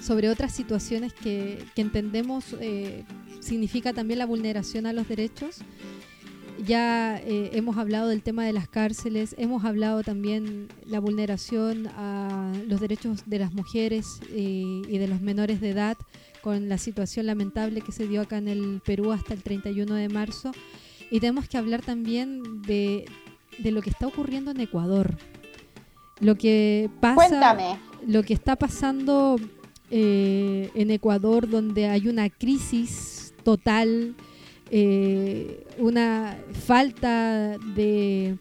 sobre 0.00 0.28
otras 0.28 0.52
situaciones 0.52 1.12
que, 1.12 1.64
entendemos 1.76 2.56
eh, 2.60 3.04
significa 3.40 3.92
también 3.92 4.18
la 4.18 4.26
vulneración 4.26 4.86
a 4.86 4.92
los 4.92 5.08
derechos. 5.08 5.58
Ya 6.66 7.20
hemos 7.24 7.76
hablado 7.76 8.08
del 8.08 8.24
tema 8.24 8.44
de 8.44 8.52
las 8.52 8.66
cárceles, 8.66 9.36
hemos 9.38 9.64
hablado 9.64 10.02
también 10.02 10.66
la 10.84 10.98
vulneración 10.98 11.86
a 11.96 12.52
los 12.66 12.80
derechos 12.80 13.22
de 13.26 13.38
las 13.38 13.52
mujeres 13.52 14.20
y 14.34 14.98
de 14.98 15.06
los 15.06 15.20
menores 15.20 15.60
de 15.60 15.70
edad 15.70 15.96
con 16.42 16.68
la 16.68 16.78
situación 16.78 17.26
lamentable 17.26 17.80
que 17.80 17.92
se 17.92 18.06
dio 18.06 18.22
acá 18.22 18.38
en 18.38 18.48
el 18.48 18.80
Perú 18.84 19.12
hasta 19.12 19.34
el 19.34 19.42
31 19.42 19.94
de 19.94 20.08
marzo. 20.08 20.52
Y 21.10 21.20
tenemos 21.20 21.48
que 21.48 21.58
hablar 21.58 21.82
también 21.82 22.62
de, 22.62 23.06
lo 23.64 23.82
que 23.82 23.90
está 23.90 24.06
ocurriendo 24.06 24.50
en 24.50 24.60
Ecuador. 24.60 25.16
lo 26.20 26.36
que 26.36 26.90
pasa, 27.00 27.56
lo 28.06 28.22
que 28.22 28.34
está 28.34 28.56
pasando 28.56 29.36
eh, 29.90 30.70
en 30.74 30.90
Ecuador, 30.90 31.48
donde 31.48 31.86
hay 31.86 32.08
una 32.08 32.28
crisis 32.28 33.32
total, 33.42 34.14
eh, 34.70 35.66
una 35.78 36.36
falta 36.66 37.56
de, 37.74 38.36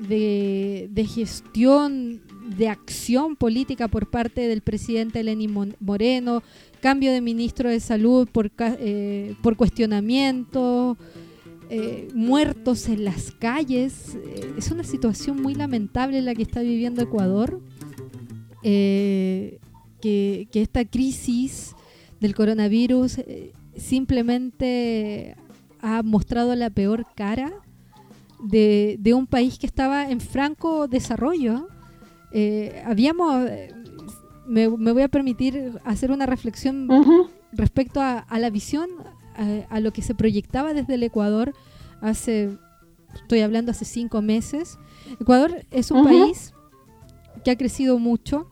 de, 0.00 1.06
gestión, 1.06 2.20
de 2.56 2.68
acción 2.68 3.36
política 3.36 3.86
por 3.86 4.10
parte 4.10 4.48
del 4.48 4.62
presidente 4.62 5.22
Lenín 5.22 5.76
Moreno, 5.78 6.42
cambio 6.82 7.12
de 7.12 7.22
ministro 7.22 7.70
de 7.70 7.80
salud 7.80 8.28
por, 8.28 8.50
eh, 8.58 9.34
por 9.40 9.56
cuestionamiento, 9.56 10.98
eh, 11.74 12.08
muertos 12.12 12.86
en 12.90 13.02
las 13.02 13.30
calles. 13.30 14.14
Eh, 14.14 14.52
es 14.58 14.70
una 14.70 14.84
situación 14.84 15.40
muy 15.40 15.54
lamentable 15.54 16.20
la 16.20 16.34
que 16.34 16.42
está 16.42 16.60
viviendo 16.60 17.00
Ecuador. 17.00 17.62
Eh, 18.62 19.58
que, 20.02 20.46
esta 20.52 20.84
crisis 20.84 21.74
del 22.20 22.34
coronavirus 22.34 23.20
simplemente 23.74 25.34
ha 25.80 26.02
mostrado 26.02 26.54
la 26.56 26.68
peor 26.68 27.06
cara 27.14 27.50
de, 28.44 29.14
un 29.16 29.26
país 29.26 29.58
que 29.58 29.66
estaba 29.66 30.10
en 30.10 30.20
franco 30.20 30.88
desarrollo. 30.88 31.68
habíamos, 32.84 33.48
me, 34.46 34.66
voy 34.66 35.02
a 35.02 35.08
permitir 35.08 35.78
hacer 35.84 36.10
una 36.10 36.26
reflexión 36.26 36.88
respecto 37.52 38.00
a, 38.00 38.26
la 38.38 38.50
visión 38.50 38.88
a, 39.68 39.80
lo 39.80 39.92
que 39.92 40.02
se 40.02 40.14
proyectaba 40.14 40.74
desde 40.74 40.94
el 40.94 41.02
Ecuador 41.02 41.54
hace, 42.00 42.50
estoy 43.14 43.40
hablando 43.40 43.70
hace 43.70 43.84
cinco 43.84 44.22
meses. 44.22 44.78
Ecuador 45.20 45.64
es 45.70 45.90
un 45.90 46.04
país 46.04 46.52
que 47.44 47.50
ha 47.50 47.56
crecido 47.56 47.98
mucho. 47.98 48.48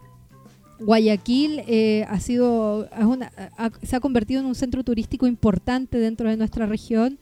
Guayaquil 0.79 1.63
eh, 1.67 2.07
ha 2.09 2.21
sido, 2.21 2.89
se 3.83 3.97
ha 3.97 4.01
convertido 4.01 4.41
en 4.41 4.47
un 4.47 4.55
centro 4.55 4.83
turístico 4.83 5.27
importante 5.27 5.99
dentro 5.99 6.29
de 6.31 6.37
nuestra 6.37 6.67
región. 6.67 7.19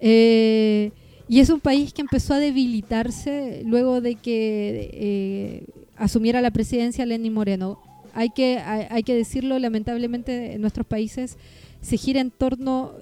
Eh, 0.00 0.90
y 1.28 1.40
es 1.40 1.50
un 1.50 1.60
país 1.60 1.92
que 1.92 2.02
empezó 2.02 2.34
a 2.34 2.38
debilitarse 2.38 3.62
luego 3.64 4.00
de 4.00 4.16
que 4.16 4.90
eh, 4.92 5.66
asumiera 5.96 6.40
la 6.40 6.50
presidencia 6.50 7.06
Lenín 7.06 7.32
Moreno. 7.32 7.80
Hay 8.14 8.30
que, 8.30 8.58
hay 8.58 9.02
que 9.02 9.14
decirlo, 9.14 9.58
lamentablemente 9.58 10.54
en 10.54 10.60
nuestros 10.60 10.86
países 10.86 11.36
se 11.84 11.96
gira 11.96 12.20
en 12.20 12.30
torno, 12.30 12.92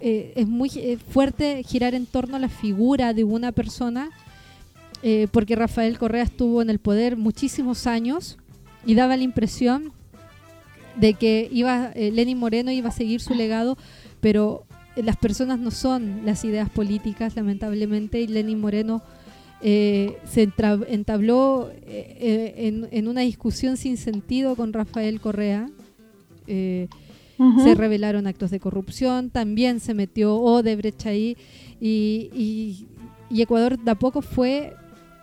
eh, 0.00 0.32
es 0.36 0.46
muy 0.46 0.70
eh, 0.76 0.98
fuerte 0.98 1.62
girar 1.62 1.94
en 1.94 2.06
torno 2.06 2.36
a 2.36 2.38
la 2.38 2.48
figura 2.48 3.14
de 3.14 3.24
una 3.24 3.52
persona, 3.52 4.10
eh, 5.02 5.28
porque 5.30 5.56
Rafael 5.56 5.98
Correa 5.98 6.24
estuvo 6.24 6.60
en 6.60 6.70
el 6.70 6.78
poder 6.78 7.16
muchísimos 7.16 7.86
años 7.86 8.36
y 8.84 8.94
daba 8.94 9.16
la 9.16 9.22
impresión 9.22 9.92
de 10.96 11.14
que 11.14 11.48
iba 11.52 11.92
Lenin 11.94 12.38
Moreno 12.38 12.72
iba 12.72 12.88
a 12.88 12.92
seguir 12.92 13.20
su 13.20 13.32
legado, 13.34 13.78
pero 14.20 14.64
las 14.96 15.16
personas 15.16 15.60
no 15.60 15.70
son 15.70 16.22
las 16.24 16.44
ideas 16.44 16.68
políticas, 16.68 17.36
lamentablemente, 17.36 18.20
y 18.20 18.26
Lenin 18.26 18.60
Moreno 18.60 19.02
se 19.60 20.52
entabló 20.88 21.70
en, 21.86 22.88
en, 22.90 23.08
una 23.08 23.22
discusión 23.22 23.76
sin 23.76 23.96
sentido 23.96 24.54
con 24.54 24.72
Rafael 24.72 25.20
Correa 25.20 25.68
se 27.62 27.74
revelaron 27.76 28.26
actos 28.26 28.50
de 28.50 28.58
corrupción, 28.58 29.30
también 29.30 29.78
se 29.78 29.94
metió 29.94 30.34
Odebrecht 30.36 31.06
ahí 31.06 31.36
y, 31.80 32.86
Ecuador 33.30 33.78
de 33.78 33.90
a 33.90 33.94
poco 33.94 34.22
fue 34.22 34.74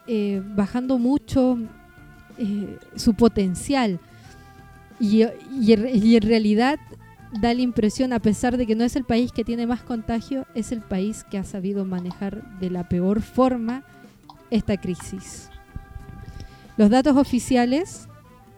eh, 0.08 0.42
bajando 0.56 0.98
mucho 0.98 1.58
eh, 2.38 2.78
su 2.96 3.16
potencial. 3.16 4.00
Y, 4.98 5.24
en 5.24 6.22
realidad 6.22 6.80
da 7.42 7.54
la 7.54 7.62
impresión, 7.62 8.14
a 8.14 8.20
pesar 8.20 8.56
de 8.56 8.66
que 8.66 8.76
no 8.76 8.86
es 8.86 8.96
el 8.96 9.04
país 9.04 9.34
que 9.34 9.44
tiene 9.44 9.68
más 9.68 9.82
contagio, 9.82 10.46
es 10.56 10.72
el 10.72 10.80
país 10.80 11.26
que 11.26 11.38
ha 11.38 11.44
sabido 11.44 11.84
manejar 11.84 12.60
de 12.60 12.70
la 12.70 12.88
peor 12.88 13.22
forma 13.22 13.84
esta 14.50 14.78
crisis. 14.78 15.50
Los 16.78 16.90
datos 16.90 17.18
oficiales 17.18 18.08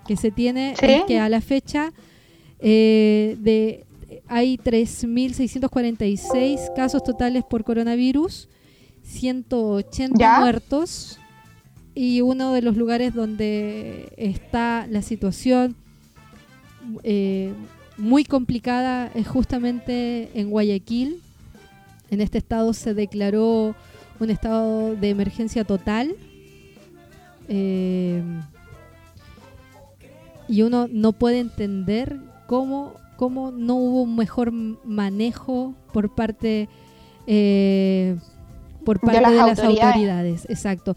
que 0.07 0.17
se 0.17 0.31
tiene 0.31 0.73
es 0.81 1.03
que 1.03 1.19
a 1.19 1.29
la 1.29 1.41
fecha 1.41 1.93
eh, 2.59 3.37
de, 3.39 3.85
hay 4.27 4.57
3.646 4.57 6.73
casos 6.75 7.03
totales 7.03 7.43
por 7.43 7.63
coronavirus, 7.63 8.49
180 9.03 10.39
muertos 10.39 11.19
y 11.93 12.21
uno 12.21 12.53
de 12.53 12.61
los 12.61 12.77
lugares 12.77 13.13
donde 13.13 14.13
está 14.17 14.87
la 14.89 15.01
situación 15.01 15.75
eh, 17.03 17.51
muy 17.97 18.23
complicada 18.23 19.11
es 19.15 19.27
justamente 19.27 20.29
en 20.33 20.49
Guayaquil. 20.49 21.21
En 22.09 22.21
este 22.21 22.37
estado 22.37 22.71
se 22.73 22.93
declaró 22.93 23.75
un 24.19 24.29
estado 24.29 24.95
de 24.95 25.09
emergencia 25.09 25.63
total. 25.63 26.15
Eh, 27.49 28.21
y 30.47 30.61
uno 30.61 30.87
no 30.89 31.13
puede 31.13 31.39
entender 31.39 32.17
cómo, 32.47 32.93
cómo 33.17 33.51
no 33.51 33.75
hubo 33.75 34.03
un 34.03 34.15
mejor 34.15 34.51
manejo 34.51 35.73
por 35.93 36.13
parte, 36.13 36.69
eh, 37.25 38.17
por 38.85 38.99
parte 38.99 39.19
de 39.19 39.35
las, 39.35 39.59
autoridades. 39.59 40.45
Exacto. 40.49 40.95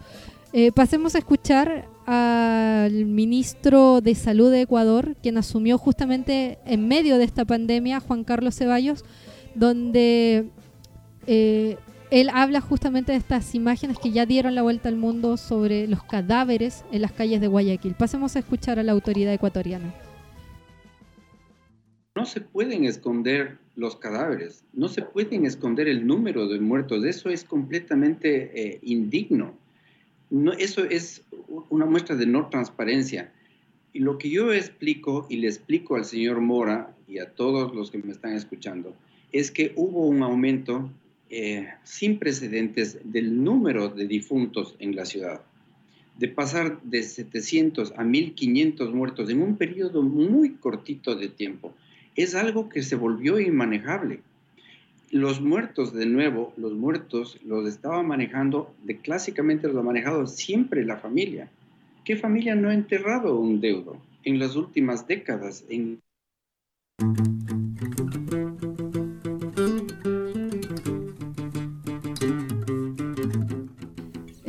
Eh, 0.53 0.73
pasemos 0.73 1.15
a 1.15 1.19
escuchar 1.19 1.87
al 2.07 3.07
ministro 3.07 4.01
de 4.01 4.15
Salud 4.15 4.51
de 4.51 4.63
Ecuador, 4.63 5.17
quien 5.23 5.39
asumió 5.39 5.79
justamente 5.79 6.59
en 6.65 6.89
medio 6.89 7.19
de 7.19 7.25
esta 7.25 7.45
pandemia, 7.45 8.01
Juan 8.01 8.25
Carlos 8.25 8.57
Ceballos, 8.57 9.05
donde 9.55 10.49
eh, 11.27 11.77
él 12.11 12.29
habla 12.33 12.61
justamente 12.61 13.13
de 13.13 13.19
estas 13.19 13.55
imágenes 13.55 13.99
que 13.99 14.11
ya 14.11 14.27
dieron 14.27 14.55
la 14.55 14.63
vuelta 14.63 14.89
al 14.89 14.97
mundo 14.97 15.37
sobre 15.37 15.87
los 15.87 16.03
cadáveres 16.03 16.85
en 16.91 17.03
las 17.03 17.13
calles 17.13 17.41
de 17.41 17.47
Guayaquil. 17.47 17.95
Pasemos 17.95 18.35
a 18.35 18.41
escuchar 18.41 18.79
a 18.79 18.83
la 18.83 18.93
autoridad 18.93 19.33
ecuatoriana. 19.33 19.95
No 22.17 22.27
se 22.27 22.41
pueden 22.41 22.85
esconder 22.85 23.59
los 23.77 23.97
cadáveres, 23.97 24.65
no 24.73 24.89
se 24.89 25.03
pueden 25.03 25.47
esconder 25.47 25.89
el 25.89 26.07
número 26.07 26.49
de 26.49 26.59
muertos, 26.59 27.05
eso 27.05 27.31
es 27.31 27.45
completamente 27.45 28.51
eh, 28.55 28.81
indigno. 28.83 29.55
No, 30.29 30.53
eso 30.53 30.85
es 30.85 31.23
una 31.71 31.87
muestra 31.87 32.17
de 32.17 32.27
no 32.27 32.49
transparencia. 32.49 33.33
Y 33.93 34.01
lo 34.01 34.19
que 34.19 34.31
yo 34.31 34.53
explico 34.53 35.27
y 35.29 35.37
le 35.37 35.47
explico 35.47 35.95
al 35.95 36.05
señor 36.05 36.41
Mora 36.41 36.95
y 37.09 37.19
a 37.19 37.31
todos 37.31 37.75
los 37.75 37.91
que 37.91 37.99
me 37.99 38.13
están 38.13 38.35
escuchando 38.35 38.95
es 39.33 39.51
que 39.51 39.73
hubo 39.77 40.07
un 40.07 40.23
aumento 40.23 40.91
eh, 41.31 41.69
sin 41.85 42.19
precedentes 42.19 42.99
del 43.05 43.43
número 43.43 43.89
de 43.89 44.07
difuntos 44.07 44.75
en 44.79 44.97
la 44.97 45.07
ciudad, 45.07 45.41
de 46.19 46.29
pasar 46.29 46.83
de 46.83 47.03
700 47.03 47.95
a 47.97 48.05
1500 48.05 48.93
muertos 48.93 49.31
en 49.31 49.41
un 49.41 49.57
periodo 49.57 50.03
muy 50.03 50.51
cortito 50.55 51.15
de 51.15 51.29
tiempo 51.29 51.73
es 52.17 52.35
algo 52.35 52.69
que 52.69 52.83
se 52.83 52.97
volvió 52.97 53.41
inmanejable. 53.41 54.21
Los 55.11 55.41
muertos, 55.41 55.93
de 55.93 56.07
nuevo, 56.07 56.53
los 56.57 56.73
muertos 56.73 57.39
los 57.45 57.67
estaba 57.67 58.03
manejando, 58.03 58.75
de, 58.85 58.99
clásicamente 58.99 59.69
los 59.69 59.77
ha 59.77 59.83
manejado 59.83 60.27
siempre 60.27 60.85
la 60.85 60.97
familia. 60.97 61.51
¿Qué 62.05 62.17
familia 62.17 62.55
no 62.55 62.69
ha 62.69 62.75
enterrado 62.75 63.39
un 63.39 63.61
deudo 63.61 63.97
en 64.25 64.39
las 64.39 64.57
últimas 64.57 65.07
décadas? 65.07 65.65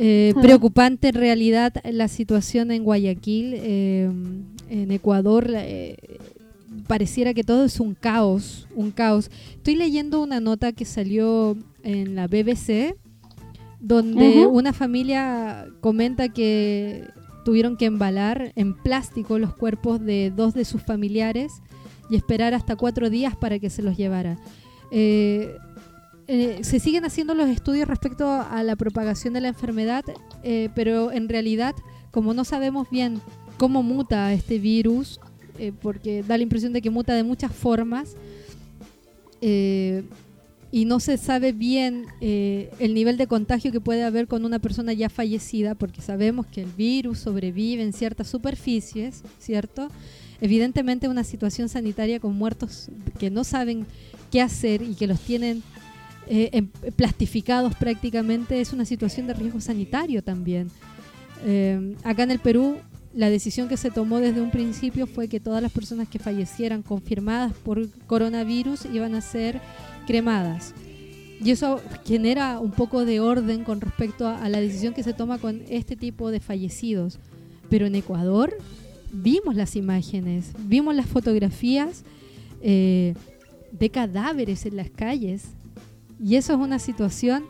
Eh, 0.04 0.34
preocupante 0.40 1.08
en 1.08 1.14
realidad 1.14 1.74
la 1.84 2.08
situación 2.08 2.72
en 2.72 2.82
Guayaquil, 2.82 3.54
eh, 3.56 4.10
en 4.68 4.90
Ecuador. 4.90 5.48
Eh, 5.54 5.96
pareciera 6.88 7.34
que 7.34 7.44
todo 7.44 7.64
es 7.64 7.78
un 7.78 7.94
caos, 7.94 8.66
un 8.74 8.90
caos. 8.90 9.30
Estoy 9.54 9.76
leyendo 9.76 10.20
una 10.20 10.40
nota 10.40 10.72
que 10.72 10.84
salió 10.84 11.56
en 11.84 12.16
la 12.16 12.26
BBC 12.26 12.96
donde 13.78 14.46
una 14.46 14.72
familia 14.72 15.66
comenta 15.80 16.28
que 16.28 17.04
tuvieron 17.44 17.76
que 17.76 17.86
embalar 17.86 18.52
en 18.54 18.74
plástico 18.74 19.38
los 19.38 19.54
cuerpos 19.54 20.00
de 20.00 20.32
dos 20.34 20.54
de 20.54 20.64
sus 20.64 20.82
familiares 20.82 21.52
y 22.08 22.16
esperar 22.16 22.54
hasta 22.54 22.76
cuatro 22.76 23.10
días 23.10 23.36
para 23.36 23.58
que 23.58 23.70
se 23.70 23.82
los 23.82 23.96
llevara. 23.96 24.38
Eh, 24.92 25.56
eh, 26.34 26.64
se 26.64 26.80
siguen 26.80 27.04
haciendo 27.04 27.34
los 27.34 27.46
estudios 27.50 27.86
respecto 27.86 28.26
a 28.26 28.62
la 28.62 28.74
propagación 28.74 29.34
de 29.34 29.42
la 29.42 29.48
enfermedad, 29.48 30.02
eh, 30.42 30.70
pero 30.74 31.12
en 31.12 31.28
realidad, 31.28 31.74
como 32.10 32.32
no 32.32 32.44
sabemos 32.44 32.88
bien 32.88 33.20
cómo 33.58 33.82
muta 33.82 34.32
este 34.32 34.58
virus, 34.58 35.20
eh, 35.58 35.72
porque 35.82 36.22
da 36.22 36.38
la 36.38 36.42
impresión 36.42 36.72
de 36.72 36.80
que 36.80 36.88
muta 36.88 37.14
de 37.14 37.22
muchas 37.22 37.52
formas. 37.52 38.16
Y 39.42 40.86
no 40.86 41.00
se 41.00 41.18
sabe 41.18 41.52
bien 41.52 42.06
el 42.20 42.94
nivel 42.94 43.18
de 43.18 43.26
contagio 43.26 43.70
que 43.70 43.80
puede 43.80 44.02
haber 44.02 44.26
con 44.26 44.46
una 44.46 44.58
persona 44.58 44.94
ya 44.94 45.10
fallecida, 45.10 45.74
porque 45.74 46.00
sabemos 46.00 46.46
que 46.46 46.62
el 46.62 46.70
virus 46.70 47.18
sobrevive 47.18 47.82
en 47.82 47.92
ciertas 47.92 48.28
superficies, 48.28 49.22
¿cierto? 49.38 49.88
Evidentemente 50.40 51.08
una 51.08 51.24
situación 51.24 51.68
sanitaria 51.68 52.20
con 52.20 52.34
muertos 52.36 52.88
que 53.18 53.28
no 53.28 53.44
saben 53.44 53.84
qué 54.30 54.40
hacer 54.40 54.80
y 54.80 54.94
que 54.94 55.06
los 55.06 55.20
tienen 55.20 55.62
eh, 56.28 56.50
em, 56.52 56.68
plastificados 56.96 57.74
prácticamente 57.74 58.60
es 58.60 58.72
una 58.72 58.84
situación 58.84 59.26
de 59.26 59.34
riesgo 59.34 59.60
sanitario 59.60 60.22
también. 60.22 60.70
Eh, 61.44 61.96
acá 62.04 62.22
en 62.22 62.30
el 62.30 62.38
Perú 62.38 62.78
la 63.14 63.28
decisión 63.28 63.68
que 63.68 63.76
se 63.76 63.90
tomó 63.90 64.20
desde 64.20 64.40
un 64.40 64.50
principio 64.50 65.06
fue 65.06 65.28
que 65.28 65.40
todas 65.40 65.62
las 65.62 65.72
personas 65.72 66.08
que 66.08 66.18
fallecieran 66.18 66.82
confirmadas 66.82 67.52
por 67.52 67.88
coronavirus 68.06 68.86
iban 68.86 69.14
a 69.14 69.20
ser 69.20 69.60
cremadas. 70.06 70.74
Y 71.44 71.50
eso 71.50 71.80
genera 72.04 72.60
un 72.60 72.70
poco 72.70 73.04
de 73.04 73.20
orden 73.20 73.64
con 73.64 73.80
respecto 73.80 74.28
a, 74.28 74.48
la 74.48 74.60
decisión 74.60 74.94
que 74.94 75.02
se 75.02 75.12
toma 75.12 75.38
con 75.38 75.62
este 75.68 75.96
tipo 75.96 76.30
de 76.30 76.40
fallecidos. 76.40 77.18
Pero 77.68 77.86
en 77.86 77.96
Ecuador 77.96 78.56
vimos 79.12 79.56
las 79.56 79.76
imágenes, 79.76 80.52
vimos 80.66 80.94
las 80.94 81.06
fotografías 81.06 82.04
eh, 82.62 83.14
de 83.72 83.90
cadáveres 83.90 84.64
en 84.66 84.76
las 84.76 84.88
calles. 84.88 85.48
Y 86.22 86.36
eso 86.36 86.52
es 86.52 86.58
una 86.60 86.78
situación 86.78 87.44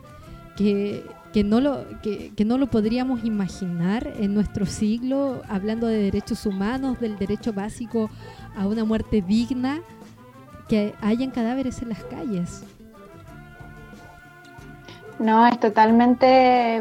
que, 0.55 1.05
no 1.45 1.61
lo, 1.61 1.85
que, 2.01 2.33
que, 2.35 2.43
no 2.43 2.57
lo 2.57 2.67
podríamos 2.67 3.23
imaginar 3.23 4.11
en 4.17 4.33
nuestro 4.33 4.65
siglo, 4.65 5.43
hablando 5.47 5.87
de 5.87 5.97
derechos 5.97 6.45
humanos, 6.45 6.99
del 6.99 7.17
derecho 7.17 7.53
básico 7.53 8.09
a 8.57 8.65
una 8.67 8.83
muerte 8.83 9.21
digna 9.21 9.81
que 10.67 10.95
hayan 11.01 11.29
cadáveres 11.31 11.81
en 11.81 11.89
las 11.89 12.03
calles. 12.05 12.63
No, 15.19 15.45
es 15.45 15.59
totalmente, 15.59 16.77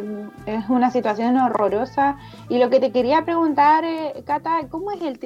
es 0.47 0.69
una 0.69 0.91
situación 0.91 1.37
horrorosa. 1.37 2.17
Y 2.49 2.59
lo 2.59 2.71
que 2.71 2.81
te 2.81 2.91
quería 2.91 3.25
preguntar, 3.25 3.85
eh, 3.85 4.25
Cata, 4.27 4.61
¿cómo 4.71 4.93
es 4.93 5.03
el, 5.03 5.19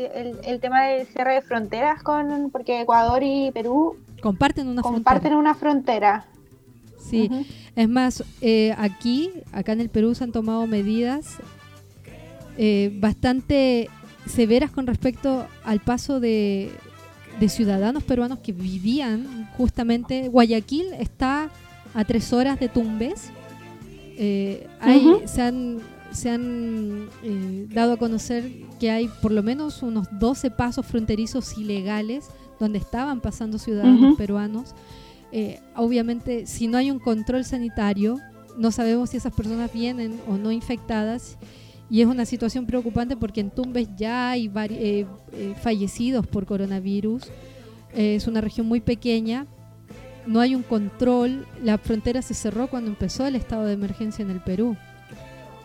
el, 0.44 0.60
tema 0.60 0.82
del 0.82 1.06
cierre 1.06 1.34
de 1.34 1.42
fronteras 1.42 2.02
con, 2.02 2.50
porque 2.50 2.80
Ecuador 2.80 3.22
y 3.22 3.52
Perú 3.52 3.96
comparten 4.20 4.68
una 4.68 4.82
comparten 4.82 5.32
frontera. 5.32 5.38
una 5.38 5.54
frontera? 5.54 6.24
Sí, 7.08 7.30
es 7.76 7.88
más, 7.88 8.24
eh, 8.40 8.74
aquí, 8.78 9.30
acá 9.52 9.72
en 9.72 9.80
el 9.80 9.88
Perú 9.88 10.14
se 10.14 10.24
han 10.24 10.32
tomado 10.32 10.66
medidas 10.66 11.36
eh, 12.58 12.90
bastante 13.00 13.88
severas 14.26 14.70
con 14.70 14.86
respecto 14.86 15.46
al 15.64 15.80
paso 15.80 16.20
de, 16.20 16.70
de 17.38 17.48
ciudadanos 17.48 18.02
peruanos 18.02 18.38
que 18.40 18.52
vivían 18.52 19.48
justamente. 19.56 20.28
Guayaquil 20.28 20.86
está 20.98 21.50
a 21.94 22.04
tres 22.04 22.32
horas 22.32 22.58
de 22.58 22.68
Tumbes. 22.68 23.30
Eh, 24.18 24.66
Se 25.26 25.42
han, 25.42 25.78
se 26.10 26.30
han 26.30 27.08
eh, 27.22 27.66
dado 27.70 27.92
a 27.92 27.96
conocer 27.98 28.50
que 28.80 28.90
hay 28.90 29.08
por 29.20 29.32
lo 29.32 29.42
menos 29.42 29.82
unos 29.82 30.08
12 30.18 30.50
pasos 30.50 30.86
fronterizos 30.86 31.56
ilegales 31.58 32.28
donde 32.58 32.78
estaban 32.78 33.20
pasando 33.20 33.58
ciudadanos 33.58 34.16
peruanos. 34.16 34.74
Eh, 35.38 35.60
obviamente, 35.74 36.46
si 36.46 36.66
no 36.66 36.78
hay 36.78 36.90
un 36.90 36.98
control 36.98 37.44
sanitario, 37.44 38.16
no 38.56 38.70
sabemos 38.70 39.10
si 39.10 39.18
esas 39.18 39.34
personas 39.34 39.70
vienen 39.70 40.18
o 40.26 40.38
no 40.38 40.50
infectadas 40.50 41.36
y 41.90 42.00
es 42.00 42.06
una 42.06 42.24
situación 42.24 42.64
preocupante 42.64 43.18
porque 43.18 43.42
en 43.42 43.50
Tumbes 43.50 43.88
ya 43.96 44.30
hay 44.30 44.50
eh, 44.54 45.06
eh, 45.32 45.54
fallecidos 45.62 46.26
por 46.26 46.46
coronavirus. 46.46 47.24
Eh, 47.94 48.14
es 48.16 48.26
una 48.26 48.40
región 48.40 48.66
muy 48.66 48.80
pequeña, 48.80 49.46
no 50.26 50.40
hay 50.40 50.54
un 50.54 50.62
control, 50.62 51.46
la 51.62 51.76
frontera 51.76 52.22
se 52.22 52.32
cerró 52.32 52.68
cuando 52.68 52.90
empezó 52.90 53.26
el 53.26 53.36
estado 53.36 53.66
de 53.66 53.74
emergencia 53.74 54.22
en 54.22 54.30
el 54.30 54.40
Perú. 54.40 54.74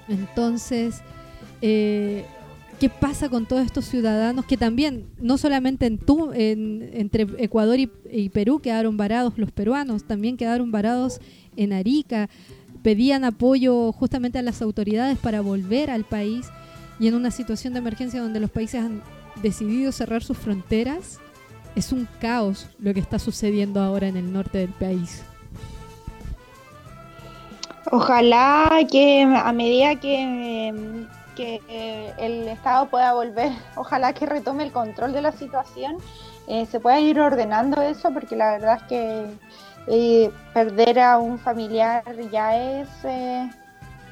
Entonces, 0.09 1.01
¿qué 2.81 2.89
pasa 2.89 3.29
con 3.29 3.45
todos 3.45 3.63
estos 3.63 3.85
ciudadanos 3.85 4.43
que 4.45 4.57
también, 4.57 5.05
no 5.19 5.37
solamente 5.37 5.85
en, 5.85 6.89
entre 6.93 7.27
Ecuador 7.37 7.77
y 7.77 8.29
Perú 8.29 8.59
quedaron 8.59 8.97
varados 8.97 9.37
los 9.37 9.51
peruanos, 9.51 10.05
también 10.05 10.35
quedaron 10.35 10.71
varados 10.71 11.21
en 11.55 11.73
Arica, 11.73 12.27
pedían 12.81 13.23
apoyo 13.23 13.91
justamente 13.91 14.39
a 14.39 14.41
las 14.41 14.63
autoridades 14.63 15.19
para 15.19 15.41
volver 15.41 15.91
al 15.91 16.05
país 16.05 16.47
y 16.99 17.07
en 17.07 17.13
una 17.13 17.29
situación 17.29 17.73
de 17.73 17.79
emergencia 17.79 18.19
donde 18.19 18.39
los 18.39 18.49
países 18.49 18.81
han 18.83 19.03
decidido 19.43 19.91
cerrar 19.91 20.23
sus 20.23 20.39
fronteras, 20.39 21.19
es 21.75 21.91
un 21.91 22.07
caos 22.19 22.65
lo 22.79 22.95
que 22.95 22.99
está 22.99 23.19
sucediendo 23.19 23.79
ahora 23.79 24.07
en 24.07 24.17
el 24.17 24.33
norte 24.33 24.57
del 24.57 24.71
país. 24.71 25.21
Ojalá 27.91 28.71
que 28.91 29.21
a 29.21 29.53
medida 29.53 29.99
que, 29.99 31.05
que 31.35 32.13
el 32.17 32.47
Estado 32.47 32.87
pueda 32.87 33.13
volver, 33.13 33.51
ojalá 33.75 34.13
que 34.13 34.25
retome 34.25 34.63
el 34.63 34.71
control 34.71 35.13
de 35.13 35.21
la 35.21 35.31
situación, 35.31 35.97
eh, 36.47 36.65
se 36.65 36.79
pueda 36.79 36.99
ir 36.99 37.19
ordenando 37.19 37.81
eso, 37.81 38.11
porque 38.13 38.35
la 38.35 38.51
verdad 38.51 38.77
es 38.77 38.83
que 38.83 39.25
y 39.87 40.29
perder 40.53 40.99
a 40.99 41.17
un 41.17 41.39
familiar 41.39 42.03
ya 42.31 42.81
es 42.81 42.87
eh, 43.03 43.49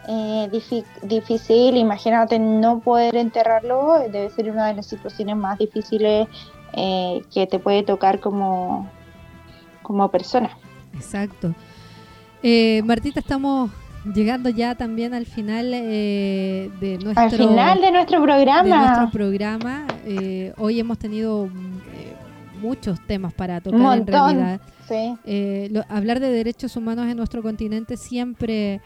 eh, 0.07 0.83
difícil. 1.03 1.77
Imagínate 1.77 2.39
no 2.39 2.79
poder 2.79 3.15
enterrarlo, 3.15 3.99
debe 4.11 4.29
ser 4.31 4.49
una 4.49 4.67
de 4.67 4.75
las 4.75 4.87
situaciones 4.87 5.35
más 5.35 5.57
difíciles 5.59 6.27
eh, 6.73 7.21
que 7.33 7.47
te 7.47 7.59
puede 7.59 7.83
tocar 7.83 8.19
como, 8.19 8.89
como 9.81 10.09
persona. 10.09 10.57
Exacto. 10.93 11.53
Martita, 12.83 13.19
estamos 13.19 13.69
llegando 14.13 14.49
ya 14.49 14.75
también 14.75 15.13
al 15.13 15.25
final 15.25 15.71
de 15.71 16.99
nuestro 17.03 17.23
al 17.23 17.31
final 17.31 17.81
de 17.81 17.91
nuestro 17.91 18.21
programa. 18.21 18.63
De 18.63 18.69
nuestro 18.69 19.11
programa. 19.11 19.87
hoy 20.57 20.79
hemos 20.79 20.97
tenido 20.97 21.49
muchos 22.59 22.99
temas 23.07 23.33
para 23.33 23.61
tocar 23.61 23.97
en 23.97 24.07
realidad. 24.07 24.61
Eh, 25.25 25.71
hablar 25.87 26.19
de 26.19 26.31
derechos 26.31 26.75
humanos 26.75 27.07
en 27.07 27.17
nuestro 27.17 27.41
continente 27.41 27.97
siempre 27.97 28.81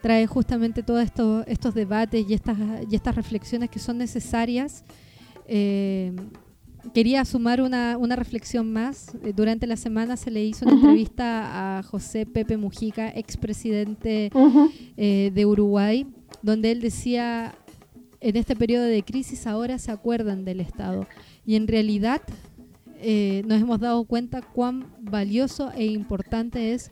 trae 0.00 0.26
justamente 0.26 0.82
todos 0.82 1.02
esto, 1.02 1.44
estos 1.46 1.74
debates 1.74 2.24
y 2.28 2.34
estas, 2.34 2.56
y 2.88 2.94
estas 2.94 3.14
reflexiones 3.14 3.68
que 3.70 3.78
son 3.78 3.98
necesarias. 3.98 4.84
Quería 6.94 7.24
sumar 7.24 7.60
una, 7.60 7.96
una, 7.98 8.16
reflexión 8.16 8.72
más. 8.72 9.14
Eh, 9.22 9.32
durante 9.34 9.66
la 9.66 9.76
semana 9.76 10.16
se 10.16 10.30
le 10.30 10.44
hizo 10.44 10.64
una 10.64 10.74
entrevista 10.74 11.78
a 11.78 11.82
José 11.82 12.26
Pepe 12.26 12.56
Mujica, 12.56 13.08
expresidente 13.08 14.30
de 14.96 15.46
Uruguay, 15.46 16.06
donde 16.42 16.72
él 16.72 16.80
decía, 16.80 17.54
en 18.20 18.36
este 18.36 18.54
periodo 18.56 18.84
de 18.84 19.02
crisis 19.02 19.46
ahora 19.46 19.78
se 19.78 19.90
acuerdan 19.90 20.44
del 20.44 20.60
Estado. 20.60 21.06
Y 21.46 21.56
en 21.56 21.66
realidad 21.66 22.22
eh, 23.02 23.42
nos 23.46 23.60
hemos 23.60 23.80
dado 23.80 24.04
cuenta 24.04 24.42
cuán 24.42 24.86
valioso 25.00 25.72
e 25.72 25.86
importante 25.86 26.74
es 26.74 26.90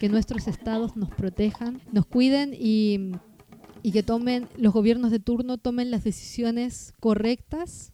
que 0.00 0.08
nuestros 0.08 0.48
estados 0.48 0.96
nos 0.96 1.10
protejan, 1.10 1.80
nos 1.92 2.06
cuiden 2.06 2.54
y, 2.58 3.12
que 3.92 4.02
tomen 4.02 4.48
los 4.56 4.72
gobiernos 4.72 5.10
de 5.10 5.18
turno 5.18 5.58
tomen 5.58 5.90
las 5.90 6.04
decisiones 6.04 6.94
correctas 7.00 7.92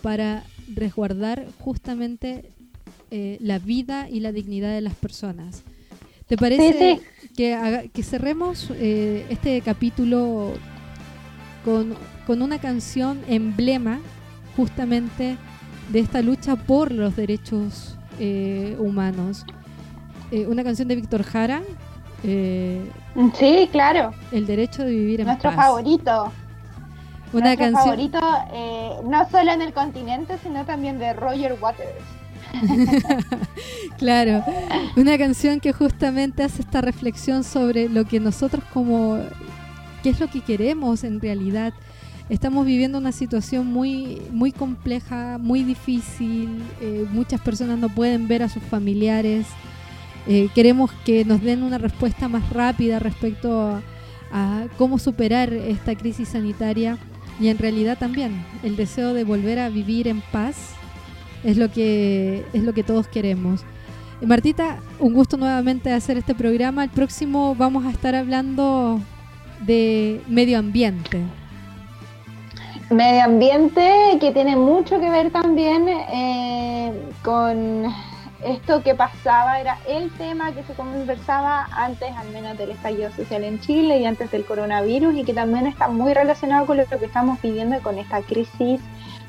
para 0.00 0.44
resguardar 0.72 1.48
justamente 1.58 2.52
eh, 3.10 3.38
la 3.40 3.58
vida 3.58 4.08
y 4.08 4.20
la 4.20 4.30
dignidad 4.32 4.72
de 4.72 4.80
las 4.80 4.94
personas. 4.94 5.64
¿Te 6.28 6.36
parece 6.36 7.00
Que, 7.36 7.90
que, 7.92 8.02
cerremos 8.02 8.70
eh, 8.70 9.26
este 9.30 9.60
capítulo 9.62 10.52
con, 11.64 11.94
con 12.26 12.40
una 12.40 12.58
canción 12.58 13.20
emblema 13.26 14.00
justamente 14.56 15.36
de 15.90 15.98
esta 15.98 16.22
lucha 16.22 16.56
por 16.56 16.92
los 16.92 17.16
derechos 17.16 17.96
eh, 18.20 18.76
humanos. 18.78 19.44
Una 20.46 20.64
canción 20.64 20.88
de 20.88 20.96
Víctor 20.96 21.24
Jara. 21.24 21.62
Eh, 22.24 22.88
sí, 23.34 23.68
claro. 23.72 24.12
El 24.30 24.46
derecho 24.46 24.84
de 24.84 24.90
vivir 24.90 25.20
en 25.20 25.26
Nuestro 25.26 25.52
favorito. 25.52 26.32
Una 27.32 27.54
Nuestro 27.54 27.64
canción. 27.64 27.84
favorito, 27.84 28.20
no 29.04 29.28
solo 29.30 29.52
en 29.52 29.62
el 29.62 29.72
continente, 29.72 30.36
sino 30.42 30.64
también 30.64 30.98
de 30.98 31.12
Roger 31.14 31.56
Waters. 31.60 32.04
claro, 33.98 34.44
una 34.96 35.16
canción 35.16 35.60
que 35.60 35.72
justamente 35.72 36.42
hace 36.42 36.62
esta 36.62 36.80
reflexión 36.80 37.44
sobre 37.44 37.88
lo 37.88 38.04
que 38.04 38.20
nosotros 38.20 38.62
como, 38.72 39.18
qué 40.02 40.10
es 40.10 40.20
lo 40.20 40.28
que 40.28 40.40
queremos 40.40 41.04
en 41.04 41.20
realidad, 41.20 41.72
estamos 42.28 42.66
viviendo 42.66 42.98
una 42.98 43.12
situación 43.12 43.66
muy, 43.66 44.22
muy 44.30 44.52
compleja, 44.52 45.38
muy 45.38 45.62
difícil. 45.62 46.62
Eh, 46.80 47.06
muchas 47.10 47.40
personas 47.40 47.78
no 47.78 47.88
pueden 47.88 48.28
ver 48.28 48.42
a 48.42 48.48
sus 48.48 48.62
familiares. 48.62 49.46
Eh, 50.26 50.48
queremos 50.54 50.92
que 51.04 51.24
nos 51.24 51.42
den 51.42 51.62
una 51.62 51.78
respuesta 51.78 52.28
más 52.28 52.48
rápida 52.50 52.98
respecto 52.98 53.80
a, 54.32 54.66
cómo 54.78 54.98
superar 54.98 55.52
esta 55.52 55.94
crisis 55.94 56.28
sanitaria 56.30 56.96
y 57.38 57.48
en 57.48 57.58
realidad 57.58 57.98
también 57.98 58.42
el 58.62 58.76
deseo 58.76 59.12
de 59.12 59.24
volver 59.24 59.58
a 59.58 59.68
vivir 59.68 60.08
en 60.08 60.22
paz 60.32 60.70
es 61.44 61.58
lo 61.58 61.70
que 61.70 62.42
es 62.54 62.62
lo 62.62 62.72
que 62.72 62.82
todos 62.82 63.08
queremos. 63.08 63.62
Martita, 64.22 64.78
un 65.00 65.12
gusto 65.12 65.36
nuevamente 65.36 65.92
hacer 65.92 66.16
este 66.16 66.34
programa. 66.34 66.84
El 66.84 66.90
próximo 66.90 67.54
vamos 67.56 67.84
a 67.84 67.90
estar 67.90 68.14
hablando 68.14 69.00
de 69.66 70.22
medio 70.28 70.58
ambiente. 70.58 71.20
Medio 72.88 73.24
ambiente 73.24 73.90
que 74.20 74.30
tiene 74.30 74.56
mucho 74.56 75.00
que 75.00 75.10
ver 75.10 75.30
también 75.30 75.88
eh, 75.88 76.92
con 77.22 77.86
esto 78.44 78.82
que 78.82 78.94
pasaba, 78.94 79.60
era 79.60 79.78
el 79.86 80.10
tema 80.16 80.52
que 80.52 80.62
se 80.64 80.74
conversaba 80.74 81.68
antes 81.72 82.10
al 82.16 82.28
menos 82.30 82.58
del 82.58 82.70
estallido 82.70 83.10
social 83.12 83.44
en 83.44 83.60
Chile 83.60 83.98
y 83.98 84.04
antes 84.04 84.30
del 84.30 84.44
coronavirus 84.44 85.14
y 85.16 85.24
que 85.24 85.34
también 85.34 85.66
está 85.66 85.88
muy 85.88 86.12
relacionado 86.12 86.66
con 86.66 86.76
lo 86.76 86.86
que 86.86 87.04
estamos 87.04 87.40
viviendo 87.40 87.80
con 87.82 87.98
esta 87.98 88.20
crisis 88.22 88.80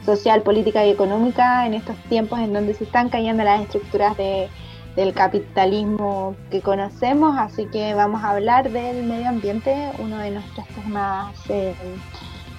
social, 0.05 0.41
política 0.41 0.85
y 0.85 0.89
económica 0.89 1.65
en 1.65 1.75
estos 1.75 1.95
tiempos 2.09 2.39
en 2.39 2.53
donde 2.53 2.73
se 2.73 2.83
están 2.83 3.09
cayendo 3.09 3.43
las 3.43 3.61
estructuras 3.61 4.17
de, 4.17 4.49
del 4.95 5.13
capitalismo 5.13 6.35
que 6.51 6.61
conocemos, 6.61 7.37
así 7.37 7.65
que 7.67 7.93
vamos 7.93 8.23
a 8.23 8.31
hablar 8.31 8.69
del 8.69 9.03
medio 9.03 9.29
ambiente, 9.29 9.91
uno 9.99 10.17
de 10.17 10.31
nuestros 10.31 10.67
temas 10.67 11.33
eh, 11.49 11.73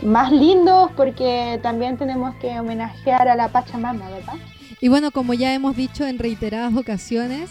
más 0.02 0.32
lindos 0.32 0.90
porque 0.96 1.58
también 1.62 1.96
tenemos 1.96 2.34
que 2.36 2.58
homenajear 2.58 3.28
a 3.28 3.36
la 3.36 3.48
Pachamama, 3.48 4.08
¿verdad? 4.10 4.34
Y 4.84 4.88
bueno, 4.88 5.12
como 5.12 5.32
ya 5.32 5.54
hemos 5.54 5.76
dicho 5.76 6.06
en 6.06 6.18
reiteradas 6.18 6.76
ocasiones, 6.76 7.48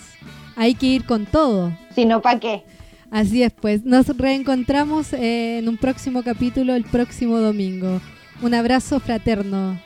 hay 0.55 0.75
que 0.75 0.85
ir 0.85 1.03
con 1.03 1.25
todo. 1.25 1.75
Si 1.95 2.05
no, 2.05 2.21
¿para 2.21 2.39
qué? 2.39 2.63
Así 3.09 3.41
es, 3.41 3.51
pues 3.51 3.83
nos 3.83 4.15
reencontramos 4.15 5.13
en 5.13 5.67
un 5.67 5.77
próximo 5.77 6.21
capítulo 6.21 6.75
el 6.75 6.83
próximo 6.83 7.39
domingo. 7.39 7.99
Un 8.43 8.53
abrazo 8.53 8.99
fraterno, 8.99 9.79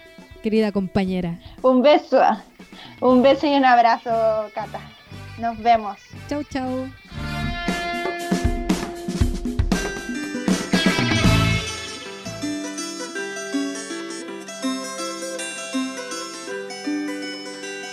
querida 0.44 0.74
compañera. 0.74 1.40
Un 1.62 1.82
beso, 1.82 2.20
un 3.00 3.22
beso 3.22 3.48
y 3.48 3.56
un 3.56 3.64
abrazo, 3.64 4.12
Cata. 4.54 4.82
Nos 5.40 5.58
vemos. 5.58 5.96
Chau, 6.28 6.44
chau. 6.44 6.90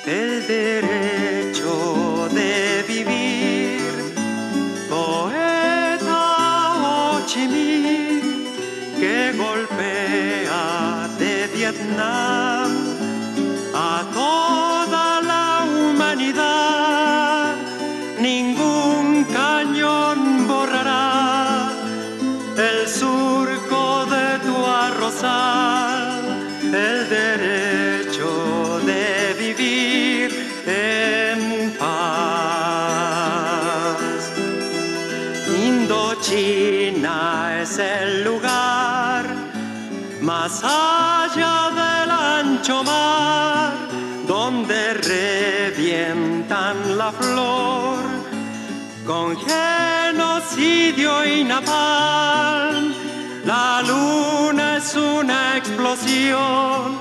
El 0.07 0.47
derecho 0.47 2.29
de 2.31 2.85
vivir, 2.87 3.81
poeta 4.91 6.21
Ho 6.77 7.27
Chi 7.27 7.49
Minh, 7.49 8.45
que 9.01 9.33
golpea 9.33 9.84
lugar 38.25 39.27
más 40.23 40.63
allá 40.65 41.71
del 41.81 42.11
ancho 42.11 42.83
mar 42.83 43.73
donde 44.27 44.95
revientan 44.95 46.97
la 46.97 47.13
flor 47.13 47.99
con 49.07 49.37
genocidio 49.37 51.27
y 51.27 51.45
napalm. 51.45 52.95
La 53.45 53.83
luna 53.83 54.79
es 54.79 54.97
una 54.97 55.59
explosión 55.59 57.01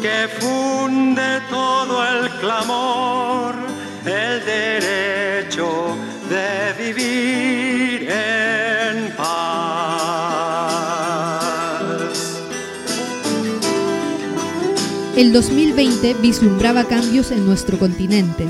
que 0.00 0.28
funde 0.40 1.40
todo 1.48 2.04
el 2.04 2.28
clamor, 2.40 3.54
el 4.04 4.44
derecho 4.44 5.96
de 6.28 6.71
El 15.22 15.32
2020 15.32 16.14
vislumbraba 16.14 16.82
cambios 16.82 17.30
en 17.30 17.46
nuestro 17.46 17.78
continente, 17.78 18.44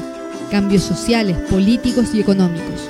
cambios 0.50 0.82
sociales, 0.82 1.36
políticos 1.50 2.14
y 2.14 2.20
económicos. 2.20 2.88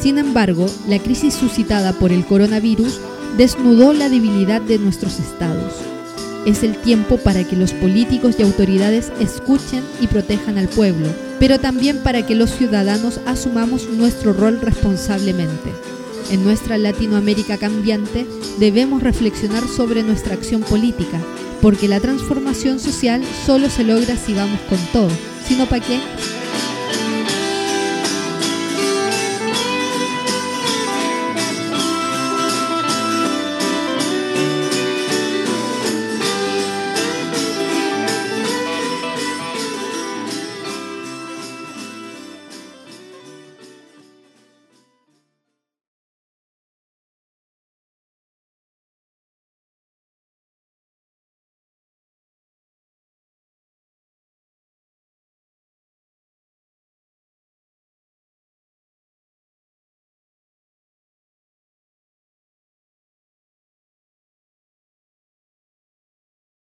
Sin 0.00 0.18
embargo, 0.18 0.66
la 0.86 1.00
crisis 1.00 1.34
suscitada 1.34 1.92
por 1.92 2.12
el 2.12 2.24
coronavirus 2.24 3.00
desnudó 3.36 3.92
la 3.94 4.08
debilidad 4.08 4.60
de 4.60 4.78
nuestros 4.78 5.18
estados. 5.18 5.72
Es 6.46 6.62
el 6.62 6.76
tiempo 6.76 7.16
para 7.16 7.42
que 7.42 7.56
los 7.56 7.72
políticos 7.72 8.36
y 8.38 8.44
autoridades 8.44 9.10
escuchen 9.18 9.82
y 10.00 10.06
protejan 10.06 10.56
al 10.56 10.68
pueblo, 10.68 11.08
pero 11.40 11.58
también 11.58 12.04
para 12.04 12.24
que 12.24 12.36
los 12.36 12.52
ciudadanos 12.52 13.18
asumamos 13.26 13.88
nuestro 13.88 14.34
rol 14.34 14.60
responsablemente. 14.60 15.72
En 16.30 16.44
nuestra 16.44 16.78
Latinoamérica 16.78 17.58
cambiante 17.58 18.24
debemos 18.60 19.02
reflexionar 19.02 19.66
sobre 19.66 20.04
nuestra 20.04 20.34
acción 20.34 20.62
política, 20.62 21.20
porque 21.62 21.88
la 21.88 22.00
transformación 22.00 22.78
social 22.78 23.22
solo 23.44 23.70
se 23.70 23.84
logra 23.84 24.16
si 24.16 24.34
vamos 24.34 24.60
con 24.68 24.78
todo, 24.92 25.10
si 25.46 25.54
no 25.56 25.66
para 25.66 25.84
qué. 25.84 25.98